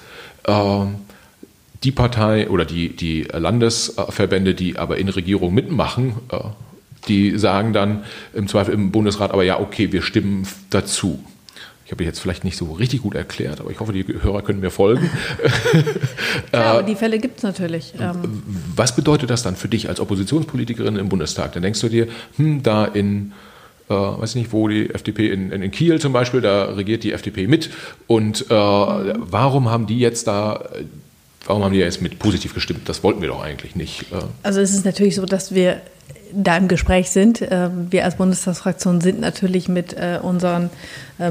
Ähm, 0.48 0.96
die 1.84 1.92
Partei 1.92 2.50
oder 2.50 2.64
die, 2.64 2.96
die 2.96 3.24
Landesverbände, 3.24 4.56
die 4.56 4.80
aber 4.80 4.98
in 4.98 5.10
Regierung 5.10 5.54
mitmachen, 5.54 6.16
äh, 6.32 6.38
die 7.08 7.38
sagen 7.38 7.74
dann 7.74 8.04
im 8.34 8.48
Zweifel 8.48 8.74
im 8.74 8.92
Bundesrat, 8.92 9.32
aber 9.32 9.44
ja, 9.44 9.60
okay, 9.60 9.92
wir 9.92 10.02
stimmen 10.02 10.48
dazu. 10.70 11.24
Ich 11.86 11.92
habe 11.92 12.04
jetzt 12.06 12.20
vielleicht 12.20 12.46
nicht 12.46 12.58
so 12.58 12.72
richtig 12.72 13.02
gut 13.02 13.14
erklärt, 13.14 13.60
aber 13.60 13.70
ich 13.70 13.80
hoffe, 13.80 13.92
die 13.92 14.06
Hörer 14.08 14.42
können 14.42 14.62
mir 14.62 14.72
folgen. 14.72 15.10
ja, 16.54 16.64
aber 16.64 16.84
die 16.84 16.96
Fälle 16.96 17.20
gibt 17.20 17.38
es 17.38 17.44
natürlich. 17.44 17.94
Ähm. 18.00 18.42
Was 18.76 18.96
bedeutet 18.96 19.30
das 19.30 19.44
dann 19.44 19.58
für 19.58 19.68
dich 19.68 19.90
als 19.90 20.00
Oppositionspolitikerin 20.00 20.96
im 20.96 21.10
Bundestag? 21.10 21.52
Dann 21.54 21.62
denkst 21.62 21.82
du 21.82 21.90
dir, 21.90 22.08
hm, 22.38 22.64
da 22.64 22.86
in 22.86 23.34
äh, 23.90 23.94
weiß 23.94 24.36
nicht, 24.36 24.54
wo 24.54 24.70
die 24.70 24.90
FDP 24.90 25.30
in, 25.30 25.52
in, 25.52 25.70
Kiel 25.72 26.00
zum 26.00 26.14
Beispiel, 26.14 26.40
da 26.40 26.66
regiert 26.66 27.04
die 27.04 27.12
FDP 27.12 27.48
mit. 27.48 27.70
Und 28.08 28.50
äh, 28.50 28.54
warum 28.54 29.70
haben 29.70 29.86
die 29.86 30.00
jetzt 30.00 30.28
da 30.28 30.70
warum 31.46 31.64
haben 31.64 31.74
die 31.74 31.80
jetzt 31.80 32.02
mit 32.02 32.20
positiv 32.20 32.54
gestimmt? 32.54 32.88
Das 32.88 33.04
wollten 33.04 33.22
wir 33.22 33.28
doch 33.28 33.44
eigentlich 33.44 33.76
nicht. 33.76 34.04
Äh. 34.12 34.24
Also 34.44 34.62
es 34.62 34.74
ist 34.74 34.86
natürlich 34.86 35.16
so, 35.16 35.26
dass 35.26 35.54
wir 35.54 35.82
da 36.36 36.58
im 36.58 36.68
Gespräch 36.68 37.12
sind. 37.12 37.42
Äh, 37.42 37.70
wir 37.90 38.06
als 38.06 38.16
Bundestagsfraktion 38.16 39.02
sind 39.02 39.20
natürlich 39.20 39.68
mit 39.68 39.94
äh, 39.94 40.20
unseren 40.22 40.70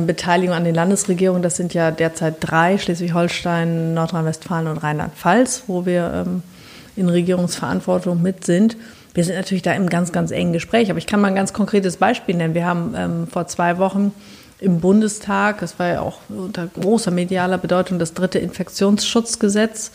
Beteiligungen 0.06 0.56
an 0.56 0.64
den 0.64 0.76
Landesregierungen, 0.76 1.42
das 1.42 1.56
sind 1.56 1.74
ja 1.74 1.90
derzeit 1.90 2.36
drei, 2.40 2.78
Schleswig-Holstein, 2.78 3.94
Nordrhein-Westfalen 3.94 4.68
und 4.68 4.78
Rheinland-Pfalz, 4.78 5.64
wo 5.66 5.84
wir 5.84 6.24
ähm, 6.24 6.42
in 6.94 7.08
Regierungsverantwortung 7.08 8.22
mit 8.22 8.44
sind. 8.44 8.76
Wir 9.14 9.24
sind 9.24 9.34
natürlich 9.34 9.62
da 9.62 9.72
im 9.72 9.88
ganz, 9.88 10.12
ganz 10.12 10.30
engen 10.30 10.52
Gespräch. 10.52 10.90
Aber 10.90 10.98
ich 10.98 11.06
kann 11.06 11.20
mal 11.20 11.28
ein 11.28 11.34
ganz 11.34 11.52
konkretes 11.52 11.96
Beispiel 11.96 12.36
nennen. 12.36 12.54
Wir 12.54 12.64
haben 12.64 12.94
ähm, 12.96 13.26
vor 13.26 13.46
zwei 13.46 13.78
Wochen 13.78 14.12
im 14.58 14.80
Bundestag, 14.80 15.58
das 15.60 15.78
war 15.78 15.88
ja 15.88 16.00
auch 16.00 16.18
unter 16.28 16.68
großer 16.68 17.10
medialer 17.10 17.58
Bedeutung, 17.58 17.98
das 17.98 18.14
dritte 18.14 18.38
Infektionsschutzgesetz 18.38 19.90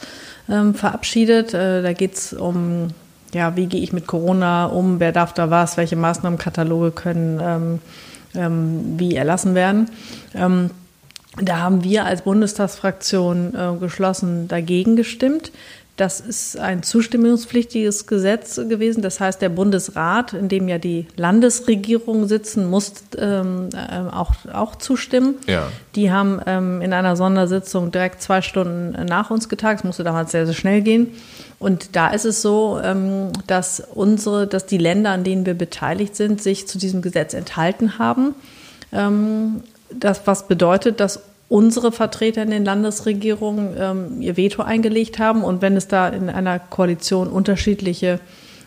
ähm, 0.50 0.74
verabschiedet. 0.76 1.54
Äh, 1.54 1.82
da 1.82 1.94
geht 1.94 2.16
es 2.16 2.34
um, 2.34 2.90
ja, 3.34 3.56
wie 3.56 3.68
gehe 3.68 3.82
ich 3.82 3.94
mit 3.94 4.08
Corona 4.08 4.66
um, 4.66 5.00
wer 5.00 5.12
darf 5.12 5.34
da 5.34 5.50
was, 5.50 5.78
welche 5.78 5.96
Maßnahmenkataloge 5.96 6.92
können 6.92 7.40
ähm, 7.42 7.80
ähm, 8.36 9.00
wie 9.00 9.16
erlassen 9.16 9.56
werden. 9.56 9.90
Ähm, 10.34 10.72
da 11.40 11.60
haben 11.60 11.84
wir 11.84 12.06
als 12.06 12.24
Bundestagsfraktion 12.24 13.54
äh, 13.54 13.80
geschlossen 13.80 14.48
dagegen 14.48 14.96
gestimmt. 14.96 15.52
Das 15.98 16.20
ist 16.20 16.60
ein 16.60 16.84
zustimmungspflichtiges 16.84 18.06
Gesetz 18.06 18.56
gewesen. 18.56 19.02
Das 19.02 19.20
heißt, 19.20 19.42
der 19.42 19.50
Bundesrat, 19.50 20.34
in 20.34 20.48
dem 20.48 20.68
ja 20.68 20.78
die 20.78 21.08
Landesregierungen 21.16 22.28
sitzen, 22.28 22.70
muss 22.70 22.94
ähm, 23.18 23.70
äh, 23.74 24.14
auch, 24.14 24.34
auch 24.54 24.76
zustimmen. 24.76 25.36
Ja. 25.48 25.70
Die 25.96 26.12
haben 26.12 26.40
ähm, 26.46 26.84
in 26.84 26.94
einer 26.94 27.16
Sondersitzung 27.16 27.92
direkt 27.92 28.22
zwei 28.22 28.44
Stunden 28.44 28.92
nach 29.06 29.32
uns 29.32 29.50
getagt. 29.50 29.80
Es 29.80 29.84
musste 29.84 30.04
damals 30.04 30.32
sehr, 30.32 30.46
sehr 30.46 30.54
schnell 30.54 30.82
gehen. 30.82 31.16
Und 31.58 31.96
da 31.96 32.10
ist 32.10 32.26
es 32.26 32.44
so, 32.44 32.80
ähm, 32.84 33.32
dass 33.48 33.80
unsere, 33.80 34.46
dass 34.46 34.68
die 34.68 34.78
Länder, 34.78 35.10
an 35.10 35.24
denen 35.24 35.48
wir 35.48 35.56
beteiligt 35.56 36.16
sind, 36.16 36.44
sich 36.44 36.68
zu 36.68 36.78
diesem 36.78 37.02
Gesetz 37.02 37.34
enthalten 37.34 37.98
haben. 37.98 38.36
Ähm, 38.92 39.64
das 39.90 40.22
was 40.26 40.48
bedeutet, 40.48 41.00
dass 41.00 41.22
unsere 41.50 41.92
Vertreter 41.92 42.44
in 42.44 42.52
den 42.52 42.66
Landesregierungen 42.66 43.76
ähm, 43.80 44.22
ihr 44.22 44.38
Veto 44.38 44.62
eingelegt 44.62 45.20
haben. 45.20 45.44
Und 45.44 45.62
wenn 45.62 45.78
es 45.78 45.88
da 45.88 46.10
in 46.10 46.30
einer 46.30 46.60
Koalition 46.60 47.28
unterschiedliche 47.30 48.20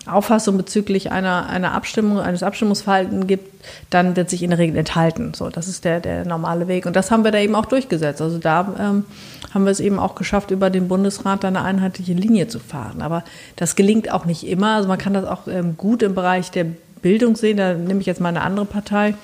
Auffassungen 0.07 0.57
bezüglich 0.57 1.12
einer, 1.12 1.49
einer 1.49 1.73
Abstimmung, 1.73 2.19
eines 2.19 2.43
Abstimmungsverhaltens 2.43 3.27
gibt, 3.27 3.51
dann 3.90 4.16
wird 4.16 4.31
sich 4.31 4.43
in 4.43 4.51
der 4.51 4.59
Regel 4.59 4.79
enthalten. 4.79 5.35
So, 5.35 5.51
das 5.51 5.69
ist 5.69 5.85
der, 5.85 6.01
der 6.01 6.25
normale 6.25 6.69
Weg. 6.69 6.87
Und 6.87 6.97
das 6.97 7.11
haben 7.11 7.23
wir 7.23 7.31
da 7.31 7.38
eben 7.38 7.55
auch 7.55 7.66
durchgesetzt. 7.66 8.23
Also 8.23 8.38
da 8.38 8.75
ähm, 8.79 9.05
haben 9.53 9.64
wir 9.64 9.71
es 9.71 9.81
eben 9.81 9.99
auch 9.99 10.14
geschafft, 10.14 10.51
über 10.51 10.71
den 10.71 10.88
Bundesrat 10.88 11.45
eine 11.45 11.62
einheitliche 11.62 12.14
Linie 12.14 12.49
zu 12.49 12.59
fahren. 12.59 13.03
Aber 13.03 13.25
das 13.57 13.77
gelingt 13.77 14.11
auch 14.11 14.25
nicht 14.25 14.47
immer. 14.47 14.77
Also 14.77 14.88
man 14.88 14.99
kann 14.99 15.12
das 15.12 15.27
auch 15.27 15.47
ähm, 15.49 15.77
gut 15.77 16.03
im 16.03 16.14
Bereich 16.14 16.51
der 16.51 16.66
Bildung 17.03 17.37
sehen. 17.37 17.59
Da 17.59 17.75
nehme 17.75 18.01
ich 18.01 18.07
jetzt 18.07 18.23
mal 18.23 18.31
eine 18.31 18.40
andere 18.40 18.64
Partei. 18.64 19.14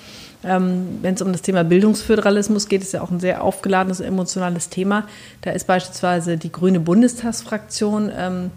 Ähm, 0.47 0.99
Wenn 1.03 1.15
es 1.15 1.23
um 1.23 1.33
das 1.33 1.43
Thema 1.43 1.65
Bildungsföderalismus 1.65 2.69
geht, 2.69 2.83
ist 2.83 2.93
ja 2.93 3.03
auch 3.03 3.11
ein 3.11 3.21
sehr 3.21 3.43
aufgeladenes, 3.43 4.01
emotionales 4.01 4.69
Thema. 4.69 5.09
Da 5.43 5.51
ist 5.51 5.67
beispielsweise 5.67 6.37
die 6.37 6.53
grüne 6.53 6.81
Bundestagsfraktion 6.81 8.13
ähm, 8.17 8.51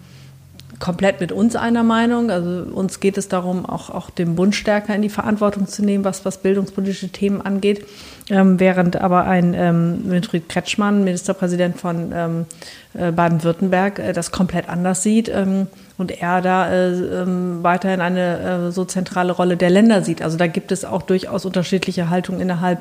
komplett 0.79 1.19
mit 1.19 1.31
uns 1.31 1.55
einer 1.55 1.83
Meinung. 1.83 2.31
Also 2.31 2.63
uns 2.71 2.99
geht 2.99 3.17
es 3.17 3.27
darum, 3.27 3.65
auch, 3.65 3.89
auch 3.89 4.09
den 4.09 4.35
Bund 4.35 4.55
stärker 4.55 4.95
in 4.95 5.01
die 5.01 5.09
Verantwortung 5.09 5.67
zu 5.67 5.83
nehmen, 5.83 6.03
was, 6.03 6.25
was 6.25 6.37
bildungspolitische 6.37 7.09
Themen 7.09 7.41
angeht. 7.41 7.85
Ähm, 8.31 8.59
während 8.59 8.95
aber 8.95 9.25
ein 9.25 9.55
ähm, 9.55 10.01
Winfried 10.03 10.49
Kretschmann, 10.49 11.03
Ministerpräsident 11.03 11.79
von 11.79 12.11
ähm, 12.13 12.45
äh, 12.93 13.11
Baden-Württemberg, 13.11 13.97
äh, 13.97 14.13
das 14.13 14.31
komplett 14.31 14.69
anders 14.69 15.01
sieht 15.01 15.29
ähm, 15.29 15.65
und 15.97 16.11
er 16.11 16.41
da 16.41 16.71
äh, 16.71 16.89
ähm, 16.91 17.63
weiterhin 17.63 18.01
eine 18.01 18.67
äh, 18.67 18.71
so 18.71 18.85
zentrale 18.85 19.31
Rolle 19.31 19.57
der 19.57 19.71
Länder 19.71 20.03
sieht. 20.03 20.21
Also 20.21 20.37
da 20.37 20.45
gibt 20.45 20.71
es 20.71 20.85
auch 20.85 21.01
durchaus 21.01 21.43
unterschiedliche 21.45 22.11
Haltungen 22.11 22.39
innerhalb 22.39 22.79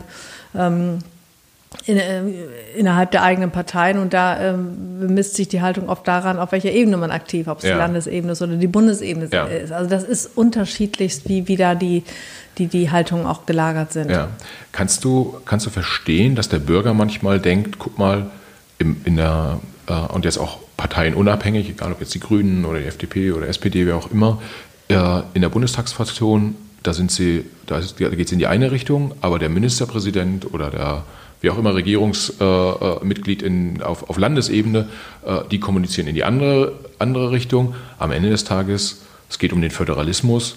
ähm, 0.54 0.98
in, 1.86 1.96
äh, 1.96 2.22
innerhalb 2.76 3.10
der 3.10 3.22
eigenen 3.22 3.50
Parteien 3.50 3.98
und 3.98 4.12
da 4.14 4.40
ähm, 4.40 5.00
bemisst 5.00 5.34
sich 5.34 5.48
die 5.48 5.60
Haltung 5.60 5.88
oft 5.88 6.06
daran, 6.08 6.38
auf 6.38 6.52
welcher 6.52 6.70
Ebene 6.70 6.96
man 6.96 7.10
aktiv, 7.10 7.46
ob 7.48 7.58
es 7.58 7.64
ja. 7.64 7.72
die 7.72 7.78
Landesebene 7.78 8.32
ist 8.32 8.42
oder 8.42 8.56
die 8.56 8.66
Bundesebene 8.66 9.28
ja. 9.30 9.44
ist. 9.44 9.72
Also 9.72 9.88
das 9.88 10.04
ist 10.04 10.36
unterschiedlichst, 10.36 11.28
wie, 11.28 11.48
wie 11.48 11.56
da 11.56 11.74
die, 11.74 12.04
die, 12.58 12.66
die 12.66 12.90
Haltungen 12.90 13.26
auch 13.26 13.46
gelagert 13.46 13.92
sind. 13.92 14.10
Ja. 14.10 14.28
Kannst, 14.72 15.04
du, 15.04 15.36
kannst 15.44 15.66
du 15.66 15.70
verstehen, 15.70 16.34
dass 16.34 16.48
der 16.48 16.58
Bürger 16.58 16.94
manchmal 16.94 17.38
denkt, 17.38 17.78
guck 17.78 17.98
mal, 17.98 18.30
im, 18.78 19.00
in 19.04 19.16
der, 19.16 19.60
äh, 19.88 19.92
und 19.92 20.24
jetzt 20.24 20.38
auch 20.38 20.58
parteienunabhängig, 20.76 21.68
egal 21.68 21.92
ob 21.92 22.00
jetzt 22.00 22.14
die 22.14 22.20
Grünen 22.20 22.64
oder 22.64 22.78
die 22.78 22.86
FDP 22.86 23.32
oder 23.32 23.48
SPD, 23.48 23.86
wer 23.86 23.96
auch 23.96 24.10
immer, 24.10 24.40
äh, 24.88 25.20
in 25.34 25.42
der 25.42 25.48
Bundestagsfraktion, 25.48 26.54
da 26.82 26.94
sind 26.94 27.10
sie, 27.10 27.44
da, 27.66 27.80
da 27.80 28.08
geht 28.08 28.26
es 28.26 28.32
in 28.32 28.38
die 28.38 28.46
eine 28.46 28.70
Richtung, 28.70 29.12
aber 29.20 29.38
der 29.38 29.48
Ministerpräsident 29.48 30.52
oder 30.54 30.70
der 30.70 31.04
wie 31.40 31.50
auch 31.50 31.58
immer 31.58 31.74
Regierungsmitglied 31.74 33.42
äh, 33.42 33.82
auf, 33.82 34.08
auf 34.08 34.18
Landesebene, 34.18 34.88
äh, 35.24 35.40
die 35.50 35.60
kommunizieren 35.60 36.08
in 36.08 36.14
die 36.14 36.24
andere, 36.24 36.72
andere 36.98 37.30
Richtung. 37.30 37.74
Am 37.98 38.10
Ende 38.10 38.30
des 38.30 38.44
Tages, 38.44 39.02
es 39.28 39.38
geht 39.38 39.52
um 39.52 39.60
den 39.60 39.70
Föderalismus 39.70 40.56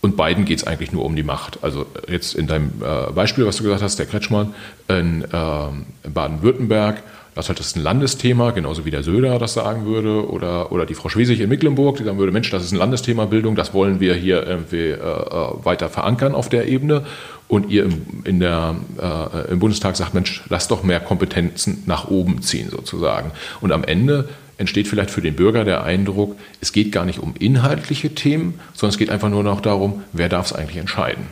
und 0.00 0.16
beiden 0.16 0.44
geht 0.44 0.58
es 0.58 0.66
eigentlich 0.66 0.92
nur 0.92 1.04
um 1.04 1.16
die 1.16 1.22
Macht. 1.22 1.58
Also 1.62 1.86
jetzt 2.08 2.34
in 2.34 2.46
deinem 2.46 2.72
äh, 2.82 3.10
Beispiel, 3.12 3.46
was 3.46 3.56
du 3.56 3.64
gesagt 3.64 3.82
hast, 3.82 3.98
der 3.98 4.06
Kretschmann 4.06 4.54
in, 4.88 5.24
ähm, 5.32 5.86
in 6.04 6.12
Baden-Württemberg, 6.12 7.02
das 7.38 7.48
halt 7.48 7.60
das 7.60 7.68
ist 7.68 7.76
ein 7.76 7.84
Landesthema, 7.84 8.50
genauso 8.50 8.84
wie 8.84 8.90
der 8.90 9.04
Söder 9.04 9.38
das 9.38 9.52
sagen 9.52 9.86
würde, 9.86 10.28
oder, 10.28 10.72
oder 10.72 10.86
die 10.86 10.94
Frau 10.94 11.08
Schwesig 11.08 11.38
in 11.38 11.48
Mecklenburg, 11.48 11.96
die 11.96 12.02
sagen 12.02 12.18
würde, 12.18 12.32
Mensch, 12.32 12.50
das 12.50 12.64
ist 12.64 12.72
ein 12.72 12.78
Landesthema 12.78 13.26
Bildung, 13.26 13.54
das 13.54 13.72
wollen 13.72 14.00
wir 14.00 14.14
hier 14.14 14.44
irgendwie 14.44 14.88
äh, 14.88 14.94
äh, 14.94 15.64
weiter 15.64 15.88
verankern 15.88 16.34
auf 16.34 16.48
der 16.48 16.66
Ebene. 16.66 17.06
Und 17.46 17.70
ihr 17.70 17.84
im, 17.84 18.02
in 18.24 18.40
der, 18.40 18.74
äh, 19.00 19.52
im 19.52 19.60
Bundestag 19.60 19.96
sagt, 19.96 20.14
Mensch, 20.14 20.42
lass 20.48 20.66
doch 20.66 20.82
mehr 20.82 20.98
Kompetenzen 20.98 21.84
nach 21.86 22.08
oben 22.08 22.42
ziehen 22.42 22.70
sozusagen. 22.70 23.30
Und 23.60 23.70
am 23.70 23.84
Ende 23.84 24.28
entsteht 24.56 24.88
vielleicht 24.88 25.10
für 25.10 25.22
den 25.22 25.36
Bürger 25.36 25.64
der 25.64 25.84
Eindruck, 25.84 26.36
es 26.60 26.72
geht 26.72 26.90
gar 26.90 27.04
nicht 27.04 27.20
um 27.20 27.34
inhaltliche 27.38 28.16
Themen, 28.16 28.58
sondern 28.74 28.94
es 28.94 28.98
geht 28.98 29.10
einfach 29.10 29.30
nur 29.30 29.44
noch 29.44 29.60
darum, 29.60 30.02
wer 30.12 30.28
darf 30.28 30.46
es 30.46 30.52
eigentlich 30.52 30.78
entscheiden. 30.78 31.26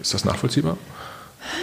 Ist 0.00 0.14
das 0.14 0.24
nachvollziehbar? 0.24 0.78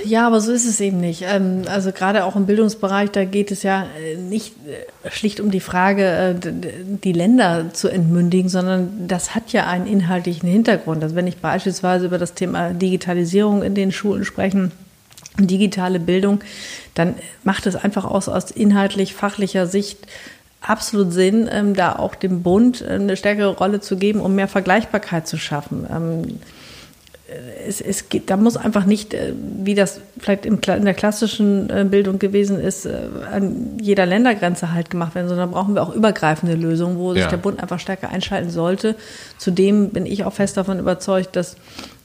Ja, 0.06 0.28
aber 0.28 0.42
so 0.42 0.52
ist 0.52 0.68
es 0.68 0.80
eben 0.80 1.00
nicht. 1.00 1.24
Ähm, 1.28 1.64
also 1.68 1.92
gerade 1.92 2.26
auch 2.26 2.36
im 2.36 2.46
Bildungsbereich, 2.46 3.12
da 3.12 3.26
geht 3.26 3.52
es 3.52 3.64
ja 3.64 3.88
äh, 4.00 4.18
nicht 4.18 4.54
äh, 4.68 5.10
schlicht 5.10 5.40
um 5.40 5.52
die 5.52 5.60
Frage, 5.60 6.06
äh, 6.06 6.36
die 7.04 7.14
Länder 7.14 7.74
zu 7.74 7.90
entmündigen, 7.90 8.50
sondern 8.50 9.08
das 9.08 9.36
hat 9.36 9.52
ja 9.54 9.68
einen 9.68 9.88
inhaltlichen 9.88 10.50
Hintergrund. 10.50 11.04
Also 11.04 11.16
wenn 11.16 11.28
ich 11.28 11.38
beispielsweise 11.38 12.06
über 12.06 12.18
das 12.18 12.34
Thema 12.34 12.74
Digitalisierung 12.74 13.64
in 13.64 13.76
den 13.76 13.92
Schulen 13.92 14.26
spreche, 14.26 14.72
digitale 15.40 16.00
Bildung, 16.00 16.42
dann 16.94 17.16
macht 17.44 17.66
es 17.66 17.76
einfach 17.76 18.06
aus, 18.06 18.28
aus 18.28 18.52
inhaltlich 18.52 19.14
fachlicher 19.14 19.66
Sicht 19.66 20.00
absolut 20.62 21.12
Sinn, 21.12 21.50
ähm, 21.52 21.74
da 21.76 21.96
auch 21.96 22.16
dem 22.16 22.44
Bund 22.44 22.84
eine 22.84 23.18
stärkere 23.18 23.56
Rolle 23.56 23.80
zu 23.80 23.98
geben, 23.98 24.20
um 24.20 24.36
mehr 24.36 24.48
Vergleichbarkeit 24.48 25.28
zu 25.28 25.38
schaffen. 25.38 25.88
Es, 27.68 27.80
es 27.80 28.10
geht, 28.10 28.30
da 28.30 28.38
muss 28.38 28.58
einfach 28.58 28.86
nicht, 28.86 29.14
äh, 29.14 29.34
wie 29.36 29.76
das 29.76 30.02
vielleicht 30.20 30.46
in 30.46 30.60
der 30.62 30.94
klassischen 30.94 31.70
äh, 31.70 31.86
Bildung 31.86 32.20
gewesen 32.20 32.60
ist, 32.60 32.86
äh, 32.86 32.98
an 33.32 33.78
jeder 33.82 34.06
Ländergrenze 34.06 34.74
halt 34.74 34.90
gemacht 34.90 35.16
werden, 35.16 35.30
sondern 35.30 35.52
brauchen 35.52 35.76
wir 35.76 35.84
auch 35.84 35.94
übergreifende 35.94 36.56
Lösungen, 36.56 36.98
wo 36.98 37.14
sich 37.14 37.26
der 37.26 37.38
Bund 37.38 37.62
einfach 37.62 37.80
stärker 37.80 38.10
einschalten 38.10 38.50
sollte. 38.50 38.96
Zudem 39.38 39.90
bin 39.92 40.06
ich 40.06 40.26
auch 40.26 40.34
fest 40.34 40.58
davon 40.58 40.80
überzeugt, 40.80 41.36
dass 41.36 41.56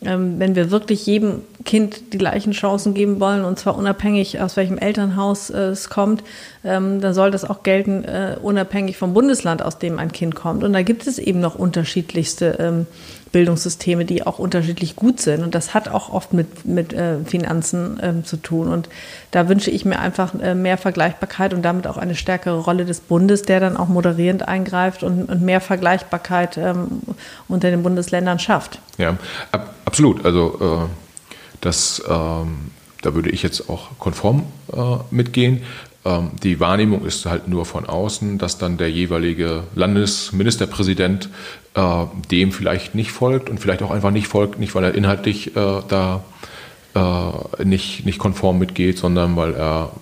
ähm, 0.04 0.38
wenn 0.38 0.54
wir 0.54 0.70
wirklich 0.70 1.06
jedem 1.06 1.40
Kind 1.64 2.12
die 2.12 2.18
gleichen 2.18 2.52
Chancen 2.52 2.94
geben 2.94 3.18
wollen, 3.18 3.44
und 3.44 3.58
zwar 3.58 3.76
unabhängig 3.76 4.40
aus 4.40 4.56
welchem 4.56 4.78
Elternhaus 4.78 5.50
es 5.50 5.88
kommt, 5.88 6.22
ähm, 6.64 7.00
dann 7.00 7.14
soll 7.14 7.30
das 7.30 7.44
auch 7.44 7.62
gelten, 7.62 8.04
unabhängig 8.42 8.96
vom 8.96 9.14
Bundesland, 9.14 9.62
aus 9.62 9.78
dem 9.78 9.98
ein 9.98 10.12
Kind 10.12 10.34
kommt. 10.34 10.62
Und 10.62 10.72
da 10.72 10.82
gibt 10.82 11.06
es 11.06 11.18
eben 11.18 11.40
noch 11.40 11.54
unterschiedlichste 11.54 12.56
ähm, 12.58 12.86
Bildungssysteme, 13.36 14.06
die 14.06 14.26
auch 14.26 14.38
unterschiedlich 14.38 14.96
gut 14.96 15.20
sind. 15.20 15.42
Und 15.42 15.54
das 15.54 15.74
hat 15.74 15.88
auch 15.88 16.10
oft 16.10 16.32
mit, 16.32 16.64
mit 16.64 16.94
äh, 16.94 17.22
Finanzen 17.26 18.00
ähm, 18.02 18.24
zu 18.24 18.38
tun. 18.38 18.68
Und 18.68 18.88
da 19.30 19.46
wünsche 19.46 19.70
ich 19.70 19.84
mir 19.84 19.98
einfach 19.98 20.32
äh, 20.40 20.54
mehr 20.54 20.78
Vergleichbarkeit 20.78 21.52
und 21.52 21.60
damit 21.60 21.86
auch 21.86 21.98
eine 21.98 22.14
stärkere 22.14 22.58
Rolle 22.58 22.86
des 22.86 23.00
Bundes, 23.00 23.42
der 23.42 23.60
dann 23.60 23.76
auch 23.76 23.88
moderierend 23.88 24.48
eingreift 24.48 25.02
und, 25.02 25.24
und 25.24 25.42
mehr 25.42 25.60
Vergleichbarkeit 25.60 26.56
ähm, 26.56 27.02
unter 27.46 27.70
den 27.70 27.82
Bundesländern 27.82 28.38
schafft. 28.38 28.78
Ja, 28.96 29.18
ab, 29.52 29.74
absolut. 29.84 30.24
Also 30.24 30.88
äh, 30.88 30.88
das, 31.60 32.02
ähm, 32.08 32.70
da 33.02 33.14
würde 33.14 33.28
ich 33.28 33.42
jetzt 33.42 33.68
auch 33.68 33.98
konform 33.98 34.44
äh, 34.72 34.78
mitgehen. 35.10 35.60
Ähm, 36.06 36.30
die 36.42 36.58
Wahrnehmung 36.58 37.04
ist 37.04 37.26
halt 37.26 37.48
nur 37.48 37.66
von 37.66 37.84
außen, 37.84 38.38
dass 38.38 38.56
dann 38.56 38.78
der 38.78 38.90
jeweilige 38.90 39.64
Landesministerpräsident 39.74 41.28
äh, 41.76 42.06
dem 42.30 42.52
vielleicht 42.52 42.94
nicht 42.94 43.12
folgt 43.12 43.48
und 43.50 43.60
vielleicht 43.60 43.82
auch 43.82 43.90
einfach 43.90 44.10
nicht 44.10 44.26
folgt, 44.26 44.58
nicht 44.58 44.74
weil 44.74 44.84
er 44.84 44.94
inhaltlich 44.94 45.54
äh, 45.56 45.82
da 45.88 46.24
äh, 46.94 47.64
nicht, 47.64 48.04
nicht 48.04 48.18
konform 48.18 48.58
mitgeht, 48.58 48.98
sondern 48.98 49.36
weil 49.36 49.54
er 49.54 49.92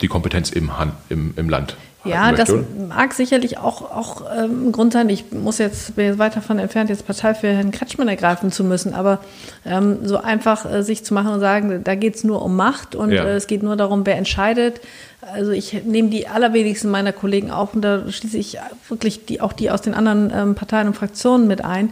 die 0.00 0.08
Kompetenz 0.08 0.50
im, 0.50 0.78
Hand, 0.78 0.94
im, 1.08 1.34
im 1.36 1.48
Land 1.48 1.76
ja, 2.08 2.32
das 2.32 2.52
mag 2.88 3.14
sicherlich 3.14 3.58
auch, 3.58 3.82
auch 3.82 4.22
ähm, 4.36 4.68
ein 4.68 4.72
Grund 4.72 4.92
sein. 4.92 5.08
Ich 5.08 5.32
muss 5.32 5.58
jetzt, 5.58 5.96
bin 5.96 6.06
jetzt 6.06 6.18
weit 6.18 6.36
davon 6.36 6.58
entfernt, 6.58 6.90
jetzt 6.90 7.06
Partei 7.06 7.34
für 7.34 7.48
Herrn 7.48 7.70
Kretschmann 7.70 8.08
ergreifen 8.08 8.50
zu 8.50 8.64
müssen, 8.64 8.94
aber 8.94 9.20
ähm, 9.64 9.98
so 10.02 10.18
einfach 10.18 10.70
äh, 10.70 10.82
sich 10.82 11.04
zu 11.04 11.14
machen 11.14 11.32
und 11.32 11.40
sagen, 11.40 11.82
da 11.84 11.94
geht 11.94 12.16
es 12.16 12.24
nur 12.24 12.42
um 12.42 12.56
Macht 12.56 12.94
und 12.94 13.12
ja. 13.12 13.24
äh, 13.24 13.34
es 13.34 13.46
geht 13.46 13.62
nur 13.62 13.76
darum, 13.76 14.04
wer 14.06 14.16
entscheidet. 14.16 14.80
Also 15.20 15.50
ich 15.50 15.84
nehme 15.84 16.10
die 16.10 16.28
allerwenigsten 16.28 16.90
meiner 16.90 17.12
Kollegen 17.12 17.50
auf 17.50 17.74
und 17.74 17.82
da 17.82 18.10
schließe 18.10 18.38
ich 18.38 18.58
wirklich 18.88 19.26
die, 19.26 19.40
auch 19.40 19.52
die 19.52 19.70
aus 19.70 19.82
den 19.82 19.94
anderen 19.94 20.32
ähm, 20.34 20.54
Parteien 20.54 20.86
und 20.86 20.94
Fraktionen 20.94 21.46
mit 21.46 21.64
ein 21.64 21.90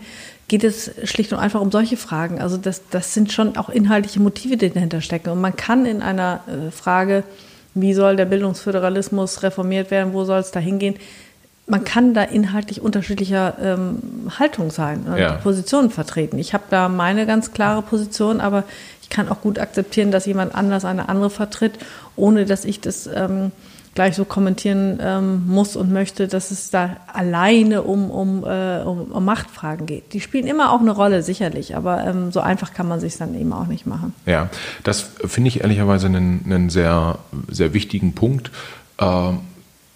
geht 0.49 0.65
es 0.65 0.93
schlicht 1.05 1.33
und 1.33 1.39
einfach 1.39 1.61
um 1.61 1.73
solche 1.73 1.97
Fragen. 1.97 2.41
Also 2.41 2.57
das, 2.57 2.83
das 2.91 3.15
sind 3.15 3.33
schon 3.33 3.57
auch 3.57 3.69
inhaltliche 3.69 4.21
Motive, 4.21 4.57
die 4.57 4.71
dahinter 4.71 5.01
stecken. 5.01 5.31
Und 5.31 5.41
man 5.41 5.57
kann 5.57 5.87
in 5.87 6.03
einer 6.03 6.41
äh, 6.47 6.71
Frage 6.71 7.25
wie 7.77 7.93
soll 7.93 8.17
der 8.17 8.25
Bildungsföderalismus 8.25 9.43
reformiert 9.43 9.91
werden? 9.91 10.15
Wo 10.15 10.25
soll 10.25 10.41
es 10.41 10.51
da 10.51 10.59
hingehen? 10.59 10.97
Man 11.67 11.85
kann 11.85 12.15
da 12.15 12.23
inhaltlich 12.23 12.81
unterschiedlicher 12.81 13.55
ähm, 13.61 14.31
Haltung 14.39 14.71
sein, 14.71 15.05
und 15.07 15.19
ja. 15.19 15.33
Positionen 15.33 15.91
vertreten. 15.91 16.39
Ich 16.39 16.55
habe 16.55 16.65
da 16.71 16.89
meine 16.89 17.27
ganz 17.27 17.53
klare 17.53 17.83
Position, 17.83 18.41
aber 18.41 18.65
ich 19.03 19.11
kann 19.11 19.29
auch 19.29 19.43
gut 19.43 19.59
akzeptieren, 19.59 20.11
dass 20.11 20.25
jemand 20.27 20.55
anders 20.55 20.85
eine 20.85 21.09
andere 21.11 21.29
vertritt, 21.29 21.75
ohne 22.15 22.47
dass 22.47 22.65
ich 22.65 22.81
das 22.81 23.09
ähm, 23.13 23.53
gleich 23.97 24.15
so 24.15 24.25
kommentieren 24.25 24.99
ähm, 25.03 25.43
muss 25.49 25.75
und 25.75 25.91
möchte, 25.91 26.29
dass 26.29 26.53
es 26.53 26.71
da 26.71 26.99
alleine 27.13 27.83
um, 27.83 28.11
um, 28.11 28.45
äh, 28.45 28.83
um, 28.83 29.11
um, 29.11 29.25
Machtfragen 29.25 29.87
geht. 29.87 30.13
Die 30.13 30.21
spielen 30.21 30.47
immer 30.47 30.71
auch 30.71 30.81
eine 30.81 30.93
Rolle, 30.93 31.23
sicherlich, 31.23 31.75
aber 31.75 32.05
ähm, 32.05 32.31
so 32.31 32.41
einfach 32.41 32.75
kann 32.75 32.87
man 32.87 33.01
sich 33.01 33.17
dann 33.17 33.35
eben 33.35 33.53
auch 33.53 33.67
nicht 33.67 33.87
machen. 33.87 34.15
Ja, 34.27 34.51
das 34.85 35.09
finde 35.25 35.49
ich 35.49 35.63
ehrlicherweise 35.63 36.07
einen, 36.07 36.43
einen 36.45 36.71
sehr, 36.71 37.19
sehr 37.49 37.73
wichtigen 37.73 38.15
Punkt. 38.15 38.51
Ähm, 38.99 39.41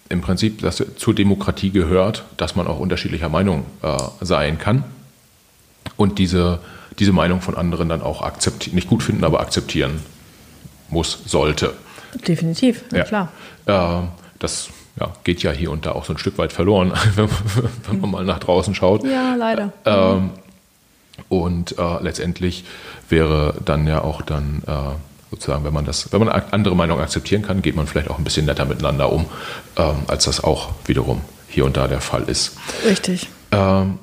Im 0.09 0.21
Prinzip, 0.21 0.61
dass 0.61 0.83
zur 0.95 1.13
Demokratie 1.13 1.69
gehört, 1.69 2.25
dass 2.37 2.55
man 2.55 2.65
auch 2.65 2.79
unterschiedlicher 2.79 3.29
Meinung 3.29 3.65
äh, 3.83 3.97
sein 4.19 4.57
kann 4.57 4.83
und 5.95 6.17
diese, 6.17 6.59
diese 6.97 7.13
Meinung 7.13 7.41
von 7.41 7.55
anderen 7.55 7.87
dann 7.87 8.01
auch 8.01 8.23
akzeptieren, 8.23 8.75
nicht 8.75 8.89
gut 8.89 9.03
finden, 9.03 9.23
aber 9.23 9.41
akzeptieren 9.41 10.01
muss, 10.89 11.19
sollte. 11.27 11.75
Definitiv, 12.27 12.83
ja. 12.91 13.03
klar. 13.03 13.31
Das 13.65 14.69
ja, 14.99 15.13
geht 15.23 15.43
ja 15.43 15.51
hier 15.51 15.71
und 15.71 15.85
da 15.85 15.91
auch 15.93 16.05
so 16.05 16.13
ein 16.13 16.17
Stück 16.17 16.37
weit 16.37 16.51
verloren, 16.51 16.93
wenn, 17.15 17.29
wenn 17.87 18.01
man 18.01 18.11
mal 18.11 18.25
nach 18.25 18.39
draußen 18.39 18.75
schaut. 18.75 19.03
Ja, 19.03 19.35
leider. 19.35 19.71
Äh, 19.85 20.17
und 21.29 21.77
äh, 21.77 22.01
letztendlich 22.01 22.65
wäre 23.09 23.55
dann 23.63 23.87
ja 23.87 24.03
auch 24.03 24.21
dann 24.21 24.63
äh, 24.67 24.71
sozusagen, 25.29 25.63
wenn 25.63 25.73
man 25.73 25.85
das, 25.85 26.11
wenn 26.11 26.19
man 26.19 26.29
andere 26.29 26.75
Meinungen 26.75 27.01
akzeptieren 27.01 27.41
kann, 27.41 27.61
geht 27.61 27.75
man 27.75 27.87
vielleicht 27.87 28.09
auch 28.09 28.17
ein 28.17 28.23
bisschen 28.23 28.45
netter 28.45 28.65
miteinander 28.65 29.11
um, 29.11 29.25
ähm, 29.77 30.03
als 30.07 30.25
das 30.25 30.43
auch 30.43 30.71
wiederum 30.85 31.21
hier 31.47 31.65
und 31.65 31.77
da 31.77 31.87
der 31.87 32.01
Fall 32.01 32.23
ist. 32.23 32.57
Richtig. 32.85 33.29
Ähm, 33.51 33.99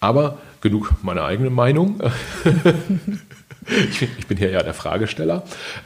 aber 0.00 0.38
genug 0.60 0.92
meine 1.02 1.24
eigene 1.24 1.50
Meinung. 1.50 2.00
ich, 3.66 4.02
ich, 4.02 4.26
bin 4.26 4.36
hier 4.36 4.50
ja 4.50 4.62
der 4.62 4.74
Fragesteller. 4.74 5.42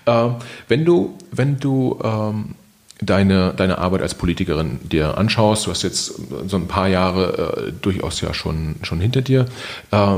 Ähm, 0.07 0.37
wenn 0.69 0.85
du, 0.85 1.19
wenn 1.31 1.59
du 1.59 1.99
ähm, 2.03 2.55
deine, 3.01 3.55
deine 3.57 3.79
Arbeit 3.79 4.03
als 4.03 4.15
Politikerin 4.15 4.79
dir 4.83 5.19
anschaust, 5.19 5.67
du 5.67 5.71
hast 5.71 5.83
jetzt 5.83 6.15
so 6.47 6.57
ein 6.57 6.69
paar 6.69 6.89
Jahre 6.89 7.69
äh, 7.69 7.73
durchaus 7.81 8.21
ja 8.21 8.33
schon, 8.35 8.77
schon 8.83 9.01
hinter 9.01 9.23
dir, 9.23 9.47
äh, 9.91 10.17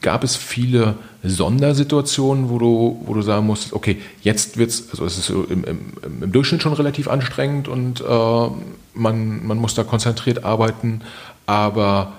gab 0.00 0.22
es 0.24 0.36
viele 0.36 0.94
Sondersituationen, 1.22 2.50
wo 2.50 2.58
du, 2.58 3.02
wo 3.06 3.14
du 3.14 3.22
sagen 3.22 3.46
musst, 3.46 3.72
okay, 3.72 4.00
jetzt 4.22 4.56
wird 4.56 4.70
es, 4.70 4.90
also 4.90 5.04
es 5.04 5.18
ist 5.18 5.30
im, 5.30 5.64
im, 5.64 5.78
im, 6.22 6.32
Durchschnitt 6.32 6.62
schon 6.62 6.72
relativ 6.72 7.08
anstrengend 7.08 7.68
und 7.68 8.00
äh, 8.00 8.48
man, 8.94 9.46
man 9.46 9.58
muss 9.58 9.74
da 9.74 9.84
konzentriert 9.84 10.44
arbeiten, 10.44 11.02
aber 11.46 12.12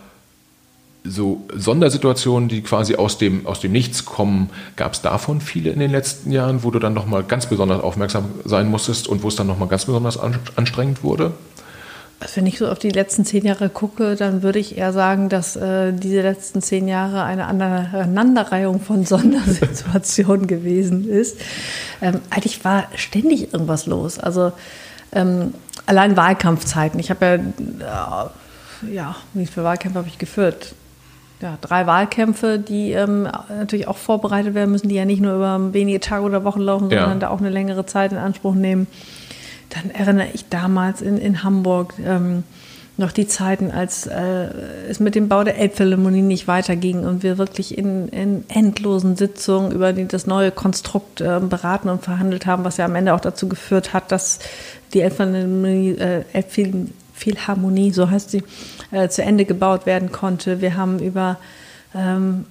so 1.03 1.45
Sondersituationen, 1.53 2.47
die 2.49 2.61
quasi 2.61 2.95
aus 2.95 3.17
dem, 3.17 3.45
aus 3.45 3.59
dem 3.59 3.71
Nichts 3.71 4.05
kommen, 4.05 4.49
gab 4.75 4.93
es 4.93 5.01
davon 5.01 5.41
viele 5.41 5.71
in 5.71 5.79
den 5.79 5.91
letzten 5.91 6.31
Jahren, 6.31 6.63
wo 6.63 6.71
du 6.71 6.79
dann 6.79 6.93
nochmal 6.93 7.23
ganz 7.23 7.45
besonders 7.45 7.81
aufmerksam 7.81 8.25
sein 8.45 8.69
musstest 8.69 9.07
und 9.07 9.23
wo 9.23 9.27
es 9.27 9.35
dann 9.35 9.47
nochmal 9.47 9.67
ganz 9.67 9.85
besonders 9.85 10.17
anstrengend 10.17 11.03
wurde? 11.03 11.33
Also 12.23 12.37
wenn 12.37 12.45
ich 12.45 12.57
so 12.57 12.69
auf 12.69 12.79
die 12.79 12.89
letzten 12.89 13.25
zehn 13.25 13.45
Jahre 13.45 13.67
gucke, 13.67 14.15
dann 14.15 14.43
würde 14.43 14.57
ich 14.57 14.77
eher 14.77 14.93
sagen, 14.93 15.27
dass 15.27 15.57
äh, 15.57 15.91
diese 15.91 16.21
letzten 16.21 16.61
zehn 16.61 16.87
Jahre 16.87 17.23
eine 17.23 17.47
Aneinanderreihung 17.47 18.79
von 18.79 19.05
Sondersituationen 19.05 20.47
gewesen 20.47 21.09
ist. 21.09 21.37
Ähm, 22.01 22.21
eigentlich 22.29 22.63
war 22.63 22.85
ständig 22.95 23.51
irgendwas 23.51 23.87
los. 23.87 24.19
Also 24.19 24.53
ähm, 25.11 25.53
allein 25.85 26.15
Wahlkampfzeiten. 26.15 26.97
Ich 26.97 27.09
habe 27.09 27.41
ja, 27.81 28.31
äh, 28.87 28.93
ja, 28.93 29.15
wie 29.33 29.45
viele 29.45 29.65
Wahlkämpfe 29.65 29.99
habe 29.99 30.07
ich 30.07 30.17
geführt? 30.17 30.75
Ja, 31.43 31.57
drei 31.59 31.85
Wahlkämpfe, 31.85 32.57
die 32.57 32.93
ähm, 32.93 33.23
natürlich 33.49 33.87
auch 33.89 33.97
vorbereitet 33.97 34.53
werden 34.53 34.71
müssen, 34.71 34.87
die 34.87 34.95
ja 34.95 35.03
nicht 35.03 35.21
nur 35.21 35.35
über 35.35 35.73
wenige 35.73 35.99
Tage 35.99 36.23
oder 36.23 36.45
Wochen 36.45 36.61
laufen, 36.61 36.89
ja. 36.89 37.01
sondern 37.01 37.19
da 37.19 37.29
auch 37.29 37.39
eine 37.39 37.49
längere 37.49 37.85
Zeit 37.85 38.13
in 38.13 38.17
Anspruch 38.17 38.55
nehmen. 38.55 38.87
Dann 39.69 39.91
erinnere 39.91 40.27
ich 40.33 40.47
damals 40.47 41.01
in, 41.01 41.17
in 41.17 41.43
Hamburg 41.43 41.95
ähm, 42.05 42.43
noch 42.95 43.11
die 43.11 43.27
Zeiten, 43.27 43.71
als 43.71 44.07
äh, 44.07 44.47
es 44.89 45.01
mit 45.01 45.15
dem 45.15 45.27
Bau 45.27 45.43
der 45.43 45.57
Elbphilharmonie 45.57 46.21
nicht 46.21 46.47
weiterging 46.47 47.03
und 47.05 47.23
wir 47.23 47.37
wirklich 47.37 47.77
in, 47.77 48.07
in 48.07 48.45
endlosen 48.47 49.17
Sitzungen 49.17 49.73
über 49.73 49.91
die, 49.91 50.07
das 50.07 50.27
neue 50.27 50.51
Konstrukt 50.51 51.19
äh, 51.19 51.41
beraten 51.41 51.89
und 51.89 52.03
verhandelt 52.03 52.45
haben, 52.45 52.63
was 52.63 52.77
ja 52.77 52.85
am 52.85 52.95
Ende 52.95 53.13
auch 53.13 53.19
dazu 53.19 53.49
geführt 53.49 53.91
hat, 53.91 54.13
dass 54.13 54.39
die 54.93 55.01
Elbphilharmonie, 55.01 55.97
äh, 55.97 56.23
Elbphilharmonie 56.31 56.91
so 57.91 58.09
heißt 58.09 58.31
sie, 58.31 58.43
äh, 58.91 59.09
zu 59.09 59.23
Ende 59.23 59.45
gebaut 59.45 59.85
werden 59.85 60.11
konnte. 60.11 60.61
Wir 60.61 60.75
haben 60.75 60.99
über 60.99 61.37
ähm, 61.95 62.45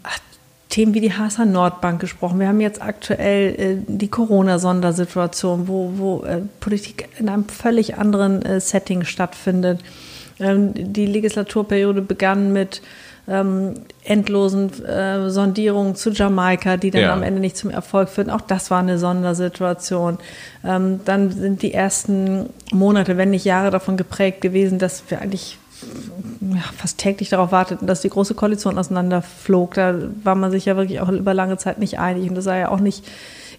Themen 0.73 0.95
wie 0.95 1.01
die 1.01 1.13
HSH 1.13 1.45
Nordbank 1.45 2.01
gesprochen. 2.01 2.41
Wir 2.41 2.49
haben 2.49 2.61
jetzt 2.61 2.81
aktuell 2.81 3.55
äh, 3.61 3.77
die 3.87 4.09
Corona-Sondersituation, 4.09 5.69
wo, 5.69 5.93
wo 5.97 6.25
äh, 6.25 6.41
Politik 6.61 7.09
in 7.19 7.29
einem 7.29 7.47
völlig 7.47 7.97
anderen 7.99 8.43
äh, 8.43 8.59
Setting 8.59 9.05
stattfindet. 9.05 9.81
Ähm, 10.41 10.73
die 10.75 11.05
Legislaturperiode 11.05 12.01
begann 12.01 12.55
mit 12.55 12.81
ähm, 13.33 13.75
endlosen 14.05 14.85
äh, 14.85 15.31
Sondierungen 15.31 15.95
zu 15.95 16.11
Jamaika, 16.11 16.77
die 16.77 16.91
dann 16.91 17.03
ja. 17.03 17.13
am 17.13 17.23
Ende 17.23 17.41
nicht 17.41 17.57
zum 17.57 17.71
Erfolg 17.71 18.11
führen. 18.11 18.31
Auch 18.31 18.43
das 18.43 18.71
war 18.71 18.81
eine 18.81 18.99
Sondersituation. 18.99 20.19
Ähm, 20.65 21.01
dann 21.05 21.31
sind 21.31 21.63
die 21.63 21.73
ersten 21.73 22.51
Monate, 22.71 23.17
wenn 23.17 23.31
nicht 23.31 23.45
Jahre 23.45 23.71
davon 23.71 23.97
geprägt 23.97 24.43
gewesen, 24.43 24.79
dass 24.79 25.05
wir 25.09 25.21
eigentlich 25.21 25.59
ja, 26.41 26.63
fast 26.77 26.99
täglich 26.99 27.31
darauf 27.31 27.53
warteten, 27.53 27.87
dass 27.87 28.03
die 28.03 28.11
große 28.11 28.35
Koalition 28.35 28.79
auseinanderflog. 28.79 29.75
Da 29.75 29.95
war 30.23 30.35
man 30.35 30.51
sich 30.51 30.67
ja 30.67 30.77
wirklich 30.77 31.01
auch 31.01 31.09
über 31.09 31.33
lange 31.33 31.57
Zeit 31.57 31.79
nicht 31.79 31.99
einig 31.99 32.29
und 32.29 32.35
das 32.35 32.45
sah 32.45 32.57
ja 32.57 32.69
auch 32.69 32.81
nicht 32.81 33.05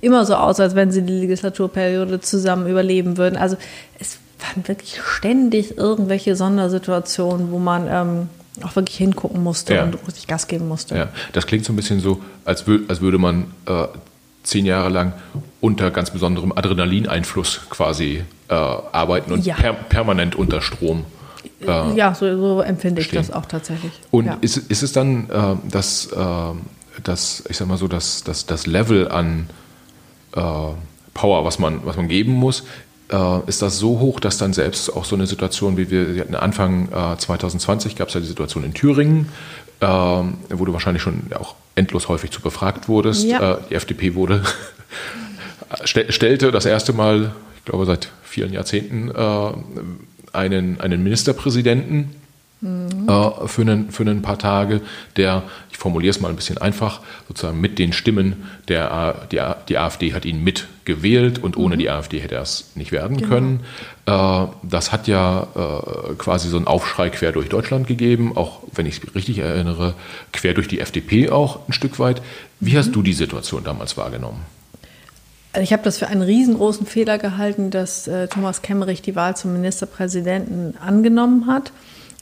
immer 0.01 0.25
so 0.25 0.35
aus, 0.35 0.59
als 0.59 0.75
wenn 0.75 0.91
sie 0.91 1.01
die 1.01 1.19
Legislaturperiode 1.21 2.19
zusammen 2.19 2.67
überleben 2.67 3.17
würden. 3.17 3.37
Also 3.37 3.57
es 3.99 4.19
waren 4.39 4.67
wirklich 4.67 4.99
ständig 5.01 5.77
irgendwelche 5.77 6.35
Sondersituationen, 6.35 7.51
wo 7.51 7.59
man 7.59 7.87
ähm, 7.89 8.29
auch 8.61 8.75
wirklich 8.75 8.97
hingucken 8.97 9.41
musste 9.41 9.73
ja. 9.73 9.83
und 9.83 9.95
richtig 10.07 10.27
Gas 10.27 10.47
geben 10.47 10.67
musste. 10.67 10.95
Ja, 10.95 11.09
das 11.31 11.47
klingt 11.47 11.65
so 11.65 11.73
ein 11.73 11.75
bisschen 11.75 11.99
so, 11.99 12.21
als, 12.45 12.67
wür 12.67 12.81
als 12.87 13.01
würde 13.01 13.17
man 13.17 13.45
äh, 13.65 13.87
zehn 14.43 14.65
Jahre 14.65 14.89
lang 14.89 15.13
unter 15.61 15.89
ganz 15.91 16.11
besonderem 16.11 16.51
Adrenalineinfluss 16.51 17.61
quasi 17.69 18.23
äh, 18.49 18.53
arbeiten 18.53 19.31
und 19.33 19.45
ja. 19.45 19.55
per 19.55 19.73
permanent 19.73 20.35
unter 20.35 20.61
Strom. 20.61 21.05
Äh, 21.61 21.95
ja, 21.95 22.13
so, 22.13 22.37
so, 22.37 22.61
empfinde 22.61 23.01
ich 23.01 23.07
stehen. 23.07 23.17
das 23.17 23.31
auch 23.31 23.45
tatsächlich. 23.45 23.91
Und 24.11 24.25
ja. 24.25 24.37
ist, 24.41 24.57
ist 24.57 24.83
es 24.83 24.91
dann 24.91 25.29
äh, 25.29 25.55
das, 25.69 26.07
äh, 26.07 26.19
das, 27.03 27.43
ich 27.49 27.57
sag 27.57 27.67
mal 27.67 27.77
so, 27.77 27.87
das, 27.87 28.23
das, 28.23 28.45
das 28.45 28.67
Level 28.67 29.09
an 29.09 29.49
äh, 30.35 30.41
Power, 31.13 31.45
was 31.45 31.59
man, 31.59 31.85
was 31.85 31.95
man 31.95 32.07
geben 32.07 32.33
muss, 32.33 32.63
ist 33.45 33.61
das 33.61 33.77
so 33.77 33.99
hoch, 33.99 34.19
dass 34.19 34.37
dann 34.37 34.53
selbst 34.53 34.89
auch 34.89 35.05
so 35.05 35.15
eine 35.15 35.27
Situation, 35.27 35.77
wie 35.77 35.91
wir, 35.91 36.15
wir 36.15 36.21
hatten 36.21 36.35
Anfang 36.35 36.89
2020 36.89 37.95
gab 37.95 38.07
es 38.07 38.15
ja 38.15 38.19
die 38.19 38.25
Situation 38.25 38.63
in 38.63 38.73
Thüringen, 38.73 39.29
ähm, 39.81 40.35
wo 40.49 40.65
du 40.65 40.73
wahrscheinlich 40.73 41.03
schon 41.03 41.21
auch 41.37 41.55
endlos 41.75 42.07
häufig 42.07 42.31
zu 42.31 42.41
befragt 42.41 42.87
wurdest. 42.87 43.25
Ja. 43.25 43.53
Äh, 43.53 43.57
die 43.69 43.75
FDP 43.75 44.15
wurde 44.15 44.43
stellte 45.83 46.51
das 46.51 46.65
erste 46.65 46.93
Mal, 46.93 47.31
ich 47.57 47.65
glaube 47.65 47.85
seit 47.85 48.09
vielen 48.23 48.53
Jahrzehnten, 48.53 49.11
äh, 49.11 49.51
einen, 50.31 50.79
einen 50.81 51.03
Ministerpräsidenten 51.03 52.15
mhm. 52.63 53.07
äh, 53.07 53.47
für, 53.47 53.61
einen, 53.61 53.91
für 53.91 54.03
ein 54.03 54.21
paar 54.21 54.39
Tage, 54.39 54.81
der, 55.17 55.43
ich 55.71 55.77
formuliere 55.77 56.11
es 56.11 56.19
mal 56.19 56.29
ein 56.29 56.35
bisschen 56.35 56.57
einfach, 56.57 57.01
sozusagen 57.27 57.59
mit 57.59 57.77
den 57.77 57.93
Stimmen 57.93 58.43
der 58.67 59.27
die, 59.31 59.41
die 59.69 59.77
AfD 59.77 60.13
hat 60.13 60.25
ihn 60.25 60.43
mitgewählt 60.43 61.39
und 61.39 61.57
ohne 61.57 61.75
mhm. 61.75 61.79
die 61.79 61.89
AfD 61.89 62.19
hätte 62.19 62.35
er 62.35 62.41
es 62.41 62.71
nicht 62.75 62.91
werden 62.91 63.17
genau. 63.17 63.29
können. 63.29 63.59
Äh, 64.05 64.45
das 64.63 64.91
hat 64.91 65.07
ja 65.07 65.47
äh, 65.55 66.13
quasi 66.15 66.49
so 66.49 66.57
einen 66.57 66.67
Aufschrei 66.67 67.09
quer 67.09 67.31
durch 67.31 67.49
Deutschland 67.49 67.87
gegeben, 67.87 68.35
auch 68.35 68.61
wenn 68.73 68.85
ich 68.85 68.97
es 68.97 69.15
richtig 69.15 69.39
erinnere, 69.39 69.93
quer 70.31 70.53
durch 70.53 70.67
die 70.67 70.79
FDP 70.79 71.29
auch 71.29 71.67
ein 71.67 71.73
Stück 71.73 71.99
weit. 71.99 72.21
Wie 72.59 72.73
mhm. 72.73 72.77
hast 72.77 72.91
du 72.95 73.01
die 73.01 73.13
Situation 73.13 73.63
damals 73.63 73.97
wahrgenommen? 73.97 74.41
Also 75.53 75.63
ich 75.63 75.71
habe 75.71 75.83
das 75.83 75.99
für 75.99 76.07
einen 76.07 76.23
riesengroßen 76.23 76.87
Fehler 76.87 77.19
gehalten, 77.19 77.69
dass 77.69 78.07
äh, 78.07 78.27
Thomas 78.27 78.63
Kemmerich 78.63 79.03
die 79.03 79.15
Wahl 79.15 79.37
zum 79.37 79.53
Ministerpräsidenten 79.53 80.75
angenommen 80.77 81.45
hat. 81.45 81.71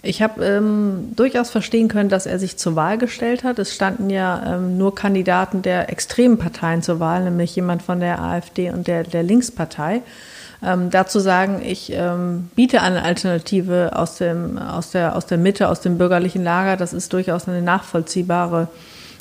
Ich 0.04 0.22
habe 0.24 0.44
ähm, 0.44 1.14
durchaus 1.16 1.52
verstehen 1.52 1.88
können, 1.88 2.10
dass 2.10 2.26
er 2.26 2.40
sich 2.40 2.58
zur 2.58 2.76
Wahl 2.76 2.98
gestellt 2.98 3.44
hat. 3.44 3.60
Es 3.60 3.76
standen 3.76 4.10
ja 4.10 4.56
ähm, 4.56 4.78
nur 4.78 4.96
Kandidaten 4.96 5.62
der 5.62 5.92
extremen 5.92 6.40
Parteien 6.40 6.82
zur 6.82 7.00
Wahl, 7.00 7.24
nämlich 7.24 7.56
jemand 7.56 7.84
von 7.84 8.00
der 8.00 8.20
AfD 8.20 8.72
und 8.72 8.88
der, 8.88 9.04
der 9.04 9.22
Linkspartei. 9.22 10.02
Ähm, 10.64 10.90
dazu 10.90 11.20
sagen, 11.20 11.62
ich 11.64 11.92
ähm, 11.94 12.50
biete 12.56 12.82
eine 12.82 13.04
Alternative 13.04 13.92
aus, 13.96 14.16
dem, 14.18 14.58
aus, 14.58 14.92
der, 14.92 15.16
aus 15.16 15.28
der 15.28 15.38
Mitte, 15.38 15.70
aus 15.70 15.82
dem 15.82 16.00
bürgerlichen 16.00 16.44
Lager. 16.44 16.78
Das 16.78 16.94
ist 16.94 17.14
durchaus 17.14 17.48
eine 17.48 17.62
nachvollziehbare 17.62 18.70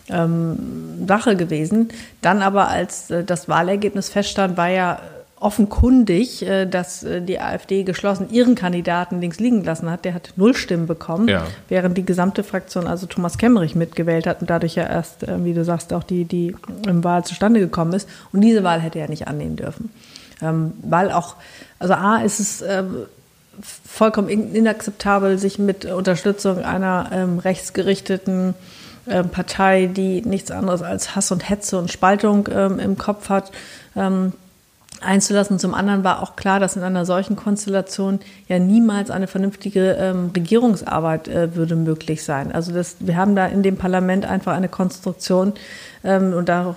ähm, 0.09 1.07
Sache 1.07 1.37
gewesen. 1.37 1.89
Dann 2.23 2.41
aber, 2.41 2.69
als 2.69 3.11
äh, 3.11 3.23
das 3.23 3.51
Wahlergebnis 3.51 4.09
feststand, 4.09 4.57
war 4.57 4.69
ja 4.69 4.99
offenkundig, 5.41 6.43
äh, 6.43 6.67
dass 6.67 7.03
äh, 7.03 7.23
die 7.23 7.41
AfD 7.41 7.83
geschlossen 7.83 8.29
ihren 8.31 8.55
Kandidaten 8.55 9.21
links 9.21 9.41
liegen 9.41 9.65
lassen 9.65 9.91
hat. 9.91 10.05
Der 10.05 10.13
hat 10.13 10.35
null 10.37 10.55
Stimmen 10.55 10.87
bekommen, 10.87 11.29
ja. 11.29 11.47
während 11.69 11.97
die 11.97 12.05
gesamte 12.05 12.45
Fraktion, 12.45 12.87
also 12.87 13.07
Thomas 13.07 13.39
Kemmerich, 13.39 13.75
mitgewählt 13.75 14.27
hat 14.27 14.43
und 14.43 14.51
dadurch 14.51 14.75
ja 14.75 14.87
erst, 14.87 15.23
äh, 15.23 15.43
wie 15.43 15.55
du 15.55 15.65
sagst, 15.65 15.95
auch 15.95 16.05
die, 16.05 16.25
die 16.25 16.55
Wahl 16.85 17.25
zustande 17.25 17.59
gekommen 17.59 17.95
ist. 17.95 18.09
Und 18.33 18.43
diese 18.43 18.63
Wahl 18.63 18.81
hätte 18.81 18.99
er 18.99 19.09
nicht 19.09 19.29
annehmen 19.29 19.57
dürfen. 19.57 19.91
Ähm, 20.43 20.75
weil 20.83 21.11
auch, 21.11 21.37
also 21.79 21.95
A, 21.95 22.19
ist 22.19 22.39
es 22.39 22.61
ähm, 22.63 23.07
vollkommen 23.87 24.29
inakzeptabel, 24.29 25.39
sich 25.39 25.59
mit 25.59 25.87
Unterstützung 25.87 26.59
einer 26.63 27.11
ähm, 27.13 27.39
rechtsgerichteten 27.39 28.55
Partei, 29.33 29.87
die 29.87 30.21
nichts 30.23 30.51
anderes 30.51 30.83
als 30.83 31.17
Hass 31.17 31.33
und 31.33 31.49
Hetze 31.49 31.79
und 31.79 31.91
Spaltung 31.91 32.47
im 32.47 32.97
Kopf 32.97 33.29
hat, 33.29 33.51
ähm, 33.97 34.35
einzulassen. 35.01 35.59
Zum 35.59 35.75
anderen 35.75 36.05
war 36.05 36.23
auch 36.23 36.37
klar, 36.37 36.61
dass 36.61 36.77
in 36.77 36.83
einer 36.83 37.05
solchen 37.05 37.37
Konstellation 37.37 38.21
ja 38.49 38.59
niemals 38.59 39.11
eine 39.11 39.27
vernünftige 39.27 39.93
ähm, 39.93 40.31
Regierungsarbeit 40.35 41.29
äh, 41.29 41.55
würde 41.55 41.77
möglich 41.77 42.25
sein. 42.25 42.53
Also 42.53 42.73
das, 42.73 42.97
wir 43.01 43.17
haben 43.17 43.37
da 43.37 43.47
in 43.47 43.63
dem 43.63 43.77
Parlament 43.77 44.25
einfach 44.25 44.53
eine 44.53 44.69
Konstruktion 44.69 45.55
ähm, 46.05 46.33
und 46.33 46.49
da 46.49 46.77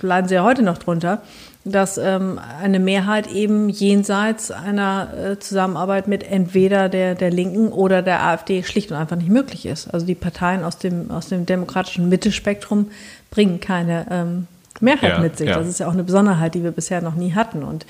leiden 0.00 0.28
sie 0.28 0.34
ja 0.34 0.44
heute 0.44 0.62
noch 0.62 0.78
drunter, 0.78 1.22
dass 1.64 1.98
ähm, 1.98 2.40
eine 2.60 2.78
Mehrheit 2.78 3.30
eben 3.30 3.68
jenseits 3.68 4.50
einer 4.50 5.08
äh, 5.14 5.38
Zusammenarbeit 5.38 6.08
mit 6.08 6.22
entweder 6.22 6.88
der, 6.88 7.14
der 7.14 7.30
Linken 7.30 7.68
oder 7.68 8.00
der 8.00 8.24
AfD 8.24 8.62
schlicht 8.62 8.90
und 8.90 8.96
einfach 8.96 9.16
nicht 9.16 9.28
möglich 9.28 9.66
ist. 9.66 9.92
Also 9.92 10.06
die 10.06 10.14
Parteien 10.14 10.64
aus 10.64 10.78
dem, 10.78 11.10
aus 11.10 11.28
dem 11.28 11.44
demokratischen 11.44 12.08
Mittelspektrum 12.08 12.90
bringen 13.30 13.60
keine 13.60 14.06
ähm, 14.10 14.46
Mehrheit 14.80 15.12
ja, 15.12 15.18
mit 15.18 15.36
sich. 15.38 15.48
Ja. 15.48 15.58
Das 15.58 15.68
ist 15.68 15.80
ja 15.80 15.88
auch 15.88 15.92
eine 15.92 16.04
Besonderheit, 16.04 16.54
die 16.54 16.62
wir 16.62 16.72
bisher 16.72 17.02
noch 17.02 17.14
nie 17.14 17.34
hatten. 17.34 17.62
Und 17.62 17.86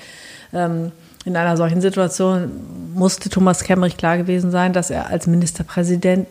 ähm, 0.53 0.91
in 1.25 1.37
einer 1.37 1.57
solchen 1.57 1.81
Situation 1.81 2.51
musste 2.93 3.29
Thomas 3.29 3.63
Kemmerich 3.63 3.97
klar 3.97 4.17
gewesen 4.17 4.51
sein, 4.51 4.73
dass 4.73 4.89
er 4.89 5.07
als 5.07 5.27
Ministerpräsident 5.27 6.27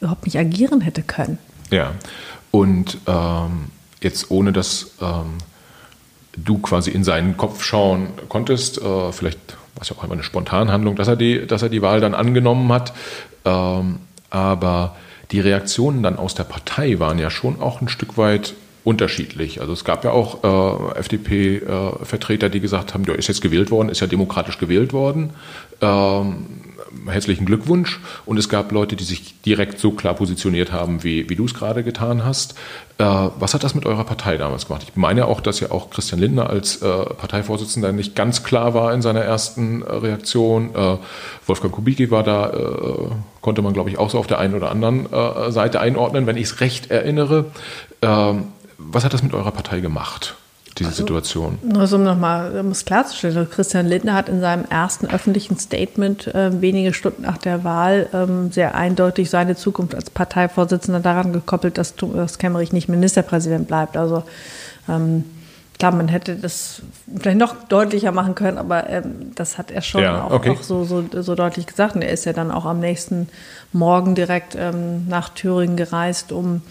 überhaupt 0.00 0.24
nicht 0.26 0.38
agieren 0.38 0.80
hätte 0.80 1.02
können. 1.02 1.38
Ja, 1.70 1.92
und 2.50 2.98
ähm, 3.06 3.66
jetzt 4.00 4.30
ohne 4.30 4.52
dass 4.52 4.92
ähm, 5.02 5.38
du 6.36 6.58
quasi 6.58 6.90
in 6.90 7.04
seinen 7.04 7.36
Kopf 7.36 7.62
schauen 7.62 8.08
konntest. 8.28 8.80
Äh, 8.80 9.12
vielleicht 9.12 9.38
war 9.74 9.82
es 9.82 9.88
ja 9.88 9.96
auch 9.96 10.02
einmal 10.02 10.16
eine 10.16 10.24
Spontanhandlung, 10.24 10.96
dass 10.96 11.08
er 11.08 11.16
die, 11.16 11.46
dass 11.46 11.62
er 11.62 11.68
die 11.68 11.82
Wahl 11.82 12.00
dann 12.00 12.14
angenommen 12.14 12.72
hat. 12.72 12.92
Ähm, 13.44 13.98
aber 14.30 14.96
die 15.30 15.40
Reaktionen 15.40 16.02
dann 16.02 16.16
aus 16.16 16.34
der 16.34 16.44
Partei 16.44 16.98
waren 16.98 17.18
ja 17.18 17.30
schon 17.30 17.60
auch 17.60 17.80
ein 17.80 17.88
Stück 17.88 18.16
weit 18.16 18.54
unterschiedlich. 18.88 19.60
Also 19.60 19.74
es 19.74 19.84
gab 19.84 20.02
ja 20.02 20.12
auch 20.12 20.94
äh, 20.94 20.98
FDP-Vertreter, 20.98 22.46
äh, 22.46 22.50
die 22.50 22.60
gesagt 22.60 22.94
haben, 22.94 23.04
der 23.04 23.16
ist 23.16 23.28
jetzt 23.28 23.42
gewählt 23.42 23.70
worden, 23.70 23.90
ist 23.90 24.00
ja 24.00 24.06
demokratisch 24.06 24.56
gewählt 24.56 24.94
worden. 24.94 25.34
Ähm, 25.82 26.46
herzlichen 27.06 27.44
Glückwunsch. 27.44 28.00
Und 28.24 28.38
es 28.38 28.48
gab 28.48 28.72
Leute, 28.72 28.96
die 28.96 29.04
sich 29.04 29.42
direkt 29.42 29.78
so 29.78 29.90
klar 29.90 30.14
positioniert 30.14 30.72
haben, 30.72 31.04
wie, 31.04 31.28
wie 31.28 31.36
du 31.36 31.44
es 31.44 31.52
gerade 31.52 31.84
getan 31.84 32.24
hast. 32.24 32.54
Äh, 32.96 33.04
was 33.04 33.52
hat 33.52 33.62
das 33.62 33.74
mit 33.74 33.84
eurer 33.84 34.04
Partei 34.04 34.38
damals 34.38 34.68
gemacht? 34.68 34.86
Ich 34.88 34.96
meine 34.96 35.26
auch, 35.26 35.42
dass 35.42 35.60
ja 35.60 35.70
auch 35.70 35.90
Christian 35.90 36.18
Lindner 36.18 36.48
als 36.48 36.80
äh, 36.80 36.88
Parteivorsitzender 36.88 37.92
nicht 37.92 38.16
ganz 38.16 38.42
klar 38.42 38.72
war 38.72 38.94
in 38.94 39.02
seiner 39.02 39.20
ersten 39.20 39.82
äh, 39.82 39.92
Reaktion. 39.92 40.74
Äh, 40.74 40.96
Wolfgang 41.46 41.74
Kubicki 41.74 42.10
war 42.10 42.22
da, 42.22 42.48
äh, 42.48 43.10
konnte 43.42 43.60
man, 43.60 43.74
glaube 43.74 43.90
ich, 43.90 43.98
auch 43.98 44.08
so 44.08 44.18
auf 44.18 44.26
der 44.26 44.38
einen 44.38 44.54
oder 44.54 44.70
anderen 44.70 45.12
äh, 45.12 45.52
Seite 45.52 45.78
einordnen, 45.80 46.26
wenn 46.26 46.38
ich 46.38 46.44
es 46.44 46.60
recht 46.62 46.90
erinnere. 46.90 47.46
Ähm, 48.00 48.44
was 48.78 49.04
hat 49.04 49.12
das 49.12 49.22
mit 49.22 49.34
eurer 49.34 49.52
Partei 49.52 49.80
gemacht? 49.80 50.36
diese 50.78 50.90
also, 50.90 51.02
Situation? 51.02 51.58
Also 51.76 51.96
um 51.96 52.04
nochmal, 52.04 52.58
um 52.58 52.70
es 52.70 52.84
klarzustellen, 52.84 53.48
Christian 53.50 53.86
Lindner 53.86 54.14
hat 54.14 54.28
in 54.28 54.40
seinem 54.40 54.64
ersten 54.64 55.06
öffentlichen 55.06 55.58
Statement 55.58 56.28
äh, 56.28 56.60
wenige 56.60 56.94
Stunden 56.94 57.22
nach 57.22 57.38
der 57.38 57.64
Wahl 57.64 58.08
ähm, 58.12 58.52
sehr 58.52 58.74
eindeutig 58.74 59.30
seine 59.30 59.56
Zukunft 59.56 59.94
als 59.94 60.10
Parteivorsitzender 60.10 61.00
daran 61.00 61.32
gekoppelt, 61.32 61.78
dass, 61.78 61.94
dass 61.96 62.38
Kemmerich 62.38 62.72
nicht 62.72 62.88
Ministerpräsident 62.88 63.68
bleibt. 63.68 63.96
Also 63.96 64.22
ähm, 64.88 65.24
klar, 65.78 65.92
man 65.92 66.08
hätte 66.08 66.36
das 66.36 66.82
vielleicht 67.18 67.38
noch 67.38 67.54
deutlicher 67.68 68.12
machen 68.12 68.34
können, 68.34 68.58
aber 68.58 68.88
ähm, 68.88 69.32
das 69.34 69.58
hat 69.58 69.70
er 69.70 69.82
schon 69.82 70.02
ja, 70.02 70.24
auch, 70.24 70.32
okay. 70.32 70.50
auch 70.50 70.62
so, 70.62 70.84
so, 70.84 71.04
so, 71.10 71.34
deutlich 71.34 71.66
gesagt. 71.66 71.96
Und 71.96 72.02
er 72.02 72.10
ist 72.10 72.24
ja 72.24 72.32
dann 72.32 72.50
auch 72.50 72.64
am 72.64 72.80
nächsten 72.80 73.28
Morgen 73.72 74.14
direkt 74.14 74.56
ähm, 74.56 75.08
nach 75.08 75.30
Thüringen 75.30 75.76
gereist, 75.76 76.32
um 76.32 76.62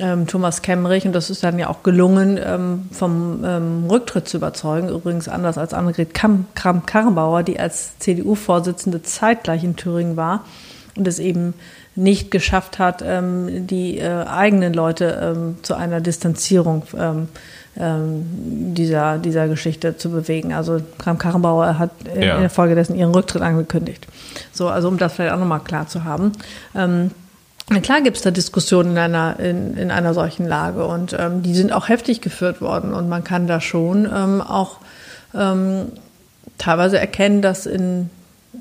ähm, 0.00 0.26
Thomas 0.26 0.62
Kemmerich, 0.62 1.06
und 1.06 1.12
das 1.12 1.30
ist 1.30 1.42
dann 1.44 1.58
ja 1.58 1.68
auch 1.68 1.82
gelungen, 1.82 2.38
ähm, 2.42 2.88
vom 2.90 3.44
ähm, 3.44 3.86
Rücktritt 3.88 4.28
zu 4.28 4.36
überzeugen. 4.36 4.88
Übrigens 4.88 5.28
anders 5.28 5.58
als 5.58 5.74
Annegret 5.74 6.14
Kramp-Karrenbauer, 6.14 7.42
die 7.42 7.58
als 7.58 7.98
CDU-Vorsitzende 7.98 9.02
zeitgleich 9.02 9.64
in 9.64 9.76
Thüringen 9.76 10.16
war 10.16 10.44
und 10.96 11.06
es 11.06 11.18
eben 11.18 11.54
nicht 11.94 12.30
geschafft 12.30 12.78
hat, 12.78 13.02
ähm, 13.04 13.66
die 13.66 13.98
äh, 13.98 14.24
eigenen 14.24 14.74
Leute 14.74 15.34
ähm, 15.36 15.56
zu 15.62 15.74
einer 15.74 16.00
Distanzierung 16.00 16.82
ähm, 16.94 17.28
dieser, 17.78 19.18
dieser 19.18 19.48
Geschichte 19.48 19.98
zu 19.98 20.10
bewegen. 20.10 20.54
Also 20.54 20.80
Kramp-Karrenbauer 20.98 21.78
hat 21.78 21.90
ja. 22.06 22.36
in 22.36 22.40
der 22.40 22.50
Folge 22.50 22.74
dessen 22.74 22.96
ihren 22.96 23.12
Rücktritt 23.12 23.42
angekündigt. 23.42 24.06
So, 24.52 24.68
also 24.68 24.88
um 24.88 24.96
das 24.96 25.12
vielleicht 25.12 25.34
auch 25.34 25.38
nochmal 25.38 25.60
klar 25.60 25.86
zu 25.86 26.04
haben. 26.04 26.32
Na 27.68 27.80
klar 27.80 28.00
gibt 28.00 28.16
es 28.16 28.22
da 28.22 28.30
Diskussionen 28.30 28.92
in 28.92 28.98
einer, 28.98 29.40
in, 29.40 29.76
in 29.76 29.90
einer 29.90 30.14
solchen 30.14 30.46
Lage 30.46 30.86
und 30.86 31.16
ähm, 31.18 31.42
die 31.42 31.54
sind 31.54 31.72
auch 31.72 31.88
heftig 31.88 32.20
geführt 32.20 32.60
worden 32.60 32.94
und 32.94 33.08
man 33.08 33.24
kann 33.24 33.48
da 33.48 33.60
schon 33.60 34.08
ähm, 34.12 34.40
auch 34.40 34.78
ähm, 35.34 35.86
teilweise 36.58 36.98
erkennen, 36.98 37.42
dass 37.42 37.66
in 37.66 38.08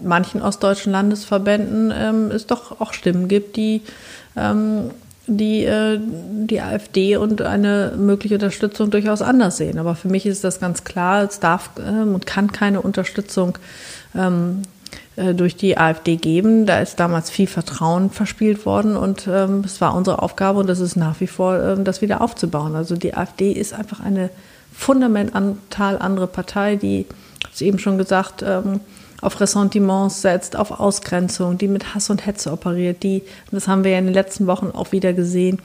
manchen 0.03 0.41
ostdeutschen 0.41 0.91
Landesverbänden 0.91 1.93
ähm, 1.95 2.31
es 2.31 2.47
doch 2.47 2.81
auch 2.81 2.93
Stimmen 2.93 3.27
gibt, 3.27 3.57
die 3.57 3.83
ähm, 4.35 4.91
die 5.27 5.65
äh, 5.65 5.99
die 5.99 6.61
AfD 6.61 7.17
und 7.17 7.41
eine 7.41 7.93
mögliche 7.97 8.35
Unterstützung 8.35 8.91
durchaus 8.91 9.21
anders 9.21 9.57
sehen. 9.57 9.79
Aber 9.79 9.95
für 9.95 10.07
mich 10.07 10.25
ist 10.25 10.43
das 10.43 10.59
ganz 10.59 10.83
klar, 10.83 11.23
es 11.23 11.39
darf 11.39 11.69
ähm, 11.79 12.15
und 12.15 12.25
kann 12.25 12.51
keine 12.51 12.81
Unterstützung 12.81 13.57
ähm, 14.15 14.63
äh, 14.63 14.74
durch 15.15 15.55
die 15.55 15.77
AfD 15.77 16.17
geben. 16.17 16.65
Da 16.65 16.79
ist 16.79 16.99
damals 16.99 17.29
viel 17.29 17.47
Vertrauen 17.47 18.09
verspielt 18.09 18.65
worden 18.65 18.97
und 18.97 19.27
ähm, 19.27 19.61
es 19.65 19.79
war 19.79 19.95
unsere 19.95 20.21
Aufgabe 20.21 20.59
und 20.59 20.67
das 20.67 20.79
ist 20.79 20.95
nach 20.95 21.19
wie 21.21 21.27
vor, 21.27 21.57
ähm, 21.61 21.83
das 21.83 22.01
wieder 22.01 22.21
aufzubauen. 22.21 22.75
Also 22.75 22.95
die 22.95 23.13
AfD 23.13 23.51
ist 23.51 23.73
einfach 23.73 24.01
eine 24.01 24.29
fundamental 24.73 25.97
andere 25.99 26.27
Partei, 26.27 26.75
die, 26.75 27.05
ich 27.53 27.61
eben 27.61 27.79
schon 27.79 27.97
gesagt, 27.97 28.43
ähm, 28.45 28.81
auf 29.21 29.39
Ressentiments 29.39 30.21
setzt, 30.21 30.55
auf 30.55 30.71
Ausgrenzung, 30.71 31.57
die 31.57 31.67
mit 31.67 31.95
Hass 31.95 32.09
und 32.09 32.25
Hetze 32.25 32.51
operiert, 32.51 33.01
die, 33.01 33.23
das 33.51 33.67
haben 33.67 33.83
wir 33.83 33.91
ja 33.91 33.99
in 33.99 34.05
den 34.05 34.13
letzten 34.13 34.47
Wochen 34.47 34.71
auch 34.73 34.91
wieder 34.91 35.13
gesehen, 35.13 35.59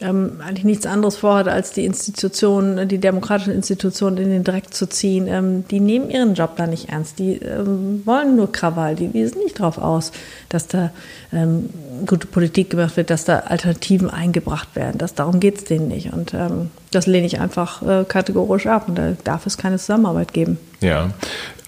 ähm, 0.00 0.40
eigentlich 0.44 0.64
nichts 0.64 0.86
anderes 0.86 1.16
vorhat, 1.16 1.46
als 1.46 1.72
die 1.72 1.84
Institutionen, 1.84 2.88
die 2.88 2.98
demokratischen 2.98 3.52
Institutionen 3.52 4.16
in 4.18 4.28
den 4.28 4.42
Dreck 4.42 4.74
zu 4.74 4.88
ziehen. 4.88 5.26
Ähm, 5.28 5.66
die 5.68 5.78
nehmen 5.78 6.10
ihren 6.10 6.34
Job 6.34 6.56
da 6.56 6.66
nicht 6.66 6.88
ernst. 6.88 7.18
Die 7.20 7.34
ähm, 7.34 8.02
wollen 8.04 8.34
nur 8.34 8.50
Krawall. 8.50 8.96
Die, 8.96 9.08
die 9.08 9.24
sind 9.24 9.42
nicht 9.44 9.60
darauf 9.60 9.78
aus, 9.78 10.10
dass 10.48 10.66
da 10.66 10.90
ähm, 11.32 11.70
gute 12.06 12.26
Politik 12.26 12.70
gemacht 12.70 12.96
wird, 12.96 13.10
dass 13.10 13.24
da 13.24 13.40
Alternativen 13.40 14.10
eingebracht 14.10 14.74
werden. 14.74 14.98
Das, 14.98 15.14
darum 15.14 15.38
geht 15.38 15.58
es 15.58 15.64
denen 15.64 15.86
nicht. 15.86 16.12
Und 16.12 16.34
ähm, 16.34 16.70
das 16.90 17.06
lehne 17.06 17.26
ich 17.26 17.40
einfach 17.40 17.82
äh, 17.82 18.04
kategorisch 18.04 18.66
ab. 18.66 18.88
Und 18.88 18.96
da 18.96 19.12
darf 19.22 19.46
es 19.46 19.58
keine 19.58 19.78
Zusammenarbeit 19.78 20.32
geben. 20.32 20.58
Ja. 20.80 21.10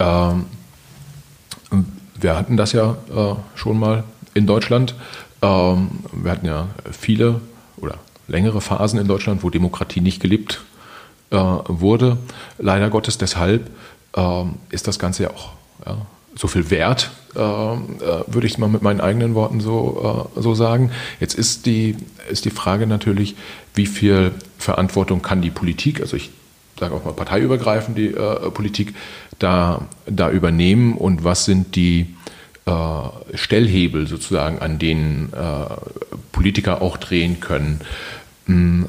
Ähm, 0.00 0.46
wir 2.20 2.36
hatten 2.36 2.56
das 2.56 2.72
ja 2.72 2.96
äh, 3.14 3.34
schon 3.54 3.78
mal 3.78 4.02
in 4.34 4.46
Deutschland. 4.46 4.94
Wir 5.42 6.30
hatten 6.30 6.46
ja 6.46 6.66
viele 6.90 7.40
oder 7.76 7.96
längere 8.28 8.60
Phasen 8.60 8.98
in 8.98 9.08
Deutschland, 9.08 9.42
wo 9.42 9.50
Demokratie 9.50 10.00
nicht 10.00 10.20
gelebt 10.20 10.62
äh, 11.30 11.36
wurde. 11.36 12.18
Leider 12.58 12.90
Gottes 12.90 13.18
deshalb 13.18 13.70
äh, 14.16 14.44
ist 14.70 14.86
das 14.88 14.98
Ganze 14.98 15.24
ja 15.24 15.30
auch 15.30 15.50
ja, 15.84 15.98
so 16.36 16.48
viel 16.48 16.70
wert, 16.70 17.10
äh, 17.34 17.40
äh, 17.40 17.78
würde 18.26 18.46
ich 18.46 18.58
mal 18.58 18.68
mit 18.68 18.82
meinen 18.82 19.00
eigenen 19.00 19.34
Worten 19.34 19.60
so, 19.60 20.30
äh, 20.36 20.40
so 20.40 20.54
sagen. 20.54 20.90
Jetzt 21.18 21.34
ist 21.34 21.66
die, 21.66 21.96
ist 22.30 22.44
die 22.44 22.50
Frage 22.50 22.86
natürlich, 22.86 23.36
wie 23.74 23.86
viel 23.86 24.32
Verantwortung 24.58 25.22
kann 25.22 25.40
die 25.40 25.50
Politik, 25.50 26.00
also 26.00 26.16
ich 26.16 26.30
sage 26.78 26.94
auch 26.94 27.04
mal 27.04 27.14
parteiübergreifend 27.14 27.96
die 27.96 28.08
äh, 28.08 28.50
Politik, 28.50 28.94
da, 29.38 29.86
da 30.06 30.30
übernehmen 30.30 30.94
und 30.96 31.24
was 31.24 31.44
sind 31.44 31.76
die 31.76 32.14
Stellhebel 33.34 34.08
sozusagen, 34.08 34.58
an 34.58 34.80
denen 34.80 35.32
Politiker 36.32 36.82
auch 36.82 36.96
drehen 36.96 37.38
können. 37.38 37.80
Hm, 38.47 38.86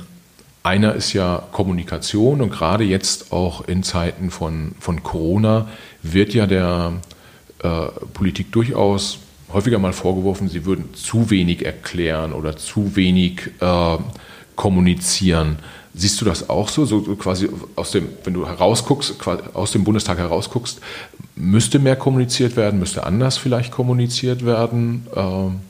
einer 0.63 0.95
ist 0.95 1.13
ja 1.13 1.43
Kommunikation 1.51 2.41
und 2.41 2.51
gerade 2.51 2.83
jetzt 2.83 3.31
auch 3.31 3.67
in 3.67 3.83
Zeiten 3.83 4.31
von, 4.31 4.75
von 4.79 5.03
Corona 5.03 5.67
wird 6.03 6.33
ja 6.33 6.45
der 6.45 6.93
äh, 7.63 7.87
Politik 8.13 8.51
durchaus 8.51 9.19
häufiger 9.51 9.79
mal 9.79 9.93
vorgeworfen, 9.93 10.49
sie 10.49 10.65
würden 10.65 10.93
zu 10.93 11.29
wenig 11.29 11.65
erklären 11.65 12.33
oder 12.33 12.57
zu 12.57 12.95
wenig 12.95 13.49
äh, 13.61 13.97
kommunizieren. 14.55 15.59
Siehst 15.93 16.19
du 16.21 16.25
das 16.25 16.49
auch 16.49 16.69
so? 16.69 16.85
So 16.85 17.01
quasi 17.15 17.49
aus 17.75 17.91
dem, 17.91 18.09
wenn 18.23 18.33
du 18.33 18.45
herausguckst, 18.45 19.15
aus 19.53 19.71
dem 19.71 19.83
Bundestag 19.83 20.17
herausguckst, 20.17 20.79
müsste 21.35 21.79
mehr 21.79 21.95
kommuniziert 21.95 22.55
werden, 22.55 22.79
müsste 22.79 23.05
anders 23.05 23.37
vielleicht 23.37 23.71
kommuniziert 23.71 24.45
werden? 24.45 25.07
Ähm 25.15 25.61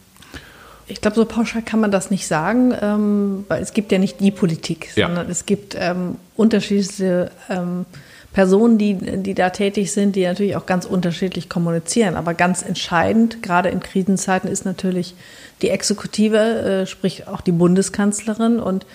ich 0.88 1.02
glaube, 1.02 1.16
so 1.16 1.26
pauschal 1.26 1.62
kann 1.62 1.80
man 1.80 1.92
das 1.92 2.12
nicht 2.12 2.28
sagen, 2.28 2.74
ähm, 2.82 3.46
weil 3.48 3.62
es 3.62 3.74
gibt 3.74 3.92
ja 3.92 3.98
nicht 3.98 4.20
die 4.20 4.32
Politik, 4.32 4.90
ja. 4.96 5.08
sondern 5.08 5.30
es 5.30 5.46
gibt 5.46 5.76
ähm, 5.78 6.16
unterschiedliche 6.36 7.32
ähm, 7.50 7.86
Personen, 8.32 8.78
die, 8.78 8.94
die 8.96 9.34
da 9.34 9.50
tätig 9.50 9.92
sind, 9.92 10.16
die 10.16 10.24
natürlich 10.24 10.56
auch 10.56 10.66
ganz 10.66 10.86
unterschiedlich 10.86 11.50
kommunizieren. 11.50 12.16
Aber 12.16 12.34
ganz 12.34 12.62
entscheidend, 12.62 13.42
gerade 13.42 13.70
in 13.70 13.80
Krisenzeiten, 13.80 14.50
ist 14.50 14.64
natürlich 14.64 15.16
die 15.62 15.70
Exekutive, 15.70 16.38
äh, 16.38 16.86
sprich 16.86 17.28
auch 17.28 17.42
die 17.42 17.52
Bundeskanzlerin 17.52 18.60
und 18.60 18.86